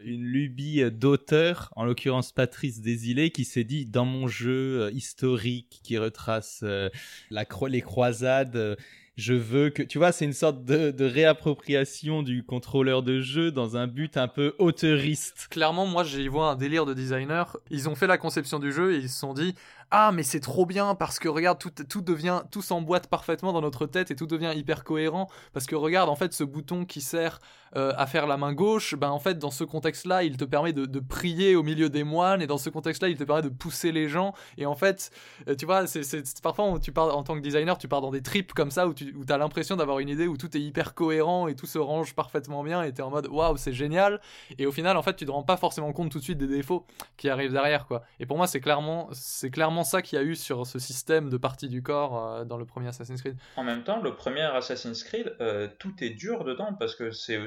une 0.00 0.24
lubie 0.24 0.82
d'auteur, 0.90 1.72
en 1.76 1.84
l'occurrence 1.84 2.32
Patrice 2.32 2.80
Desilets, 2.80 3.30
qui 3.30 3.44
s'est 3.44 3.64
dit 3.64 3.86
dans 3.86 4.04
mon 4.04 4.26
jeu 4.26 4.82
euh, 4.82 4.90
historique 4.92 5.80
qui 5.82 5.98
retrace 5.98 6.60
euh, 6.62 6.90
la 7.30 7.44
les 7.68 7.80
croisades, 7.80 8.56
euh, 8.56 8.76
je 9.16 9.34
veux 9.34 9.70
que 9.70 9.82
tu 9.82 9.98
vois, 9.98 10.10
c'est 10.10 10.24
une 10.24 10.32
sorte 10.32 10.64
de, 10.64 10.90
de 10.90 11.04
réappropriation 11.04 12.22
du 12.22 12.42
contrôleur 12.42 13.02
de 13.04 13.20
jeu 13.20 13.52
dans 13.52 13.76
un 13.76 13.86
but 13.86 14.16
un 14.16 14.26
peu 14.26 14.54
auteuriste. 14.58 15.46
Clairement, 15.50 15.86
moi, 15.86 16.02
j'y 16.02 16.26
vois 16.26 16.50
un 16.50 16.56
délire 16.56 16.84
de 16.84 16.94
designer. 16.94 17.56
Ils 17.70 17.88
ont 17.88 17.94
fait 17.94 18.08
la 18.08 18.18
conception 18.18 18.58
du 18.58 18.72
jeu 18.72 18.94
et 18.94 18.98
ils 18.98 19.08
se 19.08 19.20
sont 19.20 19.32
dit 19.32 19.54
Ah, 19.96 20.10
mais 20.10 20.24
c'est 20.24 20.40
trop 20.40 20.66
bien 20.66 20.96
parce 20.96 21.20
que 21.20 21.28
regarde, 21.28 21.60
tout, 21.60 21.70
tout 21.70 22.00
devient, 22.00 22.42
tout 22.50 22.62
s'emboîte 22.62 23.06
parfaitement 23.06 23.52
dans 23.52 23.60
notre 23.60 23.86
tête 23.86 24.10
et 24.10 24.16
tout 24.16 24.26
devient 24.26 24.52
hyper 24.52 24.82
cohérent. 24.82 25.28
Parce 25.52 25.66
que 25.66 25.76
regarde, 25.76 26.10
en 26.10 26.16
fait, 26.16 26.32
ce 26.32 26.42
bouton 26.42 26.84
qui 26.84 27.00
sert 27.00 27.38
euh, 27.76 27.92
à 27.96 28.06
faire 28.06 28.26
la 28.26 28.36
main 28.36 28.52
gauche, 28.52 28.96
ben 28.96 29.10
en 29.10 29.20
fait, 29.20 29.38
dans 29.38 29.52
ce 29.52 29.62
contexte-là, 29.62 30.24
il 30.24 30.36
te 30.36 30.44
permet 30.44 30.72
de, 30.72 31.00
prier 31.00 31.54
au 31.54 31.62
milieu 31.62 31.90
des 31.90 32.02
moines 32.02 32.42
et 32.42 32.48
dans 32.48 32.58
ce 32.58 32.70
contexte-là, 32.70 33.08
il 33.08 33.16
te 33.16 33.22
permet 33.22 33.42
de 33.42 33.48
pousser 33.48 33.92
les 33.92 34.08
gens. 34.08 34.32
Et 34.58 34.66
en 34.66 34.74
fait, 34.74 35.12
euh, 35.48 35.54
tu 35.54 35.64
vois, 35.64 35.86
c'est 35.86 36.40
parfois, 36.42 36.80
tu 36.80 36.90
pars, 36.90 37.16
en 37.16 37.22
tant 37.22 37.34
que 37.36 37.40
designer, 37.40 37.78
tu 37.78 37.86
pars 37.86 38.00
dans 38.00 38.10
des 38.10 38.22
trips 38.22 38.52
comme 38.52 38.72
ça 38.72 38.88
où 38.88 38.94
tu 38.94 39.14
où 39.14 39.24
as 39.28 39.38
l'impression 39.38 39.76
d'avoir 39.76 40.00
une 40.00 40.08
idée 40.08 40.26
où 40.26 40.36
tout 40.36 40.56
est 40.56 40.60
hyper 40.60 40.94
cohérent 40.94 41.46
et 41.46 41.54
tout 41.54 41.66
se 41.66 41.78
range 41.78 42.14
parfaitement 42.14 42.64
bien 42.64 42.82
et 42.82 42.92
t'es 42.92 43.02
en 43.02 43.10
mode 43.10 43.28
waouh, 43.28 43.56
c'est 43.56 43.72
génial. 43.72 44.20
Et 44.58 44.66
au 44.66 44.72
final, 44.72 44.96
en 44.96 45.02
fait, 45.02 45.14
tu 45.14 45.24
te 45.24 45.30
rends 45.30 45.44
pas 45.44 45.56
forcément 45.56 45.92
compte 45.92 46.10
tout 46.10 46.18
de 46.18 46.24
suite 46.24 46.38
des 46.38 46.48
défauts 46.48 46.84
qui 47.16 47.28
arrivent 47.28 47.52
derrière, 47.52 47.86
quoi. 47.86 48.02
Et 48.18 48.26
pour 48.26 48.36
moi, 48.36 48.48
c'est 48.48 48.60
clairement, 48.60 49.08
c'est 49.12 49.50
clairement 49.50 49.83
ça 49.84 50.02
qu'il 50.02 50.18
y 50.18 50.22
a 50.22 50.24
eu 50.24 50.36
sur 50.36 50.66
ce 50.66 50.78
système 50.78 51.30
de 51.30 51.36
partie 51.36 51.68
du 51.68 51.82
corps 51.82 52.18
euh, 52.18 52.44
dans 52.44 52.56
le 52.56 52.64
premier 52.64 52.88
Assassin's 52.88 53.20
Creed. 53.20 53.36
En 53.56 53.64
même 53.64 53.84
temps, 53.84 54.00
le 54.00 54.14
premier 54.14 54.42
Assassin's 54.42 55.04
Creed, 55.04 55.34
euh, 55.40 55.68
tout 55.78 55.94
est 56.02 56.10
dur 56.10 56.44
dedans 56.44 56.74
parce 56.74 56.94
que 56.94 57.10
c'est 57.10 57.38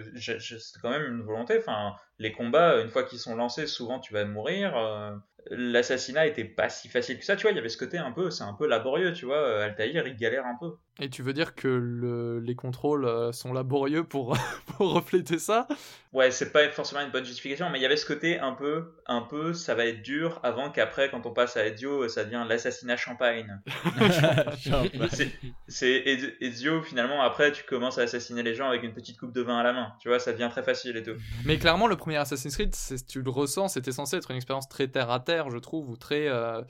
quand 0.81 0.89
même 0.89 1.05
une 1.05 1.21
volonté. 1.21 1.57
Enfin, 1.59 1.95
les 2.19 2.31
combats, 2.31 2.81
une 2.81 2.89
fois 2.89 3.03
qu'ils 3.03 3.19
sont 3.19 3.35
lancés, 3.35 3.67
souvent 3.67 3.99
tu 3.99 4.13
vas 4.13 4.25
mourir. 4.25 4.75
euh, 4.77 5.11
L'assassinat 5.49 6.27
était 6.27 6.43
pas 6.43 6.67
si 6.67 6.89
facile 6.89 7.17
que 7.19 7.23
ça, 7.23 7.37
tu 7.37 7.43
vois. 7.43 7.51
Il 7.51 7.55
y 7.55 7.59
avait 7.59 7.69
ce 7.69 7.77
côté 7.77 7.97
un 7.97 8.11
peu, 8.11 8.29
c'est 8.31 8.43
un 8.43 8.53
peu 8.53 8.67
laborieux, 8.67 9.13
tu 9.13 9.25
vois. 9.25 9.37
euh, 9.37 9.63
Altaïr, 9.65 10.05
il 10.05 10.17
galère 10.17 10.45
un 10.45 10.57
peu. 10.59 10.73
Et 10.99 11.09
tu 11.09 11.21
veux 11.23 11.31
dire 11.31 11.55
que 11.55 11.67
le- 11.69 12.39
les 12.39 12.55
contrôles 12.55 13.05
euh, 13.05 13.31
sont 13.31 13.53
laborieux 13.53 14.03
pour, 14.03 14.35
pour 14.77 14.91
refléter 14.93 15.39
ça? 15.39 15.65
Ouais, 16.11 16.31
c'est 16.31 16.51
pas 16.51 16.67
forcément 16.69 17.01
une 17.01 17.11
bonne 17.11 17.23
justification, 17.23 17.69
mais 17.69 17.79
il 17.79 17.81
y 17.81 17.85
avait 17.85 17.95
ce 17.97 18.05
côté 18.05 18.39
un 18.39 18.53
peu, 18.53 18.95
un 19.05 19.21
peu, 19.21 19.53
ça 19.53 19.73
va 19.75 19.85
être 19.85 20.01
dur 20.01 20.39
avant 20.43 20.69
qu'après, 20.71 21.09
quand 21.09 21.25
on 21.25 21.31
passe 21.31 21.55
à 21.55 21.65
Ezio, 21.65 22.09
ça 22.09 22.25
devient 22.25 22.43
l'assassinat 22.49 22.97
champagne. 22.97 23.61
C'est- 25.11 25.31
C'est 25.69 26.03
Ez- 26.07 26.33
Ezio, 26.41 26.81
finalement, 26.81 27.21
après, 27.21 27.51
tu 27.51 27.63
commences 27.65 27.97
à 27.97 28.03
assassiner 28.03 28.41
les 28.41 28.53
gens 28.55 28.67
avec 28.69 28.83
une 28.83 28.93
petite 28.93 29.19
coupe 29.19 29.33
de 29.33 29.41
vin 29.41 29.57
à 29.59 29.63
la 29.63 29.73
main. 29.73 29.93
Tu 30.01 30.07
vois, 30.07 30.17
ça 30.19 30.31
devient 30.31 30.47
très 30.49 30.63
facile 30.63 30.95
et 30.97 31.03
tout. 31.03 31.15
Mais 31.45 31.57
clairement, 31.57 31.87
le 31.87 31.95
premier 32.07 32.17
Assassin's 32.17 32.55
Creed, 32.55 32.73
tu 33.05 33.21
le 33.21 33.29
ressens, 33.29 33.67
c'était 33.67 33.91
censé 33.91 34.15
être 34.15 34.31
une 34.31 34.37
expérience 34.37 34.69
très 34.69 34.87
terre 34.87 35.11
à 35.11 35.19
terre, 35.19 35.49
je 35.49 35.57
trouve, 35.57 35.89
ou 35.89 35.97
très, 35.97 36.29
euh, 36.29 36.61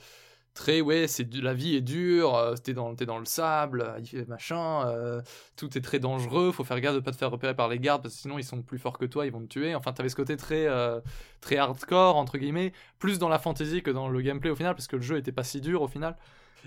très 0.58 0.80
ouais 0.80 1.06
c'est 1.06 1.32
la 1.34 1.54
vie 1.54 1.76
est 1.76 1.80
dure 1.80 2.34
euh, 2.34 2.56
t'es 2.56 2.74
dans 2.74 2.92
t'es 2.96 3.06
dans 3.06 3.20
le 3.20 3.24
sable 3.24 3.94
machin 4.26 4.88
euh, 4.88 5.22
tout 5.56 5.78
est 5.78 5.80
très 5.80 6.00
dangereux 6.00 6.50
faut 6.50 6.64
faire 6.64 6.80
gaffe 6.80 6.96
de 6.96 7.00
pas 7.00 7.12
te 7.12 7.16
faire 7.16 7.30
repérer 7.30 7.54
par 7.54 7.68
les 7.68 7.78
gardes 7.78 8.02
parce 8.02 8.14
que 8.14 8.20
sinon 8.22 8.38
ils 8.38 8.44
sont 8.44 8.62
plus 8.62 8.78
forts 8.78 8.98
que 8.98 9.04
toi 9.04 9.24
ils 9.24 9.30
vont 9.30 9.40
te 9.42 9.46
tuer. 9.46 9.76
Enfin 9.76 9.92
t'avais 9.92 10.08
ce 10.08 10.16
côté 10.16 10.36
très 10.36 10.66
euh, 10.66 11.00
très 11.40 11.58
hardcore 11.58 12.16
entre 12.16 12.38
guillemets 12.38 12.72
plus 12.98 13.20
dans 13.20 13.28
la 13.28 13.38
fantasy 13.38 13.82
que 13.84 13.92
dans 13.92 14.08
le 14.08 14.20
gameplay 14.20 14.50
au 14.50 14.56
final 14.56 14.74
parce 14.74 14.88
que 14.88 14.96
le 14.96 15.02
jeu 15.02 15.16
était 15.16 15.30
pas 15.30 15.44
si 15.44 15.60
dur 15.60 15.80
au 15.80 15.88
final. 15.88 16.16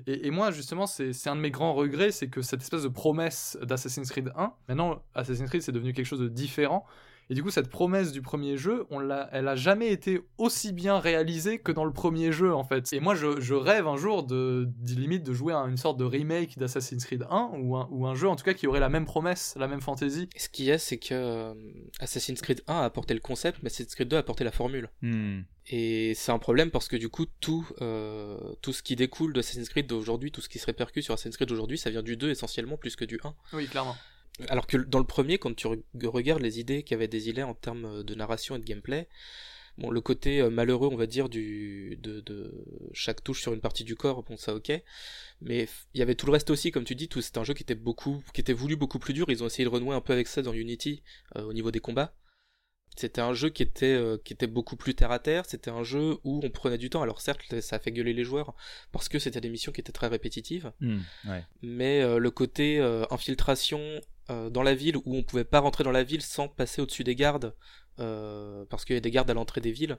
Et, 0.07 0.27
et 0.27 0.31
moi 0.31 0.51
justement 0.51 0.87
c'est 0.87 1.27
un 1.27 1.35
de 1.35 1.41
mes 1.41 1.51
grands 1.51 1.73
regrets 1.73 2.11
c'est 2.11 2.29
que 2.29 2.41
cette 2.41 2.61
espèce 2.61 2.83
de 2.83 2.87
promesse 2.87 3.57
d'Assassin's 3.61 4.09
Creed 4.09 4.31
1 4.37 4.53
maintenant 4.69 5.03
Assassin's 5.15 5.49
Creed 5.49 5.63
c'est 5.63 5.73
devenu 5.73 5.91
quelque 5.91 6.05
chose 6.05 6.21
de 6.21 6.29
différent 6.29 6.85
et 7.31 7.33
du 7.33 7.43
coup, 7.43 7.49
cette 7.49 7.69
promesse 7.69 8.11
du 8.11 8.21
premier 8.21 8.57
jeu, 8.57 8.85
on 8.89 8.99
l'a, 8.99 9.29
elle 9.31 9.47
a 9.47 9.55
jamais 9.55 9.89
été 9.89 10.19
aussi 10.37 10.73
bien 10.73 10.99
réalisée 10.99 11.59
que 11.59 11.71
dans 11.71 11.85
le 11.85 11.93
premier 11.93 12.33
jeu, 12.33 12.53
en 12.53 12.65
fait. 12.65 12.91
Et 12.91 12.99
moi, 12.99 13.15
je, 13.15 13.39
je 13.39 13.53
rêve 13.53 13.87
un 13.87 13.95
jour 13.95 14.23
de, 14.23 14.67
de 14.79 14.99
limite 14.99 15.23
de 15.23 15.31
jouer 15.31 15.53
à 15.53 15.59
une 15.59 15.77
sorte 15.77 15.97
de 15.97 16.03
remake 16.03 16.59
d'Assassin's 16.59 17.05
Creed 17.05 17.25
1 17.29 17.51
ou 17.53 17.77
un, 17.77 17.87
ou 17.89 18.05
un 18.05 18.15
jeu, 18.15 18.27
en 18.27 18.35
tout 18.35 18.43
cas, 18.43 18.53
qui 18.53 18.67
aurait 18.67 18.81
la 18.81 18.89
même 18.89 19.05
promesse, 19.05 19.55
la 19.57 19.69
même 19.69 19.79
fantaisie. 19.79 20.27
Ce 20.35 20.49
qu'il 20.49 20.65
y 20.65 20.73
a, 20.73 20.77
c'est 20.77 20.97
que 20.97 21.13
euh, 21.13 21.53
Assassin's 22.01 22.41
Creed 22.41 22.63
1 22.67 22.75
a 22.81 22.83
apporté 22.83 23.13
le 23.13 23.21
concept, 23.21 23.59
mais 23.63 23.67
Assassin's 23.67 23.95
Creed 23.95 24.09
2 24.09 24.17
a 24.17 24.19
apporté 24.19 24.43
la 24.43 24.51
formule. 24.51 24.89
Hmm. 25.01 25.43
Et 25.67 26.11
c'est 26.15 26.33
un 26.33 26.39
problème 26.39 26.69
parce 26.69 26.89
que 26.89 26.97
du 26.97 27.07
coup, 27.07 27.27
tout, 27.39 27.65
euh, 27.79 28.37
tout 28.61 28.73
ce 28.73 28.83
qui 28.83 28.97
découle 28.97 29.31
d'Assassin's 29.31 29.69
Creed 29.69 29.87
d'aujourd'hui, 29.87 30.33
tout 30.33 30.41
ce 30.41 30.49
qui 30.49 30.59
se 30.59 30.65
répercute 30.65 31.05
sur 31.05 31.13
Assassin's 31.13 31.37
Creed 31.37 31.47
d'aujourd'hui, 31.47 31.77
ça 31.77 31.91
vient 31.91 32.03
du 32.03 32.17
2 32.17 32.29
essentiellement 32.29 32.75
plus 32.75 32.97
que 32.97 33.05
du 33.05 33.21
1. 33.23 33.33
Oui, 33.53 33.67
clairement. 33.67 33.95
Alors 34.47 34.65
que 34.67 34.77
dans 34.77 34.99
le 34.99 35.05
premier, 35.05 35.37
quand 35.37 35.55
tu 35.55 35.67
re- 35.67 35.81
regardes 36.05 36.41
les 36.41 36.59
idées 36.59 36.83
qu'avait 36.83 37.07
Desilets 37.07 37.43
en 37.43 37.53
termes 37.53 38.03
de 38.03 38.15
narration 38.15 38.55
et 38.55 38.59
de 38.59 38.65
gameplay, 38.65 39.07
bon, 39.77 39.89
le 39.91 40.01
côté 40.01 40.41
euh, 40.41 40.49
malheureux, 40.49 40.89
on 40.91 40.95
va 40.95 41.05
dire, 41.05 41.29
du, 41.29 41.97
de, 42.01 42.21
de 42.21 42.65
chaque 42.93 43.23
touche 43.23 43.41
sur 43.41 43.53
une 43.53 43.61
partie 43.61 43.83
du 43.83 43.95
corps, 43.95 44.23
bon, 44.23 44.37
ça 44.37 44.55
ok. 44.55 44.71
Mais 45.41 45.67
il 45.93 45.99
y 45.99 46.01
avait 46.01 46.15
tout 46.15 46.25
le 46.25 46.31
reste 46.31 46.49
aussi, 46.49 46.71
comme 46.71 46.85
tu 46.85 46.95
dis, 46.95 47.07
tout, 47.07 47.21
c'était 47.21 47.39
un 47.39 47.43
jeu 47.43 47.53
qui 47.53 47.63
était 47.63 47.75
beaucoup, 47.75 48.23
qui 48.33 48.41
était 48.41 48.53
voulu 48.53 48.75
beaucoup 48.75 48.99
plus 48.99 49.13
dur. 49.13 49.29
Ils 49.29 49.43
ont 49.43 49.47
essayé 49.47 49.65
de 49.65 49.69
renouer 49.69 49.95
un 49.95 50.01
peu 50.01 50.13
avec 50.13 50.27
ça 50.27 50.41
dans 50.41 50.53
Unity, 50.53 51.03
euh, 51.35 51.43
au 51.43 51.53
niveau 51.53 51.71
des 51.71 51.79
combats. 51.79 52.15
C'était 52.97 53.21
un 53.21 53.33
jeu 53.33 53.49
qui 53.49 53.63
était, 53.63 53.85
euh, 53.85 54.17
qui 54.21 54.33
était 54.33 54.47
beaucoup 54.47 54.75
plus 54.75 54.95
terre 54.95 55.11
à 55.11 55.19
terre. 55.19 55.45
C'était 55.45 55.71
un 55.71 55.81
jeu 55.83 56.17
où 56.25 56.41
on 56.43 56.49
prenait 56.49 56.77
du 56.77 56.89
temps. 56.89 57.01
Alors 57.01 57.21
certes, 57.21 57.61
ça 57.61 57.77
a 57.77 57.79
fait 57.79 57.93
gueuler 57.93 58.11
les 58.13 58.25
joueurs 58.25 58.53
parce 58.91 59.07
que 59.07 59.17
c'était 59.17 59.39
des 59.39 59.49
missions 59.49 59.71
qui 59.71 59.79
étaient 59.79 59.93
très 59.93 60.07
répétitives. 60.07 60.73
Ouais. 61.25 61.45
mais 61.61 62.01
euh, 62.01 62.17
le 62.17 62.31
côté 62.31 62.79
euh, 62.79 63.05
infiltration 63.09 63.79
euh, 63.79 64.01
dans 64.49 64.63
la 64.63 64.75
ville 64.75 64.97
où 64.97 65.15
on 65.15 65.23
pouvait 65.23 65.43
pas 65.43 65.59
rentrer 65.59 65.83
dans 65.83 65.91
la 65.91 66.03
ville 66.03 66.21
sans 66.21 66.47
passer 66.47 66.81
au-dessus 66.81 67.03
des 67.03 67.15
gardes 67.15 67.55
euh, 67.99 68.65
parce 68.69 68.85
qu'il 68.85 68.95
y 68.95 68.97
a 68.97 69.01
des 69.01 69.11
gardes 69.11 69.29
à 69.29 69.33
l'entrée 69.33 69.61
des 69.61 69.71
villes 69.71 69.97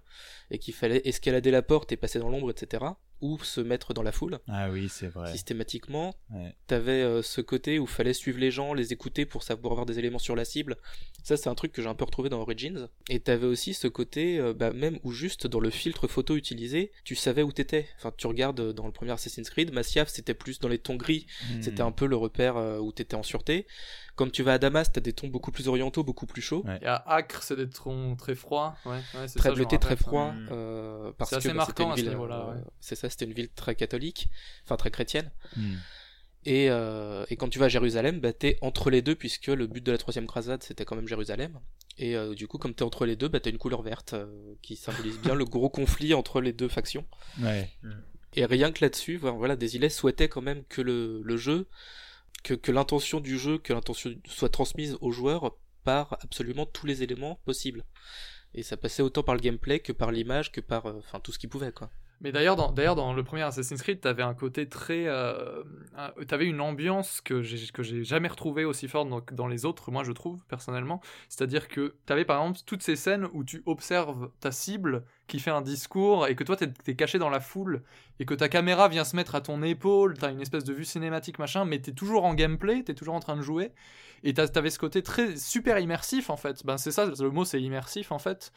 et 0.50 0.58
qu'il 0.58 0.74
fallait 0.74 1.02
escalader 1.04 1.50
la 1.50 1.62
porte 1.62 1.92
et 1.92 1.96
passer 1.96 2.18
dans 2.18 2.28
l'ombre 2.28 2.50
etc 2.50 2.84
ou 3.20 3.38
se 3.38 3.60
mettre 3.60 3.94
dans 3.94 4.02
la 4.02 4.10
foule 4.10 4.40
Ah 4.48 4.68
oui, 4.70 4.88
c'est 4.88 5.06
vrai. 5.06 5.30
systématiquement 5.30 6.14
Ouais. 6.34 6.56
t'avais 6.66 7.02
euh, 7.02 7.22
ce 7.22 7.40
côté 7.40 7.78
où 7.78 7.86
fallait 7.86 8.14
suivre 8.14 8.38
les 8.38 8.50
gens 8.50 8.74
les 8.74 8.92
écouter 8.92 9.26
pour 9.26 9.42
savoir 9.42 9.72
avoir 9.72 9.86
des 9.86 9.98
éléments 9.98 10.18
sur 10.18 10.34
la 10.34 10.44
cible 10.44 10.76
ça 11.22 11.36
c'est 11.36 11.48
un 11.48 11.54
truc 11.54 11.72
que 11.72 11.82
j'ai 11.82 11.88
un 11.88 11.94
peu 11.94 12.04
retrouvé 12.04 12.28
dans 12.30 12.40
Origins 12.40 12.88
et 13.10 13.20
t'avais 13.20 13.46
aussi 13.46 13.74
ce 13.74 13.86
côté 13.86 14.38
euh, 14.40 14.54
bah, 14.54 14.72
même 14.72 14.98
où 15.04 15.12
juste 15.12 15.46
dans 15.46 15.60
le 15.60 15.70
filtre 15.70 16.08
photo 16.08 16.36
utilisé 16.36 16.90
tu 17.04 17.14
savais 17.14 17.42
où 17.42 17.52
t'étais 17.52 17.86
enfin 17.98 18.12
tu 18.16 18.26
regardes 18.26 18.72
dans 18.72 18.86
le 18.86 18.92
premier 18.92 19.12
Assassin's 19.12 19.50
Creed 19.50 19.72
Masyaf 19.72 20.08
c'était 20.08 20.34
plus 20.34 20.58
dans 20.58 20.68
les 20.68 20.78
tons 20.78 20.96
gris 20.96 21.26
Hmm. 21.52 21.60
c'était 21.62 21.82
un 21.82 21.92
peu 21.92 22.06
le 22.06 22.16
repère 22.16 22.56
euh, 22.56 22.78
où 22.78 22.92
t'étais 22.92 23.14
en 23.16 23.22
sûreté. 23.22 23.66
Quand 24.14 24.30
tu 24.30 24.42
vas 24.42 24.54
à 24.54 24.58
Damas, 24.58 24.92
t'as 24.92 25.00
des 25.00 25.12
tons 25.14 25.28
beaucoup 25.28 25.50
plus 25.50 25.68
orientaux, 25.68 26.04
beaucoup 26.04 26.26
plus 26.26 26.42
chauds. 26.42 26.62
Ouais. 26.66 26.78
Et 26.82 26.86
à 26.86 26.96
Acre, 27.06 27.42
c'est 27.42 27.56
des 27.56 27.68
tons 27.68 27.81
très 28.18 28.34
froids. 28.34 28.76
Ouais, 28.84 28.92
ouais, 29.14 29.26
Très 29.36 29.48
ça, 29.48 29.54
bleuté, 29.54 29.78
très 29.78 29.96
froid, 29.96 30.32
Mm. 30.32 30.48
euh, 30.52 31.12
parce 31.18 31.30
C'est 31.30 31.36
que 31.36 31.38
assez 31.40 31.48
bah, 31.48 31.54
marquant 31.54 31.72
c'était 31.74 31.84
une 31.84 31.90
à 31.92 31.96
ce 31.96 32.00
ville, 32.02 32.10
niveau-là, 32.10 32.46
euh, 32.48 32.54
ouais. 32.54 32.60
c'est 32.80 32.94
ça, 32.94 33.08
c'était 33.10 33.24
une 33.24 33.32
ville 33.32 33.48
très 33.50 33.74
catholique, 33.74 34.28
enfin 34.64 34.76
très 34.76 34.90
chrétienne. 34.90 35.30
Et, 36.44 36.70
euh, 36.70 37.24
et 37.30 37.36
quand 37.36 37.48
tu 37.48 37.58
vas 37.60 37.66
à 37.66 37.68
Jérusalem, 37.68 38.18
bah, 38.20 38.32
t'es 38.32 38.58
entre 38.62 38.90
les 38.90 39.00
deux, 39.00 39.14
puisque 39.14 39.46
le 39.46 39.66
but 39.66 39.84
de 39.84 39.92
la 39.92 39.98
troisième 39.98 40.26
croisade, 40.26 40.62
c'était 40.62 40.84
quand 40.84 40.96
même 40.96 41.06
Jérusalem. 41.06 41.60
Et 41.98 42.16
euh, 42.16 42.34
du 42.34 42.48
coup, 42.48 42.58
comme 42.58 42.74
t'es 42.74 42.82
entre 42.82 43.06
les 43.06 43.14
deux, 43.16 43.28
bah, 43.28 43.38
t'as 43.38 43.50
une 43.50 43.58
couleur 43.58 43.82
verte 43.82 44.14
euh, 44.14 44.54
qui 44.60 44.74
symbolise 44.76 45.18
bien 45.20 45.34
le 45.34 45.44
gros 45.44 45.68
conflit 45.70 46.14
entre 46.14 46.40
les 46.40 46.52
deux 46.52 46.68
factions. 46.68 47.04
Ouais. 47.40 47.70
Et 48.34 48.44
rien 48.44 48.72
que 48.72 48.82
là-dessus, 48.84 49.18
voilà, 49.18 49.36
voilà, 49.36 49.56
Desilets 49.56 49.90
souhaitait 49.90 50.28
quand 50.28 50.40
même 50.40 50.64
que 50.64 50.80
le, 50.82 51.20
le 51.22 51.36
jeu, 51.36 51.68
que, 52.42 52.54
que 52.54 52.72
l'intention 52.72 53.20
du 53.20 53.38
jeu, 53.38 53.58
que 53.58 53.72
l'intention 53.72 54.10
soit 54.26 54.48
transmise 54.48 54.96
aux 55.00 55.12
joueurs 55.12 55.54
par 55.84 56.18
absolument 56.22 56.66
tous 56.66 56.86
les 56.86 57.02
éléments 57.02 57.40
possibles. 57.44 57.84
Et 58.54 58.62
ça 58.62 58.76
passait 58.76 59.02
autant 59.02 59.22
par 59.22 59.34
le 59.34 59.40
gameplay 59.40 59.80
que 59.80 59.92
par 59.92 60.12
l'image, 60.12 60.52
que 60.52 60.60
par 60.60 60.86
euh, 60.86 60.98
enfin 60.98 61.20
tout 61.20 61.32
ce 61.32 61.38
qui 61.38 61.48
pouvait 61.48 61.72
quoi. 61.72 61.90
Mais 62.22 62.30
d'ailleurs, 62.30 62.54
dans, 62.54 62.70
d'ailleurs, 62.70 62.94
dans 62.94 63.12
le 63.12 63.24
premier 63.24 63.42
Assassin's 63.42 63.82
Creed, 63.82 64.00
t'avais 64.00 64.22
un 64.22 64.34
côté 64.34 64.68
très, 64.68 65.08
euh, 65.08 65.64
t'avais 66.28 66.46
une 66.46 66.60
ambiance 66.60 67.20
que 67.20 67.42
j'ai 67.42 67.66
que 67.72 67.82
j'ai 67.82 68.04
jamais 68.04 68.28
retrouvée 68.28 68.64
aussi 68.64 68.86
forte 68.86 69.08
dans, 69.08 69.20
dans 69.32 69.48
les 69.48 69.64
autres, 69.64 69.90
moi 69.90 70.04
je 70.04 70.12
trouve 70.12 70.44
personnellement. 70.46 71.00
C'est-à-dire 71.28 71.66
que 71.66 71.96
t'avais 72.06 72.24
par 72.24 72.40
exemple 72.40 72.60
toutes 72.64 72.82
ces 72.84 72.94
scènes 72.94 73.26
où 73.32 73.42
tu 73.42 73.64
observes 73.66 74.30
ta 74.38 74.52
cible 74.52 75.04
qui 75.32 75.38
fait 75.38 75.50
un 75.50 75.62
discours 75.62 76.26
et 76.26 76.36
que 76.36 76.44
toi 76.44 76.56
t'es 76.56 76.68
es 76.86 76.94
caché 76.94 77.18
dans 77.18 77.30
la 77.30 77.40
foule 77.40 77.82
et 78.20 78.26
que 78.26 78.34
ta 78.34 78.50
caméra 78.50 78.88
vient 78.88 79.02
se 79.02 79.16
mettre 79.16 79.34
à 79.34 79.40
ton 79.40 79.62
épaule, 79.62 80.18
t'as 80.18 80.30
une 80.30 80.42
espèce 80.42 80.64
de 80.64 80.74
vue 80.74 80.84
cinématique 80.84 81.38
machin, 81.38 81.64
mais 81.64 81.78
t'es 81.78 81.92
toujours 81.92 82.26
en 82.26 82.34
gameplay, 82.34 82.82
t'es 82.82 82.92
toujours 82.92 83.14
en 83.14 83.20
train 83.20 83.36
de 83.36 83.40
jouer 83.40 83.72
et 84.24 84.34
t'avais 84.34 84.68
ce 84.68 84.78
côté 84.78 85.02
très 85.02 85.38
super 85.38 85.78
immersif 85.78 86.28
en 86.28 86.36
fait. 86.36 86.66
Ben 86.66 86.76
c'est 86.76 86.92
ça, 86.92 87.06
le 87.06 87.30
mot 87.30 87.46
c'est 87.46 87.62
immersif 87.62 88.12
en 88.12 88.18
fait 88.18 88.52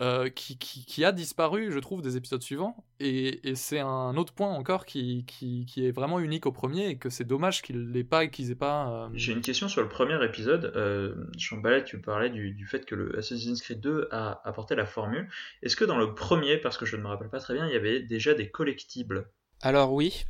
euh, 0.00 0.28
qui, 0.28 0.56
qui, 0.58 1.04
a 1.04 1.10
disparu, 1.10 1.72
je 1.72 1.78
trouve, 1.80 2.02
des 2.02 2.16
épisodes 2.16 2.40
suivants. 2.40 2.84
Et, 3.00 3.40
c'est 3.56 3.80
un 3.80 4.16
autre 4.16 4.32
point 4.32 4.48
encore 4.48 4.86
qui, 4.86 5.24
qui, 5.26 5.66
qui 5.66 5.86
est 5.86 5.90
vraiment 5.90 6.20
unique 6.20 6.46
au 6.46 6.52
premier 6.52 6.88
et 6.90 6.96
que 6.96 7.10
c'est 7.10 7.24
dommage 7.24 7.62
qu'il 7.62 7.90
l'ait 7.90 8.04
pas 8.04 8.28
qu'ils 8.28 8.52
aient 8.52 8.56
pas. 8.56 8.88
euh, 8.90 9.08
J'ai 9.14 9.32
une 9.32 9.40
question 9.40 9.68
sur 9.68 9.82
le 9.82 9.88
premier 9.88 10.24
épisode. 10.24 10.72
Euh, 10.76 11.14
Chambalet, 11.36 11.82
tu 11.82 11.98
parlais 12.00 12.30
du, 12.30 12.52
du 12.52 12.66
fait 12.66 12.84
que 12.84 12.94
le 12.94 13.18
Assassin's 13.18 13.60
Creed 13.60 13.80
2 13.80 14.08
a 14.12 14.40
apporté 14.44 14.76
la 14.76 14.86
formule. 14.86 15.28
Est-ce 15.64 15.74
que 15.74 15.84
dans 15.84 15.98
le 15.98 16.14
premier, 16.18 16.58
parce 16.58 16.76
que 16.76 16.84
je 16.86 16.96
ne 16.96 17.02
me 17.02 17.08
rappelle 17.08 17.30
pas 17.30 17.40
très 17.40 17.54
bien, 17.54 17.66
il 17.66 17.72
y 17.72 17.76
avait 17.76 18.00
déjà 18.00 18.34
des 18.34 18.50
collectibles 18.50 19.30
Alors 19.62 19.92
oui, 19.92 20.24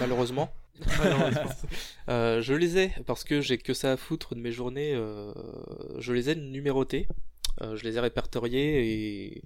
malheureusement. 0.00 0.52
malheureusement. 0.98 1.50
Euh, 2.08 2.40
je 2.40 2.54
les 2.54 2.78
ai 2.78 2.92
parce 3.04 3.24
que 3.24 3.40
j'ai 3.40 3.58
que 3.58 3.74
ça 3.74 3.90
à 3.90 3.96
foutre 3.96 4.36
de 4.36 4.40
mes 4.40 4.52
journées. 4.52 4.94
euh, 4.94 5.32
je 5.98 6.12
les 6.12 6.30
ai 6.30 6.36
numérotés, 6.36 7.08
euh, 7.62 7.74
je 7.74 7.82
les 7.82 7.96
ai 7.96 8.00
répertoriés 8.00 8.86
et, 8.86 9.38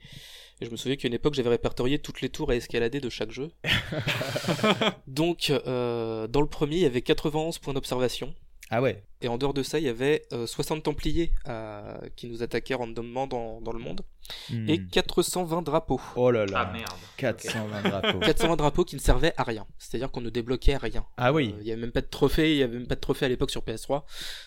et 0.60 0.66
je 0.66 0.70
me 0.70 0.76
souviens 0.76 0.96
qu'à 0.96 1.08
une 1.08 1.14
époque 1.14 1.32
j'avais 1.32 1.48
répertorié 1.48 1.98
toutes 1.98 2.20
les 2.20 2.28
tours 2.28 2.50
à 2.50 2.56
escalader 2.56 3.00
de 3.00 3.08
chaque 3.08 3.30
jeu. 3.30 3.50
Donc 5.06 5.48
euh, 5.48 6.26
dans 6.26 6.42
le 6.42 6.48
premier 6.48 6.76
il 6.76 6.82
y 6.82 6.86
avait 6.86 7.00
91 7.00 7.58
points 7.60 7.72
d'observation 7.72 8.34
Ah 8.70 8.80
ouais. 8.80 9.02
et 9.20 9.28
en 9.28 9.36
dehors 9.36 9.52
de 9.54 9.62
ça 9.62 9.78
il 9.78 9.84
y 9.84 9.88
avait 9.88 10.22
euh, 10.32 10.46
60 10.46 10.82
templiers 10.84 11.32
à- 11.44 12.00
qui 12.16 12.28
nous 12.28 12.42
attaquaient 12.42 12.74
randomement 12.74 13.26
dans, 13.26 13.60
dans 13.60 13.72
le 13.72 13.78
monde 13.80 14.02
Hmm. 14.48 14.68
et 14.68 14.80
420 14.80 15.62
drapeaux. 15.62 16.00
Oh 16.14 16.30
là 16.30 16.46
là. 16.46 16.64
Ah 16.68 16.72
merde. 16.72 16.86
420 17.16 17.82
drapeaux. 17.82 18.20
420 18.20 18.54
drapeaux 18.56 18.84
qui 18.84 18.94
ne 18.94 19.00
servaient 19.00 19.32
à 19.36 19.42
rien, 19.42 19.66
c'est-à-dire 19.76 20.12
qu'on 20.12 20.20
ne 20.20 20.30
débloquait 20.30 20.76
rien. 20.76 21.04
Ah 21.16 21.32
oui. 21.32 21.52
Euh, 21.52 21.58
Il 21.62 21.66
y 21.66 21.72
avait 21.72 21.80
même 21.80 21.90
pas 21.90 22.00
de 22.00 22.06
trophée, 22.06 22.52
il 22.52 22.58
y 22.58 22.62
avait 22.62 22.78
même 22.78 22.86
pas 22.86 22.94
de 22.94 23.00
trophée 23.00 23.24
à 23.26 23.28
l'époque 23.28 23.50
sur 23.50 23.62
PS3. 23.62 24.04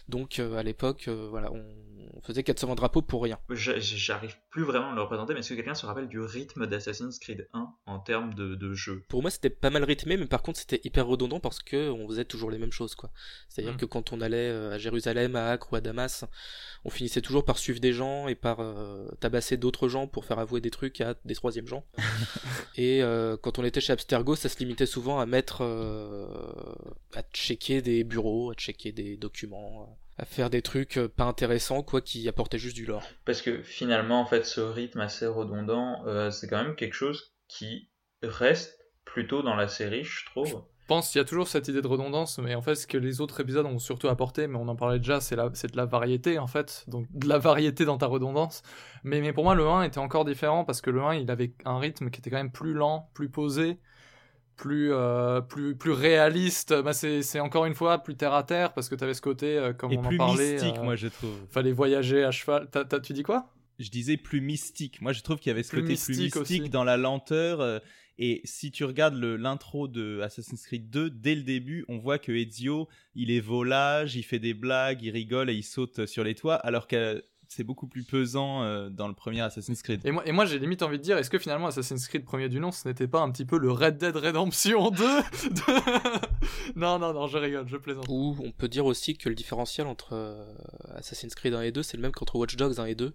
Donc 0.07 0.39
euh, 0.39 0.55
à 0.57 0.63
l'époque, 0.63 1.09
euh, 1.09 1.27
voilà, 1.29 1.51
on 1.51 1.65
faisait 2.23 2.43
420 2.43 2.75
drapeaux 2.75 3.01
pour 3.01 3.23
rien. 3.23 3.37
J'arrive 3.49 4.35
plus 4.49 4.63
vraiment 4.63 4.91
à 4.91 4.95
le 4.95 5.01
représenter, 5.01 5.33
mais 5.33 5.41
est-ce 5.41 5.49
que 5.49 5.55
quelqu'un 5.55 5.73
se 5.73 5.85
rappelle 5.85 6.07
du 6.07 6.19
rythme 6.19 6.67
d'Assassin's 6.67 7.19
Creed 7.19 7.47
1 7.53 7.73
en 7.85 7.99
termes 7.99 8.33
de, 8.33 8.55
de 8.55 8.73
jeu? 8.73 9.03
Pour 9.09 9.21
moi, 9.21 9.29
c'était 9.31 9.49
pas 9.49 9.69
mal 9.69 9.83
rythmé, 9.83 10.17
mais 10.17 10.25
par 10.25 10.41
contre, 10.41 10.59
c'était 10.59 10.81
hyper 10.83 11.05
redondant 11.05 11.39
parce 11.39 11.59
que 11.61 11.89
on 11.89 12.07
faisait 12.07 12.25
toujours 12.25 12.49
les 12.51 12.57
mêmes 12.57 12.71
choses, 12.71 12.95
quoi. 12.95 13.11
C'est-à-dire 13.49 13.73
Mm. 13.73 13.77
que 13.77 13.85
quand 13.85 14.13
on 14.13 14.21
allait 14.21 14.49
euh, 14.49 14.71
à 14.73 14.77
Jérusalem, 14.77 15.35
à 15.35 15.49
Acre 15.51 15.73
ou 15.73 15.75
à 15.75 15.81
Damas, 15.81 16.25
on 16.85 16.89
finissait 16.89 17.21
toujours 17.21 17.45
par 17.45 17.57
suivre 17.57 17.79
des 17.79 17.93
gens 17.93 18.27
et 18.27 18.35
par 18.35 18.59
euh, 18.59 19.07
tabasser 19.19 19.57
d'autres 19.57 19.87
gens 19.87 20.07
pour 20.07 20.25
faire 20.25 20.39
avouer 20.39 20.61
des 20.61 20.69
trucs 20.71 21.01
à 21.01 21.15
des 21.25 21.35
troisièmes 21.35 21.67
gens. 21.67 21.85
et 22.75 23.01
euh, 23.03 23.37
quand 23.37 23.59
on 23.59 23.63
était 23.63 23.81
chez 23.81 23.93
Abstergo, 23.93 24.35
ça 24.35 24.49
se 24.49 24.57
limitait 24.59 24.85
souvent 24.85 25.19
à 25.19 25.25
mettre, 25.25 25.61
euh, 25.61 26.27
à 27.15 27.21
checker 27.33 27.81
des 27.81 28.03
bureaux, 28.03 28.51
à 28.51 28.53
checker 28.55 28.91
des 28.91 29.17
documents, 29.17 29.83
euh, 29.83 29.85
à 30.17 30.25
faire 30.25 30.49
des 30.49 30.61
trucs 30.61 30.97
euh, 30.97 31.07
pas 31.07 31.23
intéressants, 31.25 31.83
quoi, 31.83 32.01
qui 32.01 32.27
apportaient 32.29 32.59
juste 32.59 32.75
du 32.75 32.85
lore. 32.85 33.03
Parce 33.25 33.41
que 33.41 33.61
finalement, 33.63 34.21
en 34.21 34.25
fait, 34.25 34.45
ce 34.45 34.61
rythme 34.61 34.99
assez 35.01 35.25
redondant, 35.25 36.05
euh, 36.05 36.29
c'est 36.31 36.47
quand 36.47 36.63
même 36.63 36.75
quelque 36.75 36.93
chose 36.93 37.33
qui 37.47 37.89
reste 38.21 38.77
plutôt 39.05 39.41
dans 39.41 39.55
la 39.55 39.67
série, 39.67 40.03
je 40.03 40.25
trouve. 40.27 40.63
Je 40.79 40.87
pense 40.87 41.09
qu'il 41.11 41.19
y 41.19 41.21
a 41.21 41.25
toujours 41.25 41.47
cette 41.47 41.67
idée 41.69 41.81
de 41.81 41.87
redondance, 41.87 42.39
mais 42.39 42.55
en 42.55 42.61
fait, 42.61 42.75
ce 42.75 42.85
que 42.87 42.97
les 42.97 43.21
autres 43.21 43.39
épisodes 43.39 43.65
ont 43.65 43.79
surtout 43.79 44.09
apporté, 44.09 44.47
mais 44.47 44.57
on 44.57 44.67
en 44.67 44.75
parlait 44.75 44.99
déjà, 44.99 45.21
c'est 45.21 45.35
la- 45.37 45.49
c'est 45.53 45.71
de 45.71 45.77
la 45.77 45.85
variété, 45.85 46.39
en 46.39 46.47
fait. 46.47 46.83
Donc, 46.87 47.07
de 47.11 47.27
la 47.27 47.37
variété 47.37 47.85
dans 47.85 47.97
ta 47.97 48.05
redondance. 48.05 48.63
Mais, 49.05 49.21
mais 49.21 49.31
pour 49.31 49.45
moi, 49.45 49.55
le 49.55 49.65
1 49.67 49.83
était 49.83 49.99
encore 49.99 50.25
différent, 50.25 50.65
parce 50.65 50.81
que 50.81 50.89
le 50.89 51.01
1, 51.01 51.15
il 51.15 51.31
avait 51.31 51.53
un 51.65 51.79
rythme 51.79 52.09
qui 52.09 52.19
était 52.19 52.29
quand 52.29 52.37
même 52.37 52.51
plus 52.51 52.73
lent, 52.73 53.09
plus 53.13 53.29
posé, 53.29 53.79
plus, 54.55 54.93
euh, 54.93 55.41
plus, 55.41 55.75
plus 55.75 55.91
réaliste. 55.91 56.73
Bah, 56.81 56.93
c'est 56.93 57.21
c'est 57.21 57.39
encore 57.39 57.65
une 57.65 57.73
fois 57.75 57.99
plus 57.99 58.15
terre 58.15 58.33
à 58.33 58.43
terre, 58.43 58.73
parce 58.73 58.89
que 58.89 58.95
tu 58.95 59.03
avais 59.03 59.13
ce 59.13 59.21
côté, 59.21 59.57
euh, 59.57 59.73
comme 59.73 59.91
Et 59.91 59.97
on 59.97 60.01
plus 60.01 60.15
en 60.19 60.27
parlait. 60.27 60.53
mystique, 60.53 60.77
euh, 60.77 60.83
moi 60.83 60.95
je 60.95 61.07
trouve. 61.07 61.35
Fallait 61.49 61.71
voyager 61.71 62.23
à 62.23 62.31
cheval. 62.31 62.69
T'as- 62.71 62.99
tu 62.99 63.13
dis 63.13 63.23
quoi? 63.23 63.51
Je 63.79 63.89
disais 63.89 64.17
plus 64.17 64.39
mystique. 64.41 65.01
Moi 65.01 65.13
je 65.13 65.21
trouve 65.21 65.39
qu'il 65.39 65.49
y 65.49 65.51
avait 65.51 65.63
ce 65.63 65.69
Plus 65.69 65.81
côté 65.81 65.93
plus 65.95 66.09
mystique 66.09 66.35
mystique 66.35 66.61
aussi. 66.63 66.69
dans 66.69 66.83
la 66.83 66.97
lenteur. 66.97 67.59
euh, 67.61 67.79
Et 68.19 68.41
si 68.45 68.69
tu 68.71 68.83
regardes 68.85 69.15
l'intro 69.15 69.87
de 69.87 70.19
Assassin's 70.21 70.63
Creed 70.67 70.91
2, 70.91 71.09
dès 71.09 71.33
le 71.33 71.41
début, 71.41 71.83
on 71.87 71.97
voit 71.97 72.19
que 72.19 72.31
Ezio, 72.31 72.87
il 73.15 73.31
est 73.31 73.39
volage, 73.39 74.15
il 74.15 74.21
fait 74.21 74.37
des 74.37 74.53
blagues, 74.53 75.01
il 75.01 75.09
rigole 75.09 75.49
et 75.49 75.55
il 75.55 75.63
saute 75.63 76.05
sur 76.05 76.23
les 76.23 76.35
toits, 76.35 76.53
alors 76.57 76.85
que 76.87 77.23
c'est 77.55 77.63
beaucoup 77.63 77.87
plus 77.87 78.03
pesant 78.03 78.63
euh, 78.63 78.89
dans 78.89 79.07
le 79.07 79.13
premier 79.13 79.41
Assassin's 79.41 79.81
Creed. 79.81 80.01
Et 80.05 80.11
moi, 80.11 80.23
et 80.27 80.31
moi 80.31 80.45
j'ai 80.45 80.59
limite 80.59 80.81
envie 80.83 80.97
de 80.97 81.03
dire, 81.03 81.17
est-ce 81.17 81.29
que 81.29 81.37
finalement 81.39 81.67
Assassin's 81.67 82.07
Creed 82.07 82.23
premier 82.25 82.49
du 82.49 82.59
nom, 82.59 82.71
ce 82.71 82.87
n'était 82.87 83.07
pas 83.07 83.21
un 83.21 83.31
petit 83.31 83.45
peu 83.45 83.57
le 83.57 83.71
Red 83.71 83.97
Dead 83.97 84.15
Redemption 84.15 84.89
2 84.91 84.97
de- 85.03 86.23
Non, 86.75 86.99
non, 86.99 87.13
non, 87.13 87.27
je 87.27 87.37
rigole, 87.37 87.67
je 87.67 87.77
plaisante. 87.77 88.05
Ou 88.09 88.35
on 88.43 88.51
peut 88.51 88.67
dire 88.67 88.85
aussi 88.85 89.15
que 89.17 89.29
le 89.29 89.35
différentiel 89.35 89.87
entre 89.87 90.13
euh, 90.13 90.43
Assassin's 90.95 91.35
Creed 91.35 91.53
1 91.53 91.61
et 91.61 91.71
2, 91.71 91.83
c'est 91.83 91.97
le 91.97 92.01
même 92.03 92.11
qu'entre 92.11 92.35
Watch 92.35 92.55
Dogs 92.55 92.79
1 92.79 92.85
et 92.85 92.95
2. 92.95 93.07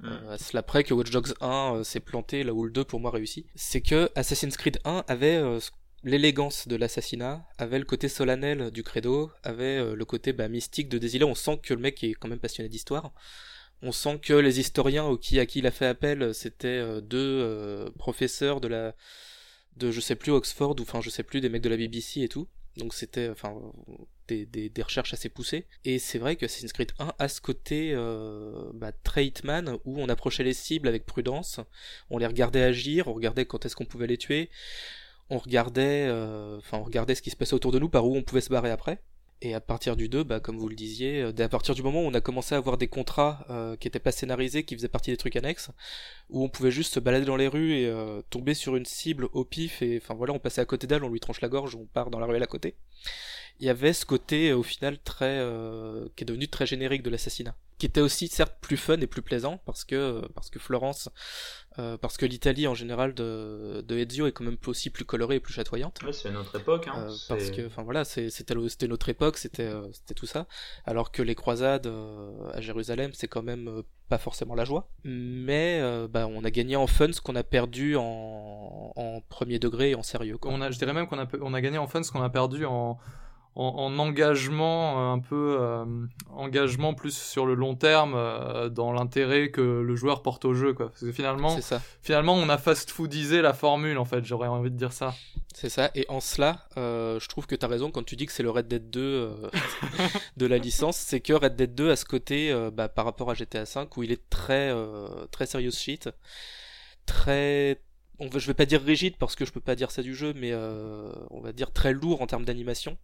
Mm. 0.00 0.06
Euh, 0.06 0.32
à 0.34 0.38
cela 0.38 0.62
près 0.62 0.84
que 0.84 0.94
Watch 0.94 1.10
Dogs 1.10 1.32
1 1.40 1.74
euh, 1.76 1.84
s'est 1.84 2.00
planté 2.00 2.44
là 2.44 2.52
où 2.54 2.64
le 2.64 2.70
2 2.70 2.84
pour 2.84 3.00
moi 3.00 3.10
réussit. 3.10 3.46
C'est 3.54 3.80
que 3.80 4.10
Assassin's 4.14 4.56
Creed 4.56 4.78
1 4.84 5.04
avait 5.08 5.36
euh, 5.36 5.60
ce- 5.60 5.70
l'élégance 6.04 6.68
de 6.68 6.76
l'assassinat, 6.76 7.44
avait 7.58 7.78
le 7.80 7.84
côté 7.84 8.08
solennel 8.08 8.70
du 8.70 8.82
credo, 8.84 9.30
avait 9.42 9.78
euh, 9.78 9.94
le 9.96 10.04
côté 10.04 10.32
bah, 10.32 10.48
mystique 10.48 10.88
de 10.88 10.98
Desilets. 10.98 11.24
On 11.24 11.34
sent 11.34 11.58
que 11.62 11.74
le 11.74 11.80
mec 11.80 12.04
est 12.04 12.14
quand 12.14 12.28
même 12.28 12.38
passionné 12.38 12.68
d'histoire. 12.68 13.12
On 13.82 13.92
sent 13.92 14.18
que 14.20 14.32
les 14.32 14.60
historiens 14.60 15.12
à 15.12 15.16
qui 15.46 15.58
il 15.58 15.66
a 15.66 15.70
fait 15.70 15.86
appel, 15.86 16.34
c'était 16.34 16.68
euh, 16.68 17.00
deux 17.00 17.18
euh, 17.18 17.90
professeurs 17.98 18.60
de 18.60 18.68
la 18.68 18.94
de 19.76 19.92
je 19.92 20.00
sais 20.00 20.16
plus 20.16 20.32
Oxford 20.32 20.74
ou 20.78 20.82
enfin 20.82 21.00
je 21.00 21.10
sais 21.10 21.22
plus 21.22 21.40
des 21.40 21.48
mecs 21.48 21.62
de 21.62 21.68
la 21.68 21.76
BBC 21.76 22.22
et 22.22 22.28
tout. 22.28 22.48
Donc 22.76 22.94
c'était 22.94 23.28
enfin 23.28 23.54
des, 24.28 24.46
des, 24.46 24.82
recherches 24.82 25.12
assez 25.12 25.28
poussées. 25.28 25.66
Et 25.84 25.98
c'est 25.98 26.18
vrai 26.18 26.36
que 26.36 26.44
Assassin's 26.44 26.72
Creed 26.72 26.92
1 26.98 27.12
a 27.18 27.28
ce 27.28 27.40
côté 27.40 27.92
euh, 27.94 28.70
bah, 28.74 28.92
très 28.92 29.26
Hitman 29.26 29.78
où 29.84 30.00
on 30.00 30.08
approchait 30.08 30.44
les 30.44 30.52
cibles 30.52 30.88
avec 30.88 31.06
prudence, 31.06 31.60
on 32.10 32.18
les 32.18 32.26
regardait 32.26 32.62
agir, 32.62 33.08
on 33.08 33.14
regardait 33.14 33.46
quand 33.46 33.64
est-ce 33.66 33.74
qu'on 33.74 33.84
pouvait 33.84 34.06
les 34.06 34.18
tuer, 34.18 34.50
on 35.30 35.38
regardait, 35.38 36.06
euh, 36.08 36.58
enfin 36.58 36.78
on 36.78 36.84
regardait 36.84 37.14
ce 37.14 37.22
qui 37.22 37.30
se 37.30 37.36
passait 37.36 37.54
autour 37.54 37.72
de 37.72 37.78
nous, 37.78 37.88
par 37.88 38.06
où 38.06 38.16
on 38.16 38.22
pouvait 38.22 38.40
se 38.40 38.50
barrer 38.50 38.70
après. 38.70 39.02
Et 39.40 39.54
à 39.54 39.60
partir 39.60 39.94
du 39.94 40.08
2, 40.08 40.24
bah, 40.24 40.40
comme 40.40 40.58
vous 40.58 40.68
le 40.68 40.74
disiez, 40.74 41.22
euh, 41.22 41.32
à 41.38 41.48
partir 41.48 41.74
du 41.76 41.82
moment 41.82 42.02
où 42.02 42.06
on 42.06 42.14
a 42.14 42.20
commencé 42.20 42.56
à 42.56 42.58
avoir 42.58 42.76
des 42.76 42.88
contrats 42.88 43.46
euh, 43.50 43.76
qui 43.76 43.86
étaient 43.86 44.00
pas 44.00 44.10
scénarisés, 44.10 44.64
qui 44.64 44.74
faisaient 44.74 44.88
partie 44.88 45.12
des 45.12 45.16
trucs 45.16 45.36
annexes, 45.36 45.70
où 46.28 46.42
on 46.42 46.48
pouvait 46.48 46.72
juste 46.72 46.94
se 46.94 47.00
balader 47.00 47.24
dans 47.24 47.36
les 47.36 47.46
rues 47.46 47.74
et 47.74 47.86
euh, 47.86 48.20
tomber 48.30 48.54
sur 48.54 48.74
une 48.74 48.84
cible 48.84 49.28
au 49.32 49.44
pif, 49.44 49.80
et 49.80 50.00
enfin 50.02 50.14
voilà, 50.14 50.32
on 50.32 50.40
passait 50.40 50.60
à 50.60 50.64
côté 50.64 50.88
d'elle, 50.88 51.04
on 51.04 51.08
lui 51.08 51.20
tranche 51.20 51.40
la 51.40 51.48
gorge, 51.48 51.76
on 51.76 51.86
part 51.86 52.10
dans 52.10 52.18
la 52.18 52.26
ruelle 52.26 52.42
à 52.42 52.48
côté. 52.48 52.74
Il 53.60 53.66
y 53.66 53.70
avait 53.70 53.92
ce 53.92 54.04
côté 54.04 54.52
au 54.52 54.64
final 54.64 54.98
très, 54.98 55.38
euh, 55.38 56.08
qui 56.16 56.24
est 56.24 56.26
devenu 56.26 56.48
très 56.48 56.66
générique 56.66 57.04
de 57.04 57.10
l'assassinat, 57.10 57.54
qui 57.78 57.86
était 57.86 58.00
aussi 58.00 58.28
certes 58.28 58.56
plus 58.60 58.76
fun 58.76 58.98
et 59.00 59.06
plus 59.06 59.22
plaisant 59.22 59.60
parce 59.64 59.84
que 59.84 60.26
parce 60.34 60.50
que 60.50 60.58
Florence, 60.58 61.08
euh, 61.78 61.96
parce 61.96 62.16
que 62.16 62.26
l'Italie 62.26 62.66
en 62.66 62.74
général 62.74 63.14
de, 63.14 63.84
de 63.86 63.96
Ezio 63.98 64.26
est 64.26 64.32
quand 64.32 64.44
même 64.44 64.56
aussi 64.66 64.90
plus 64.90 65.04
colorée 65.04 65.36
et 65.36 65.40
plus 65.40 65.52
chatoyante. 65.54 66.02
Ouais, 66.02 66.12
c'est 66.12 66.30
notre 66.32 66.56
époque. 66.58 66.88
Hein. 66.88 67.06
Euh, 67.08 67.14
parce 67.28 67.50
que 67.50 67.66
enfin 67.66 67.82
voilà 67.84 68.04
c'est- 68.04 68.30
c'était 68.30 68.54
c'était 68.68 68.88
notre 68.88 69.08
époque 69.08 69.36
c'était 69.38 69.62
euh, 69.62 69.86
c'était 69.92 70.14
tout 70.14 70.26
ça 70.26 70.46
alors 70.84 71.12
que 71.12 71.22
les 71.22 71.34
croisades 71.36 71.86
euh, 71.86 72.50
à 72.52 72.60
Jérusalem 72.60 73.12
c'est 73.14 73.28
quand 73.28 73.42
même 73.42 73.82
pas 74.08 74.18
forcément 74.18 74.54
la 74.56 74.64
joie 74.64 74.88
mais 75.04 75.78
euh, 75.80 76.08
bah 76.08 76.26
on 76.26 76.42
a 76.44 76.50
gagné 76.50 76.74
en 76.76 76.86
fun 76.86 77.12
ce 77.12 77.20
qu'on 77.20 77.36
a 77.36 77.44
perdu 77.44 77.94
en, 77.96 78.92
en 78.96 79.20
premier 79.28 79.58
degré 79.58 79.90
et 79.90 79.94
en 79.94 80.02
sérieux 80.02 80.38
quoi. 80.38 80.50
On 80.52 80.60
a, 80.60 80.70
je 80.70 80.78
dirais 80.78 80.92
même 80.94 81.06
qu'on 81.06 81.18
a, 81.18 81.26
on 81.40 81.54
a 81.54 81.60
gagné 81.60 81.78
en 81.78 81.86
fun 81.86 82.02
ce 82.02 82.10
qu'on 82.10 82.22
a 82.22 82.30
perdu 82.30 82.64
en, 82.64 82.98
en, 83.58 83.64
en 83.64 83.98
engagement 83.98 85.10
euh, 85.10 85.12
un 85.14 85.18
peu 85.18 85.58
euh, 85.60 85.84
engagement 86.30 86.94
plus 86.94 87.16
sur 87.16 87.44
le 87.44 87.54
long 87.54 87.74
terme 87.74 88.14
euh, 88.14 88.68
dans 88.68 88.92
l'intérêt 88.92 89.50
que 89.50 89.60
le 89.60 89.96
joueur 89.96 90.22
porte 90.22 90.44
au 90.44 90.54
jeu 90.54 90.72
quoi. 90.74 90.90
Parce 90.90 91.00
que 91.00 91.12
finalement 91.12 91.60
ça. 91.60 91.82
finalement 92.00 92.34
on 92.34 92.48
a 92.48 92.56
fast 92.56 92.90
foodisé 92.90 93.42
la 93.42 93.52
formule 93.52 93.98
en 93.98 94.04
fait 94.04 94.24
j'aurais 94.24 94.46
envie 94.46 94.70
de 94.70 94.76
dire 94.76 94.92
ça. 94.92 95.12
C'est 95.54 95.68
ça. 95.68 95.90
Et 95.96 96.06
en 96.08 96.20
cela 96.20 96.68
euh, 96.76 97.18
je 97.18 97.28
trouve 97.28 97.48
que 97.48 97.56
t'as 97.56 97.66
raison 97.66 97.90
quand 97.90 98.04
tu 98.04 98.14
dis 98.14 98.26
que 98.26 98.32
c'est 98.32 98.44
le 98.44 98.50
Red 98.50 98.68
Dead 98.68 98.90
2 98.90 99.00
euh, 99.00 99.50
de 100.36 100.46
la 100.46 100.58
licence. 100.58 100.96
C'est 100.96 101.20
que 101.20 101.32
Red 101.32 101.56
Dead 101.56 101.74
2 101.74 101.90
a 101.90 101.96
ce 101.96 102.04
côté 102.04 102.56
bah, 102.72 102.88
par 102.88 103.04
rapport 103.04 103.30
à 103.30 103.34
GTA 103.34 103.66
5 103.66 103.96
où 103.96 104.04
il 104.04 104.12
est 104.12 104.30
très 104.30 104.72
très 105.32 105.46
serious 105.46 105.72
shit. 105.72 106.08
Très 107.06 107.80
on 108.20 108.28
veut, 108.28 108.40
je 108.40 108.46
vais 108.48 108.54
pas 108.54 108.66
dire 108.66 108.82
rigide 108.82 109.16
parce 109.16 109.34
que 109.34 109.44
je 109.44 109.52
peux 109.52 109.60
pas 109.60 109.74
dire 109.74 109.90
ça 109.90 110.02
du 110.02 110.14
jeu, 110.14 110.32
mais 110.36 110.54
on 110.54 111.40
va 111.40 111.52
dire 111.52 111.72
très 111.72 111.92
lourd 111.92 112.22
en 112.22 112.26
termes 112.28 112.44
d'animation. 112.44 112.96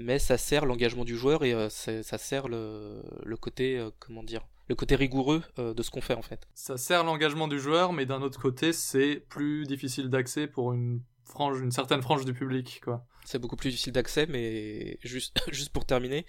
Mais 0.00 0.18
ça 0.18 0.38
sert 0.38 0.64
l'engagement 0.64 1.04
du 1.04 1.16
joueur 1.16 1.44
et 1.44 1.52
euh, 1.52 1.68
ça 1.68 2.18
sert 2.18 2.48
le, 2.48 3.02
le 3.24 3.36
côté 3.36 3.78
euh, 3.78 3.90
comment 3.98 4.22
dire 4.22 4.46
le 4.68 4.74
côté 4.74 4.96
rigoureux 4.96 5.42
euh, 5.58 5.72
de 5.72 5.82
ce 5.82 5.90
qu'on 5.90 6.02
fait 6.02 6.14
en 6.14 6.22
fait. 6.22 6.46
ça 6.54 6.76
sert 6.76 7.02
l'engagement 7.02 7.48
du 7.48 7.58
joueur 7.58 7.92
mais 7.92 8.04
d'un 8.04 8.20
autre 8.20 8.38
côté 8.38 8.72
c'est 8.74 9.16
plus 9.28 9.64
difficile 9.64 10.10
d'accès 10.10 10.46
pour 10.46 10.74
une 10.74 11.00
frange 11.24 11.60
une 11.60 11.72
certaine 11.72 12.02
frange 12.02 12.24
du 12.26 12.34
public 12.34 12.80
quoi 12.84 13.06
C'est 13.24 13.38
beaucoup 13.38 13.56
plus 13.56 13.70
difficile 13.70 13.92
d'accès, 13.92 14.26
mais 14.26 14.98
juste 15.02 15.40
juste 15.50 15.70
pour 15.70 15.84
terminer, 15.84 16.26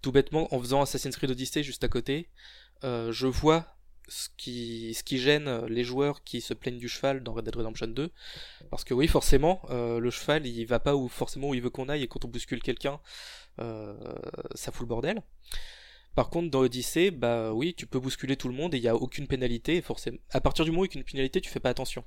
tout 0.00 0.10
bêtement 0.10 0.52
en 0.54 0.58
faisant 0.58 0.82
Assassin's 0.82 1.16
Creed 1.16 1.30
Odyssey 1.30 1.62
juste 1.62 1.84
à 1.84 1.88
côté, 1.88 2.28
je 2.82 3.26
vois 3.26 3.66
ce 4.12 4.28
qui, 4.36 5.18
gêne 5.18 5.64
les 5.66 5.84
joueurs 5.84 6.22
qui 6.22 6.40
se 6.40 6.52
plaignent 6.52 6.78
du 6.78 6.88
cheval 6.88 7.22
dans 7.22 7.32
Red 7.32 7.46
Dead 7.46 7.56
Redemption 7.56 7.86
2. 7.86 8.10
Parce 8.70 8.84
que 8.84 8.92
oui, 8.92 9.08
forcément, 9.08 9.62
euh, 9.70 9.98
le 9.98 10.10
cheval, 10.10 10.46
il 10.46 10.64
va 10.66 10.80
pas 10.80 10.94
où, 10.94 11.08
forcément 11.08 11.48
où 11.48 11.54
il 11.54 11.62
veut 11.62 11.70
qu'on 11.70 11.88
aille, 11.88 12.02
et 12.02 12.08
quand 12.08 12.24
on 12.24 12.28
bouscule 12.28 12.62
quelqu'un, 12.62 13.00
euh, 13.60 13.94
ça 14.54 14.70
fout 14.70 14.82
le 14.82 14.88
bordel. 14.88 15.22
Par 16.14 16.28
contre, 16.28 16.50
dans 16.50 16.60
Odyssey, 16.60 17.10
bah 17.10 17.54
oui, 17.54 17.74
tu 17.74 17.86
peux 17.86 17.98
bousculer 17.98 18.36
tout 18.36 18.48
le 18.48 18.54
monde 18.54 18.74
et 18.74 18.76
il 18.76 18.82
y 18.82 18.88
a 18.88 18.94
aucune 18.94 19.26
pénalité. 19.26 19.80
Forcément, 19.80 20.18
à 20.30 20.42
partir 20.42 20.66
du 20.66 20.70
moment 20.70 20.82
où 20.82 20.84
il 20.84 20.94
y 20.94 20.98
a 20.98 21.00
une 21.00 21.06
pénalité, 21.06 21.40
tu 21.40 21.48
fais 21.48 21.60
pas 21.60 21.70
attention. 21.70 22.04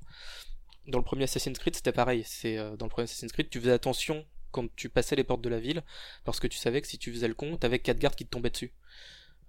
Dans 0.87 0.99
le 0.99 1.03
premier 1.03 1.23
Assassin's 1.23 1.57
Creed, 1.57 1.75
c'était 1.75 1.91
pareil. 1.91 2.21
C'est 2.23 2.59
euh, 2.59 2.75
dans 2.75 2.85
le 2.85 2.91
premier 2.91 3.05
Assassin's 3.05 3.31
Creed, 3.31 3.49
tu 3.49 3.59
faisais 3.59 3.71
attention 3.71 4.25
quand 4.51 4.67
tu 4.75 4.89
passais 4.89 5.15
les 5.15 5.23
portes 5.23 5.41
de 5.41 5.49
la 5.49 5.59
ville, 5.59 5.83
parce 6.23 6.39
que 6.39 6.47
tu 6.47 6.57
savais 6.57 6.81
que 6.81 6.87
si 6.87 6.99
tu 6.99 7.11
faisais 7.11 7.27
le 7.27 7.33
con, 7.33 7.57
t'avais 7.57 7.79
quatre 7.79 7.97
gardes 7.97 8.15
qui 8.15 8.25
te 8.25 8.29
tombaient 8.29 8.51
dessus. 8.51 8.73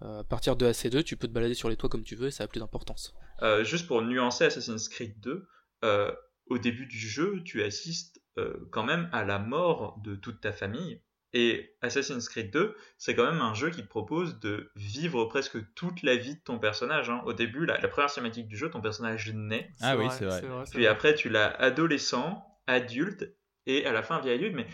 Euh, 0.02 0.20
à 0.20 0.24
partir 0.24 0.56
de 0.56 0.66
AC2, 0.66 1.02
tu 1.02 1.16
peux 1.16 1.26
te 1.26 1.32
balader 1.32 1.54
sur 1.54 1.68
les 1.68 1.76
toits 1.76 1.88
comme 1.88 2.04
tu 2.04 2.16
veux, 2.16 2.28
et 2.28 2.30
ça 2.30 2.44
a 2.44 2.48
plus 2.48 2.60
d'importance. 2.60 3.14
Euh, 3.42 3.64
juste 3.64 3.86
pour 3.86 4.02
nuancer 4.02 4.44
Assassin's 4.44 4.88
Creed 4.88 5.18
2, 5.20 5.46
euh, 5.84 6.12
au 6.46 6.58
début 6.58 6.86
du 6.86 6.98
jeu, 6.98 7.42
tu 7.44 7.62
assistes 7.62 8.20
euh, 8.38 8.68
quand 8.70 8.84
même 8.84 9.08
à 9.12 9.24
la 9.24 9.38
mort 9.38 9.98
de 10.04 10.14
toute 10.14 10.40
ta 10.40 10.52
famille. 10.52 11.02
Et 11.32 11.76
Assassin's 11.82 12.28
Creed 12.28 12.50
2, 12.50 12.74
c'est 12.98 13.14
quand 13.14 13.30
même 13.30 13.40
un 13.42 13.52
jeu 13.52 13.70
qui 13.70 13.82
te 13.82 13.88
propose 13.88 14.38
de 14.40 14.70
vivre 14.76 15.24
presque 15.26 15.58
toute 15.74 16.02
la 16.02 16.16
vie 16.16 16.36
de 16.36 16.40
ton 16.40 16.58
personnage. 16.58 17.10
hein. 17.10 17.20
Au 17.26 17.32
début, 17.32 17.66
la, 17.66 17.78
la 17.78 17.88
première 17.88 18.08
cinématique 18.10 18.48
du 18.48 18.56
jeu, 18.56 18.70
ton 18.70 18.80
personnage 18.80 19.32
naît. 19.34 19.70
Ah 19.82 19.96
oui, 19.98 20.06
c'est 20.10 20.24
vrai. 20.24 20.42
Puis 20.72 20.86
après, 20.86 21.14
tu 21.14 21.28
l'as 21.28 21.48
adolescent, 21.56 22.42
adulte, 22.66 23.34
et 23.66 23.84
à 23.86 23.92
la 23.92 24.02
fin, 24.02 24.20
vieil 24.20 24.36
adulte. 24.36 24.54
Mais 24.54 24.66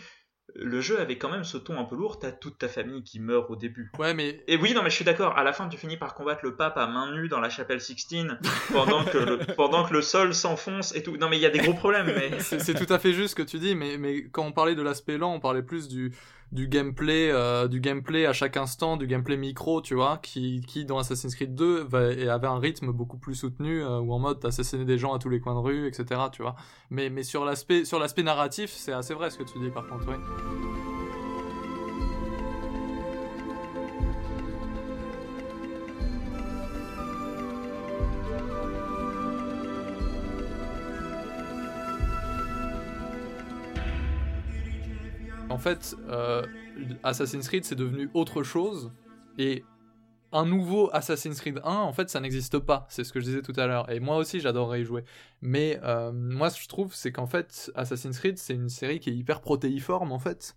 le 0.55 0.81
jeu 0.81 0.99
avait 0.99 1.17
quand 1.17 1.29
même 1.29 1.43
ce 1.43 1.57
ton 1.57 1.79
un 1.79 1.83
peu 1.83 1.95
lourd. 1.95 2.19
T'as 2.19 2.31
toute 2.31 2.57
ta 2.57 2.67
famille 2.67 3.03
qui 3.03 3.19
meurt 3.19 3.49
au 3.49 3.55
début. 3.55 3.91
ouais 3.99 4.13
mais 4.13 4.43
Et 4.47 4.57
oui, 4.57 4.73
non, 4.73 4.83
mais 4.83 4.89
je 4.89 4.95
suis 4.95 5.05
d'accord. 5.05 5.37
À 5.37 5.43
la 5.43 5.53
fin, 5.53 5.67
tu 5.67 5.77
finis 5.77 5.97
par 5.97 6.13
combattre 6.13 6.41
le 6.43 6.55
pape 6.55 6.77
à 6.77 6.87
main 6.87 7.11
nue 7.13 7.27
dans 7.27 7.39
la 7.39 7.49
chapelle 7.49 7.81
Sixtine 7.81 8.37
pendant 8.71 9.03
que 9.03 9.17
le, 9.17 9.37
pendant 9.55 9.85
que 9.85 9.93
le 9.93 10.01
sol 10.01 10.33
s'enfonce 10.33 10.95
et 10.95 11.03
tout. 11.03 11.17
Non, 11.17 11.29
mais 11.29 11.37
il 11.37 11.41
y 11.41 11.45
a 11.45 11.49
des 11.49 11.59
gros 11.59 11.73
problèmes. 11.73 12.05
Mais 12.05 12.39
c'est 12.39 12.73
tout 12.73 12.91
à 12.91 12.99
fait 12.99 13.13
juste 13.13 13.31
ce 13.31 13.35
que 13.35 13.41
tu 13.41 13.59
dis, 13.59 13.75
mais, 13.75 13.97
mais 13.97 14.25
quand 14.29 14.45
on 14.45 14.51
parlait 14.51 14.75
de 14.75 14.81
l'aspect 14.81 15.17
lent, 15.17 15.33
on 15.33 15.39
parlait 15.39 15.63
plus 15.63 15.87
du, 15.87 16.13
du 16.53 16.67
gameplay, 16.67 17.31
euh, 17.31 17.67
du 17.67 17.79
gameplay 17.79 18.27
à 18.27 18.33
chaque 18.33 18.57
instant, 18.57 18.95
du 18.95 19.07
gameplay 19.07 19.37
micro, 19.37 19.81
tu 19.81 19.95
vois, 19.95 20.19
qui, 20.21 20.61
qui 20.61 20.85
dans 20.85 20.99
Assassin's 20.99 21.33
Creed 21.33 21.55
2 21.55 21.83
va, 21.83 22.11
et 22.13 22.29
avait 22.29 22.47
un 22.47 22.59
rythme 22.59 22.91
beaucoup 22.91 23.17
plus 23.17 23.33
soutenu, 23.33 23.81
euh, 23.81 23.99
où 23.99 24.13
en 24.13 24.19
mode 24.19 24.39
t'assassinais 24.39 24.85
des 24.85 24.99
gens 24.99 25.13
à 25.13 25.19
tous 25.19 25.29
les 25.29 25.39
coins 25.39 25.55
de 25.55 25.59
rue, 25.59 25.87
etc. 25.87 26.21
Tu 26.31 26.43
vois. 26.43 26.55
Mais, 26.91 27.09
mais 27.09 27.23
sur 27.23 27.43
l'aspect, 27.43 27.85
sur 27.85 27.97
l'aspect 27.97 28.23
narratif, 28.23 28.69
c'est 28.69 28.93
assez 28.93 29.15
vrai 29.15 29.31
ce 29.31 29.39
que 29.39 29.43
tu 29.43 29.57
dis 29.57 29.71
par 29.71 29.87
contre, 29.87 30.05
oui. 30.07 30.92
En 45.53 45.59
fait, 45.59 45.95
euh, 46.09 46.41
Assassin's 47.03 47.47
Creed 47.47 47.63
c'est 47.63 47.75
devenu 47.75 48.09
autre 48.15 48.41
chose 48.41 48.91
et 49.37 49.63
un 50.31 50.47
nouveau 50.47 50.89
Assassin's 50.93 51.39
Creed 51.39 51.61
1, 51.63 51.71
en 51.71 51.93
fait, 51.93 52.09
ça 52.09 52.19
n'existe 52.19 52.57
pas. 52.57 52.87
C'est 52.89 53.03
ce 53.03 53.13
que 53.13 53.19
je 53.19 53.25
disais 53.25 53.41
tout 53.43 53.53
à 53.55 53.67
l'heure. 53.67 53.91
Et 53.91 53.99
moi 53.99 54.17
aussi, 54.17 54.39
j'adorerais 54.39 54.81
y 54.81 54.83
jouer. 54.83 55.03
Mais 55.41 55.79
euh, 55.83 56.11
moi, 56.11 56.49
ce 56.49 56.57
que 56.57 56.63
je 56.63 56.69
trouve, 56.69 56.95
c'est 56.95 57.11
qu'en 57.11 57.27
fait, 57.27 57.71
Assassin's 57.75 58.17
Creed, 58.17 58.39
c'est 58.39 58.55
une 58.55 58.69
série 58.69 58.99
qui 58.99 59.11
est 59.11 59.13
hyper 59.13 59.41
protéiforme, 59.41 60.11
en 60.11 60.17
fait. 60.17 60.55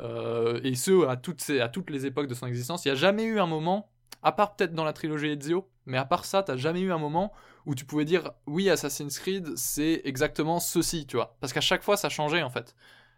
Euh, 0.00 0.60
et 0.64 0.74
ce, 0.74 1.06
à 1.06 1.16
toutes, 1.16 1.46
à 1.50 1.68
toutes 1.68 1.90
les 1.90 2.06
époques 2.06 2.26
de 2.26 2.32
son 2.32 2.46
existence. 2.46 2.86
Il 2.86 2.88
n'y 2.88 2.92
a 2.92 2.94
jamais 2.94 3.24
eu 3.24 3.38
un 3.38 3.46
moment, 3.46 3.90
à 4.22 4.32
part 4.32 4.56
peut-être 4.56 4.72
dans 4.72 4.84
la 4.84 4.94
trilogie 4.94 5.28
Ezio, 5.28 5.68
mais 5.84 5.98
à 5.98 6.06
part 6.06 6.24
ça, 6.24 6.42
t'as 6.42 6.56
jamais 6.56 6.80
eu 6.80 6.90
un 6.90 6.98
moment 6.98 7.34
où 7.66 7.74
tu 7.74 7.84
pouvais 7.84 8.06
dire 8.06 8.32
oui, 8.46 8.70
Assassin's 8.70 9.18
Creed, 9.18 9.56
c'est 9.56 10.00
exactement 10.04 10.58
ceci, 10.58 11.06
tu 11.06 11.16
vois. 11.16 11.36
Parce 11.40 11.52
qu'à 11.52 11.60
chaque 11.60 11.82
fois, 11.82 11.98
ça 11.98 12.08
changeait, 12.08 12.42
en 12.42 12.50
fait. 12.50 12.74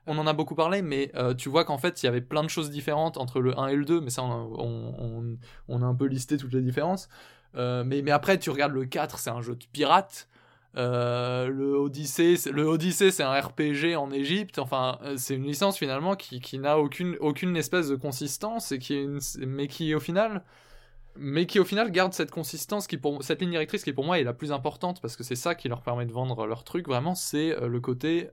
On 0.07 0.19
en 0.19 0.27
a 0.27 0.33
beaucoup 0.35 0.55
parlé, 0.55 0.83
mais 0.83 1.11
euh, 1.15 1.33
tu 1.35 1.49
vois 1.49 1.65
qu'en 1.65 1.79
fait, 1.79 2.03
il 2.03 2.07
y 2.07 2.09
avait 2.09 2.21
plein 2.21 2.43
de 2.43 2.49
choses 2.49 2.71
différentes 2.71 3.17
entre 3.17 3.41
le 3.41 3.59
1 3.59 3.69
et 3.69 3.77
le 3.77 3.85
2, 3.85 4.01
mais 4.01 4.11
ça, 4.11 4.23
on, 4.23 5.37
a- 5.69 5.85
un 5.87 5.95
peu 5.95 6.07
listé 6.07 6.37
toutes 6.37 6.53
les 6.53 6.61
différences. 6.61 7.09
Euh, 7.57 7.85
mais, 7.85 8.11
après, 8.11 8.39
tu 8.39 8.51
regardes 8.51 8.73
le 8.75 8.85
4, 8.85 9.19
c'est 9.19 9.31
un 9.31 9.41
jeu 9.41 9.55
de 9.55 9.65
pirate. 9.73 10.29
Euh, 10.77 11.47
le 11.49 11.75
Odyssey, 11.77 12.37
c'est- 12.37 13.23
un 13.23 13.41
RPG 13.41 13.97
en 13.97 14.11
Égypte. 14.11 14.59
Enfin, 14.59 14.99
c'est 15.17 15.37
une 15.37 15.45
licence 15.45 15.79
finalement 15.79 16.17
qui, 16.17 16.41
qui 16.41 16.59
n'a 16.59 16.79
aucune, 16.79 17.17
aucune 17.21 17.57
espèce 17.57 17.89
de 17.89 17.97
consistance 17.97 18.73
et 18.73 18.79
qui 18.79 18.95
est 18.95 19.03
une- 19.05 19.21
mais 19.47 19.69
qui 19.69 19.95
au 19.95 20.01
final, 20.01 20.43
mais 21.17 21.47
qui 21.47 21.61
au 21.61 21.65
final 21.65 21.93
garde 21.93 22.13
cette 22.13 22.33
consistance 22.33 22.89
qui 22.89 22.99
pour 22.99 23.23
cette 23.23 23.41
ligne 23.41 23.51
directrice 23.51 23.85
qui 23.85 23.93
pour 23.93 24.05
moi 24.05 24.19
est 24.19 24.25
la 24.25 24.33
plus 24.33 24.51
importante 24.51 25.01
parce 25.01 25.15
que 25.17 25.23
c'est 25.23 25.37
ça 25.37 25.55
qui 25.55 25.69
leur 25.69 25.81
permet 25.81 26.07
de 26.07 26.13
vendre 26.13 26.45
leur 26.47 26.65
truc. 26.65 26.89
Vraiment, 26.89 27.15
c'est 27.15 27.55
le 27.61 27.81
côté 27.81 28.31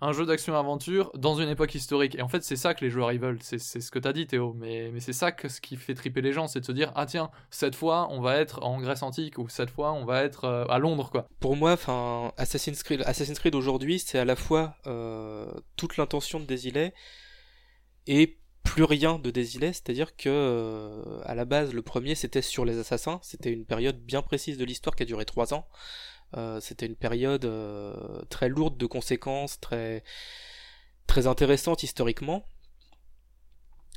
un 0.00 0.12
jeu 0.12 0.26
d'action-aventure 0.26 1.10
dans 1.14 1.36
une 1.36 1.48
époque 1.48 1.74
historique. 1.74 2.14
Et 2.16 2.22
en 2.22 2.28
fait, 2.28 2.42
c'est 2.42 2.56
ça 2.56 2.74
que 2.74 2.84
les 2.84 2.90
joueurs 2.90 3.12
ils 3.12 3.20
veulent. 3.20 3.38
C'est 3.42 3.58
ce 3.58 3.90
que 3.90 3.98
t'as 3.98 4.12
dit, 4.12 4.26
Théo. 4.26 4.54
Mais, 4.54 4.90
mais 4.92 5.00
c'est 5.00 5.12
ça 5.12 5.32
que 5.32 5.48
ce 5.48 5.60
qui 5.60 5.76
fait 5.76 5.94
triper 5.94 6.20
les 6.20 6.32
gens, 6.32 6.46
c'est 6.46 6.60
de 6.60 6.64
se 6.64 6.72
dire 6.72 6.92
ah 6.94 7.06
tiens, 7.06 7.30
cette 7.50 7.74
fois 7.74 8.08
on 8.10 8.20
va 8.20 8.36
être 8.36 8.62
en 8.62 8.80
Grèce 8.80 9.02
antique 9.02 9.38
ou 9.38 9.48
cette 9.48 9.70
fois 9.70 9.92
on 9.92 10.04
va 10.04 10.22
être 10.22 10.44
euh, 10.44 10.64
à 10.66 10.78
Londres 10.78 11.10
quoi. 11.10 11.26
Pour 11.40 11.56
moi, 11.56 11.72
enfin, 11.72 12.32
Assassin's 12.36 12.82
Creed, 12.82 13.02
Assassin's 13.06 13.38
Creed 13.38 13.54
aujourd'hui, 13.54 13.98
c'est 13.98 14.18
à 14.18 14.24
la 14.24 14.36
fois 14.36 14.76
euh, 14.86 15.52
toute 15.76 15.96
l'intention 15.96 16.40
de 16.40 16.44
Desilets 16.44 16.94
et 18.06 18.38
plus 18.62 18.84
rien 18.84 19.18
de 19.18 19.30
Desilets, 19.30 19.74
c'est-à-dire 19.74 20.16
que 20.16 20.28
euh, 20.28 21.20
à 21.24 21.34
la 21.34 21.44
base, 21.44 21.72
le 21.72 21.82
premier 21.82 22.14
c'était 22.14 22.42
sur 22.42 22.64
les 22.64 22.78
assassins, 22.78 23.20
c'était 23.22 23.52
une 23.52 23.64
période 23.64 24.00
bien 24.00 24.22
précise 24.22 24.58
de 24.58 24.64
l'histoire 24.64 24.96
qui 24.96 25.02
a 25.02 25.06
duré 25.06 25.24
trois 25.24 25.54
ans. 25.54 25.66
Euh, 26.36 26.60
c'était 26.60 26.86
une 26.86 26.96
période 26.96 27.44
euh, 27.44 27.94
très 28.28 28.48
lourde 28.48 28.76
de 28.76 28.86
conséquences, 28.86 29.60
très 29.60 30.02
très 31.06 31.26
intéressante 31.26 31.82
historiquement. 31.82 32.44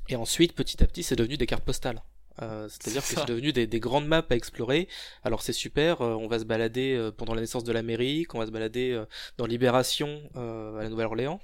Et 0.09 0.15
ensuite, 0.15 0.53
petit 0.53 0.83
à 0.83 0.87
petit, 0.87 1.03
c'est 1.03 1.15
devenu 1.15 1.37
des 1.37 1.45
cartes 1.45 1.65
postales. 1.65 2.01
Euh, 2.41 2.67
C'est-à-dire 2.69 3.01
que 3.01 3.07
C'est 3.07 3.25
devenu 3.25 3.51
des, 3.51 3.67
des 3.67 3.79
grandes 3.79 4.07
maps 4.07 4.25
à 4.29 4.35
explorer. 4.35 4.87
Alors 5.23 5.41
c'est 5.41 5.53
super, 5.53 6.01
euh, 6.01 6.13
on 6.15 6.27
va 6.27 6.39
se 6.39 6.45
balader 6.45 6.93
euh, 6.93 7.11
pendant 7.11 7.33
la 7.33 7.41
naissance 7.41 7.63
de 7.63 7.71
l'Amérique, 7.71 8.35
on 8.35 8.39
va 8.39 8.45
se 8.45 8.51
balader 8.51 9.03
dans 9.37 9.45
Libération 9.45 10.21
à 10.35 10.83
la 10.83 10.89
Nouvelle-Orléans. 10.89 11.39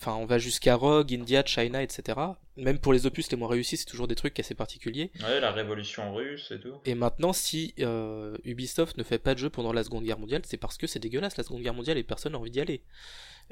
Enfin, 0.00 0.14
on 0.14 0.24
va 0.24 0.38
jusqu'à 0.38 0.74
Rogue, 0.74 1.12
India, 1.12 1.44
China, 1.44 1.82
etc. 1.82 2.18
Même 2.56 2.78
pour 2.78 2.92
les 2.92 3.06
opus 3.06 3.30
les 3.30 3.36
moins 3.38 3.48
réussis, 3.48 3.78
c'est 3.78 3.86
toujours 3.86 4.08
des 4.08 4.14
trucs 4.14 4.38
assez 4.38 4.54
particuliers. 4.54 5.10
Ouais, 5.22 5.40
la 5.40 5.52
révolution 5.52 6.14
russe 6.14 6.50
et 6.50 6.60
tout. 6.60 6.74
Et 6.84 6.94
maintenant, 6.94 7.32
si 7.32 7.74
euh, 7.80 8.36
Ubisoft 8.44 8.98
ne 8.98 9.02
fait 9.02 9.18
pas 9.18 9.32
de 9.34 9.38
jeu 9.38 9.48
pendant 9.50 9.72
la 9.72 9.82
Seconde 9.84 10.04
Guerre 10.04 10.18
mondiale, 10.18 10.42
c'est 10.44 10.58
parce 10.58 10.76
que 10.76 10.86
c'est 10.86 10.98
dégueulasse 10.98 11.36
la 11.38 11.44
Seconde 11.44 11.62
Guerre 11.62 11.74
mondiale 11.74 11.96
et 11.96 12.02
personne 12.02 12.32
n'a 12.32 12.38
envie 12.38 12.50
d'y 12.50 12.60
aller. 12.60 12.82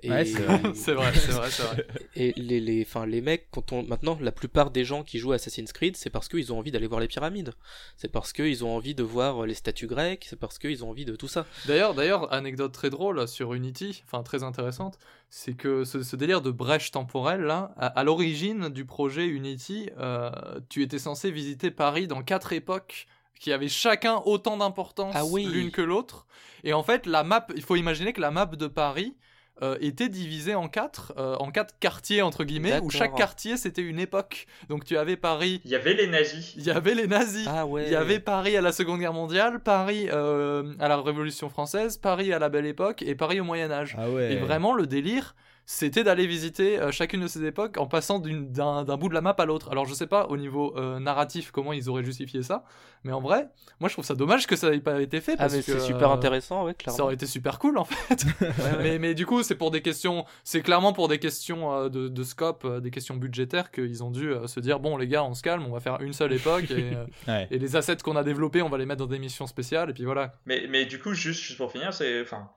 Et, 0.03 0.11
Ouais, 0.11 0.25
c'est 0.27 0.43
vrai. 0.43 0.61
c'est 0.75 0.93
vrai, 0.93 1.13
c'est 1.15 1.33
vrai, 1.33 1.87
et 2.15 2.33
les, 2.37 2.61
les, 2.61 2.83
enfin, 2.83 3.07
les 3.07 3.21
mecs, 3.21 3.49
quand 3.51 3.73
on, 3.73 3.83
maintenant, 3.83 4.17
la 4.21 4.33
plupart 4.33 4.71
des 4.71 4.85
gens 4.85 5.03
qui 5.03 5.19
jouent 5.19 5.33
à 5.33 5.35
Assassin's 5.37 5.73
Creed, 5.73 5.97
c'est 5.97 6.11
parce 6.11 6.29
qu'ils 6.29 6.53
ont 6.53 6.59
envie 6.59 6.71
d'aller 6.71 6.87
voir 6.87 7.01
les 7.01 7.09
pyramides. 7.09 7.53
C'est 7.97 8.11
parce 8.11 8.33
qu'ils 8.33 8.65
ont 8.65 8.75
envie 8.75 8.95
de 8.95 9.03
voir 9.03 9.47
les 9.47 9.55
statues 9.55 9.87
grecques, 9.87 10.27
c'est 10.29 10.39
parce 10.39 10.59
qu'ils 10.59 10.85
ont 10.85 10.91
envie 10.91 11.05
de 11.05 11.17
tout 11.17 11.29
ça. 11.29 11.47
D'ailleurs, 11.67 11.95
d'ailleurs, 11.95 12.33
anecdote 12.33 12.73
très 12.73 12.89
drôle 12.91 13.27
sur 13.29 13.53
Unity, 13.55 14.03
enfin 14.07 14.23
très 14.23 14.43
intéressante, 14.43 14.99
c'est 15.29 15.55
que 15.55 15.85
ce, 15.85 16.03
ce 16.03 16.17
délire 16.17 16.41
de 16.41 16.51
brèche 16.51 16.91
temporelle 16.91 17.43
là, 17.43 17.73
à, 17.77 17.87
à 17.87 18.05
l'origine 18.05 18.69
du 18.69 18.85
projet 18.91 19.27
Unity, 19.27 19.89
euh, 19.99 20.31
tu 20.69 20.83
étais 20.83 20.99
censé 20.99 21.31
visiter 21.31 21.71
Paris 21.71 22.07
dans 22.09 22.23
quatre 22.23 22.53
époques 22.53 23.07
qui 23.39 23.53
avaient 23.53 23.69
chacun 23.69 24.21
autant 24.27 24.59
d'importance 24.59 25.15
Ah 25.17 25.25
oui. 25.25 25.47
l'une 25.47 25.71
que 25.71 25.81
l'autre. 25.81 26.27
Et 26.65 26.75
en 26.75 26.83
fait, 26.83 27.07
la 27.07 27.23
map, 27.25 27.47
il 27.55 27.63
faut 27.63 27.77
imaginer 27.77 28.13
que 28.13 28.21
la 28.21 28.31
map 28.31 28.45
de 28.47 28.67
Paris 28.67 29.17
euh, 29.63 29.77
était 29.81 30.09
divisée 30.09 30.55
en 30.55 30.69
quatre, 30.69 31.13
euh, 31.19 31.37
en 31.37 31.51
quatre 31.51 31.79
quartiers 31.79 32.23
entre 32.23 32.45
guillemets, 32.45 32.81
où 32.83 32.91
chaque 32.91 33.15
quartier 33.15 33.57
c'était 33.59 33.83
une 33.83 33.99
époque. 34.01 34.47
Donc 34.69 34.85
tu 34.85 34.97
avais 34.97 35.17
Paris, 35.17 35.61
Il 35.65 35.71
y 35.71 35.75
avait 35.75 35.95
les 35.95 36.07
nazis. 36.07 36.55
il 36.57 36.65
y 36.65 36.71
avait 36.71 36.95
les 36.95 37.07
nazis. 37.07 37.47
Ah 37.49 37.67
ouais. 37.67 37.85
Il 37.87 37.93
y 37.93 37.97
avait 37.97 38.21
Paris 38.21 38.57
à 38.57 38.63
la 38.63 38.73
Seconde 38.73 39.01
Guerre 39.01 39.13
mondiale, 39.13 39.61
Paris 39.61 40.09
euh, 40.11 40.75
à 40.79 40.89
la 40.89 40.97
Révolution 41.01 41.49
française, 41.51 41.97
Paris 41.99 42.33
à 42.33 42.39
la 42.39 42.49
Belle 42.49 42.67
Époque 42.67 43.03
et 43.03 43.15
Paris 43.15 43.39
au 43.41 43.45
Moyen 43.45 43.71
Âge. 43.71 43.97
Ah 43.99 44.09
ouais. 44.11 44.33
Et 44.33 44.37
vraiment, 44.37 44.73
le 44.75 44.87
délire, 44.87 45.35
c'était 45.73 46.03
d'aller 46.03 46.27
visiter 46.27 46.81
euh, 46.81 46.91
chacune 46.91 47.21
de 47.21 47.29
ces 47.29 47.45
époques 47.45 47.79
en 47.79 47.87
passant 47.87 48.19
d'un 48.19 48.97
bout 48.97 49.09
de 49.09 49.15
la 49.15 49.21
map 49.21 49.37
à 49.39 49.45
l'autre. 49.45 49.71
Alors, 49.71 49.87
je 49.87 49.95
sais 49.95 50.09
pas 50.09 50.27
au 50.27 50.37
niveau 50.37 50.77
euh, 50.77 50.99
narratif 50.99 51.53
comment 51.53 51.73
ils 51.73 51.89
auraient 51.89 52.03
justifié 52.03 52.43
ça, 52.43 52.65
mais 53.05 53.13
en 53.13 53.21
vrai, 53.21 53.49
moi 53.79 53.89
je 53.89 53.95
trouve 53.95 54.05
ça 54.05 54.17
dommage 54.17 54.49
que 54.49 54.57
ça 54.57 54.69
n'ait 54.71 54.81
pas 54.81 55.01
été 55.01 55.21
fait 55.21 55.37
Ah 55.39 55.47
mais 55.49 55.63
c'est 55.63 55.79
super 55.79 56.11
euh, 56.11 56.15
intéressant, 56.15 56.65
ouais, 56.65 56.73
Ça 56.73 56.75
clairement. 56.75 57.05
aurait 57.05 57.15
été 57.15 57.27
super 57.27 57.61
cool 57.61 57.79
en 57.79 57.85
fait. 57.85 58.25
mais, 58.83 58.99
mais 58.99 59.15
du 59.15 59.27
coup, 59.27 59.45
c'est 59.45 59.55
pour 59.55 59.71
des 59.71 59.81
questions, 59.81 60.25
c'est 60.43 60.61
clairement 60.63 60.93
pour 60.93 61.07
des 61.07 61.21
questions 61.21 61.73
euh, 61.73 61.89
de, 61.89 62.09
de 62.09 62.23
scope, 62.25 62.65
euh, 62.65 62.81
des 62.81 62.91
questions 62.91 63.15
budgétaires 63.15 63.71
qu'ils 63.71 64.03
ont 64.03 64.11
dû 64.11 64.33
euh, 64.33 64.49
se 64.49 64.59
dire 64.59 64.81
bon 64.81 64.97
les 64.97 65.07
gars, 65.07 65.23
on 65.23 65.35
se 65.35 65.43
calme, 65.43 65.65
on 65.67 65.73
va 65.73 65.79
faire 65.79 66.01
une 66.01 66.13
seule 66.13 66.33
époque 66.33 66.69
et, 66.73 66.95
euh, 66.97 67.05
Ouais. 67.29 67.47
et 67.53 67.59
les 67.61 67.77
assets 67.77 67.99
qu'on 67.99 68.17
a 68.17 68.25
développés, 68.25 68.61
on 68.63 68.69
va 68.69 68.77
les 68.79 68.87
mettre 68.87 68.99
dans 69.05 69.07
des 69.07 69.21
missions 69.21 69.47
spéciales 69.47 69.91
et 69.91 69.93
puis 69.95 70.05
voilà. 70.05 70.33
Mais, 70.47 70.67
mais 70.69 70.85
du 70.85 70.99
coup, 70.99 71.15
juste, 71.15 71.41
juste 71.41 71.59
pour 71.59 71.71
finir, 71.71 71.95
c'est. 71.95 72.21
Enfin, 72.23 72.51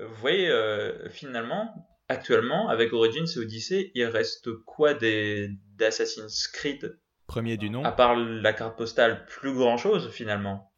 vous 0.00 0.14
voyez, 0.22 0.48
euh, 0.48 1.10
finalement, 1.10 1.74
actuellement, 2.08 2.68
avec 2.68 2.92
Origins 2.92 3.26
et 3.34 3.38
Odyssey, 3.38 3.90
il 3.94 4.04
reste 4.04 4.52
quoi 4.64 4.94
des 4.94 5.50
d'Assassin's 5.76 6.48
Creed? 6.48 6.98
Premier 7.26 7.56
du 7.56 7.70
nom. 7.70 7.84
À 7.84 7.92
part 7.92 8.16
la 8.16 8.52
carte 8.52 8.76
postale, 8.76 9.24
plus 9.26 9.54
grand 9.54 9.76
chose 9.76 10.10
finalement. 10.10 10.73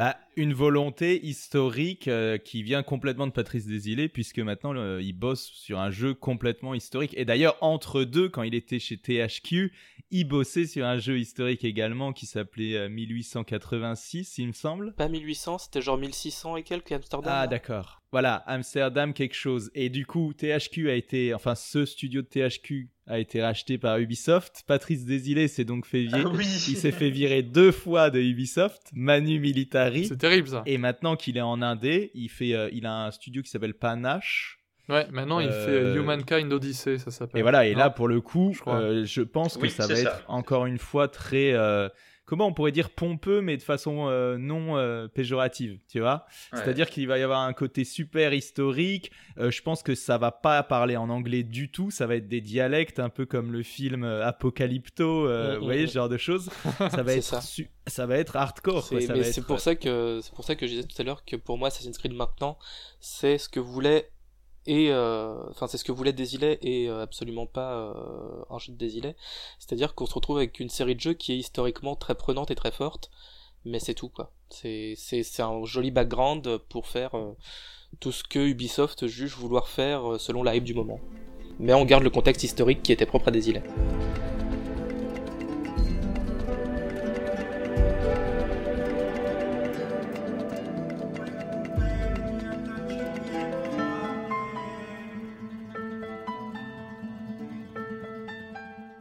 Bah, 0.00 0.16
une 0.34 0.54
volonté 0.54 1.22
historique 1.26 2.08
euh, 2.08 2.38
qui 2.38 2.62
vient 2.62 2.82
complètement 2.82 3.26
de 3.26 3.32
Patrice 3.32 3.66
Desilets, 3.66 4.08
puisque 4.08 4.38
maintenant 4.38 4.72
le- 4.72 5.02
il 5.02 5.12
bosse 5.12 5.44
sur 5.44 5.78
un 5.78 5.90
jeu 5.90 6.14
complètement 6.14 6.72
historique. 6.72 7.12
Et 7.18 7.26
d'ailleurs, 7.26 7.58
entre 7.60 8.04
deux, 8.04 8.30
quand 8.30 8.42
il 8.42 8.54
était 8.54 8.78
chez 8.78 8.96
THQ, 8.96 9.74
il 10.10 10.24
bossait 10.24 10.64
sur 10.64 10.86
un 10.86 10.96
jeu 10.96 11.18
historique 11.18 11.64
également 11.64 12.14
qui 12.14 12.24
s'appelait 12.24 12.76
euh, 12.78 12.88
1886, 12.88 14.38
il 14.38 14.46
me 14.48 14.52
semble. 14.54 14.94
Pas 14.94 15.10
1800, 15.10 15.58
c'était 15.58 15.82
genre 15.82 15.98
1600 15.98 16.56
et 16.56 16.62
quelques 16.62 16.92
Amsterdam. 16.92 17.30
Ah, 17.36 17.46
d'accord. 17.46 18.00
Voilà, 18.10 18.36
Amsterdam, 18.46 19.12
quelque 19.12 19.36
chose. 19.36 19.70
Et 19.74 19.90
du 19.90 20.06
coup, 20.06 20.32
THQ 20.32 20.88
a 20.88 20.94
été, 20.94 21.34
enfin, 21.34 21.54
ce 21.54 21.84
studio 21.84 22.22
de 22.22 22.26
THQ 22.26 22.88
a 23.10 23.18
été 23.18 23.42
racheté 23.42 23.76
par 23.76 23.98
Ubisoft. 23.98 24.62
Patrice 24.66 25.04
Desilets 25.04 25.48
s'est 25.48 25.64
donc 25.64 25.84
fait 25.86 26.02
virer. 26.04 26.22
Ah 26.24 26.30
oui 26.32 26.46
Il 26.68 26.76
s'est 26.76 26.92
fait 26.92 27.10
virer 27.10 27.42
deux 27.42 27.72
fois 27.72 28.08
de 28.10 28.20
Ubisoft, 28.20 28.82
Manu 28.94 29.38
Militari. 29.40 30.06
C'est 30.06 30.16
terrible 30.16 30.48
ça. 30.48 30.62
Et 30.66 30.78
maintenant 30.78 31.16
qu'il 31.16 31.36
est 31.36 31.40
en 31.42 31.60
Indé, 31.62 32.10
il, 32.14 32.28
fait, 32.28 32.54
euh, 32.54 32.68
il 32.72 32.86
a 32.86 33.06
un 33.06 33.10
studio 33.10 33.42
qui 33.42 33.50
s'appelle 33.50 33.74
Panache. 33.74 34.58
Ouais, 34.88 35.06
maintenant 35.12 35.38
il 35.40 35.48
Euh, 35.48 35.66
fait 35.66 35.72
euh, 35.72 35.96
Humankind 35.96 36.52
Odyssey, 36.52 36.98
ça 36.98 37.10
s'appelle. 37.10 37.38
Et 37.38 37.42
voilà, 37.42 37.66
et 37.66 37.74
là, 37.74 37.90
pour 37.90 38.08
le 38.08 38.20
coup, 38.20 38.52
Je 38.54 38.60
crois. 38.60 38.80
euh, 38.80 39.04
je 39.04 39.22
pense 39.22 39.56
que 39.56 39.62
Oui, 39.62 39.70
ça 39.70 39.86
va 39.86 39.94
ça. 39.94 40.00
être 40.02 40.24
encore 40.28 40.66
une 40.66 40.78
fois 40.78 41.06
très. 41.06 41.52
Comment 42.30 42.46
on 42.46 42.54
pourrait 42.54 42.70
dire 42.70 42.90
pompeux, 42.90 43.40
mais 43.40 43.56
de 43.56 43.62
façon 43.62 44.06
euh, 44.08 44.38
non 44.38 44.76
euh, 44.78 45.08
péjorative, 45.08 45.80
tu 45.90 45.98
vois? 45.98 46.24
Ouais. 46.52 46.60
C'est-à-dire 46.60 46.88
qu'il 46.88 47.08
va 47.08 47.18
y 47.18 47.22
avoir 47.22 47.40
un 47.40 47.52
côté 47.52 47.82
super 47.84 48.32
historique. 48.32 49.10
Euh, 49.38 49.50
je 49.50 49.60
pense 49.62 49.82
que 49.82 49.96
ça 49.96 50.16
va 50.16 50.30
pas 50.30 50.62
parler 50.62 50.96
en 50.96 51.10
anglais 51.10 51.42
du 51.42 51.70
tout. 51.72 51.90
Ça 51.90 52.06
va 52.06 52.14
être 52.14 52.28
des 52.28 52.40
dialectes, 52.40 53.00
un 53.00 53.08
peu 53.08 53.26
comme 53.26 53.50
le 53.50 53.64
film 53.64 54.04
Apocalypto. 54.04 55.26
euh, 55.26 55.56
Mm, 55.56 55.58
vous 55.58 55.64
voyez 55.64 55.84
mm. 55.84 55.88
ce 55.88 55.92
genre 55.94 56.08
de 56.08 56.16
choses. 56.16 56.48
Ça 56.90 57.02
va 57.02 57.14
être 57.14 57.22
ça. 57.24 57.40
su- 57.40 57.68
ça 57.86 58.06
va 58.06 58.16
être 58.18 58.36
hardcore. 58.36 58.84
C'est- 58.84 59.02
être- 59.10 59.46
pour 59.46 59.58
ça 59.58 59.74
que 59.74 60.20
c'est 60.22 60.32
pour 60.32 60.44
ça 60.44 60.54
que 60.54 60.66
je 60.66 60.72
disais 60.74 60.84
tout 60.86 61.00
à 61.00 61.04
l'heure 61.04 61.24
que 61.24 61.34
pour 61.34 61.58
moi 61.58 61.68
Assassin's 61.68 61.98
Creed 61.98 62.12
maintenant 62.14 62.56
c'est 63.00 63.36
ce 63.38 63.48
que 63.48 63.58
voulait 63.58 64.10
et 64.66 64.90
euh, 64.90 65.34
enfin 65.50 65.66
c'est 65.66 65.78
ce 65.78 65.84
que 65.84 65.92
voulait 65.92 66.12
Desilets 66.12 66.58
et 66.62 66.88
euh, 66.88 67.02
absolument 67.02 67.46
pas 67.46 67.72
euh, 67.72 68.42
un 68.50 68.58
jeu 68.58 68.72
de 68.72 68.78
Desilets 68.78 69.16
c'est-à-dire 69.58 69.94
qu'on 69.94 70.06
se 70.06 70.14
retrouve 70.14 70.36
avec 70.36 70.60
une 70.60 70.68
série 70.68 70.94
de 70.94 71.00
jeux 71.00 71.14
qui 71.14 71.32
est 71.32 71.38
historiquement 71.38 71.96
très 71.96 72.14
prenante 72.14 72.50
et 72.50 72.54
très 72.54 72.70
forte 72.70 73.10
mais 73.64 73.78
c'est 73.78 73.94
tout 73.94 74.08
quoi. 74.08 74.32
C'est 74.48 74.94
c'est 74.96 75.22
c'est 75.22 75.42
un 75.42 75.64
joli 75.64 75.90
background 75.90 76.58
pour 76.68 76.86
faire 76.86 77.14
euh, 77.14 77.36
tout 78.00 78.12
ce 78.12 78.24
que 78.24 78.38
Ubisoft 78.38 79.06
juge 79.06 79.34
vouloir 79.34 79.68
faire 79.68 80.18
selon 80.18 80.42
la 80.42 80.56
hype 80.56 80.64
du 80.64 80.74
moment. 80.74 81.00
Mais 81.58 81.74
on 81.74 81.84
garde 81.84 82.02
le 82.02 82.10
contexte 82.10 82.42
historique 82.42 82.82
qui 82.82 82.92
était 82.92 83.04
propre 83.04 83.28
à 83.28 83.30
Desilets 83.30 83.64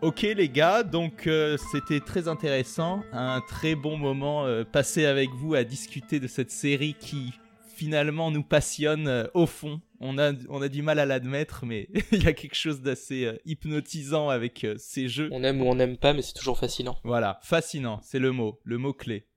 Ok 0.09 0.23
les 0.23 0.49
gars, 0.49 0.81
donc 0.81 1.27
euh, 1.27 1.55
c'était 1.71 1.99
très 1.99 2.27
intéressant, 2.27 3.03
un 3.13 3.41
très 3.41 3.75
bon 3.75 3.95
moment 3.95 4.43
euh, 4.43 4.63
passé 4.63 5.05
avec 5.05 5.29
vous 5.35 5.53
à 5.53 5.63
discuter 5.63 6.19
de 6.19 6.25
cette 6.25 6.49
série 6.49 6.95
qui 6.99 7.31
finalement 7.67 8.31
nous 8.31 8.41
passionne 8.41 9.07
euh, 9.07 9.27
au 9.35 9.45
fond. 9.45 9.81
On 9.99 10.17
a, 10.17 10.31
on 10.49 10.63
a 10.63 10.67
du 10.67 10.81
mal 10.81 10.97
à 10.97 11.05
l'admettre, 11.05 11.63
mais 11.63 11.89
il 12.11 12.23
y 12.23 12.27
a 12.27 12.33
quelque 12.33 12.55
chose 12.55 12.81
d'assez 12.81 13.31
hypnotisant 13.45 14.29
avec 14.29 14.65
ces 14.77 15.07
jeux. 15.09 15.29
on 15.31 15.43
aime 15.43 15.61
ou 15.61 15.65
on 15.65 15.75
n'aime 15.75 15.95
pas 15.95 16.13
mais 16.13 16.23
c'est 16.23 16.33
toujours 16.33 16.57
fascinant 16.57 16.97
Voilà, 17.03 17.39
fascinant, 17.43 17.99
c'est 18.01 18.17
le 18.17 18.31
mot, 18.31 18.59
le 18.63 18.79
mot 18.79 18.93
clé. 18.93 19.27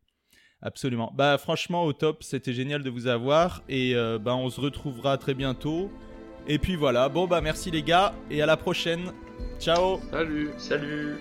Absolument. 0.62 1.12
Bah 1.14 1.36
franchement 1.36 1.84
au 1.84 1.92
top, 1.92 2.22
c'était 2.22 2.54
génial 2.54 2.82
de 2.82 2.88
vous 2.88 3.08
avoir 3.08 3.62
et 3.68 3.94
bah 4.22 4.34
on 4.36 4.48
se 4.48 4.58
retrouvera 4.58 5.18
très 5.18 5.34
bientôt. 5.34 5.90
Et 6.46 6.58
puis 6.58 6.76
voilà, 6.76 7.08
bon 7.08 7.26
bah 7.26 7.40
merci 7.40 7.70
les 7.70 7.82
gars 7.82 8.14
et 8.30 8.42
à 8.42 8.46
la 8.46 8.56
prochaine. 8.56 9.12
Ciao 9.60 10.00
Salut. 10.10 10.50
Salut 10.58 11.16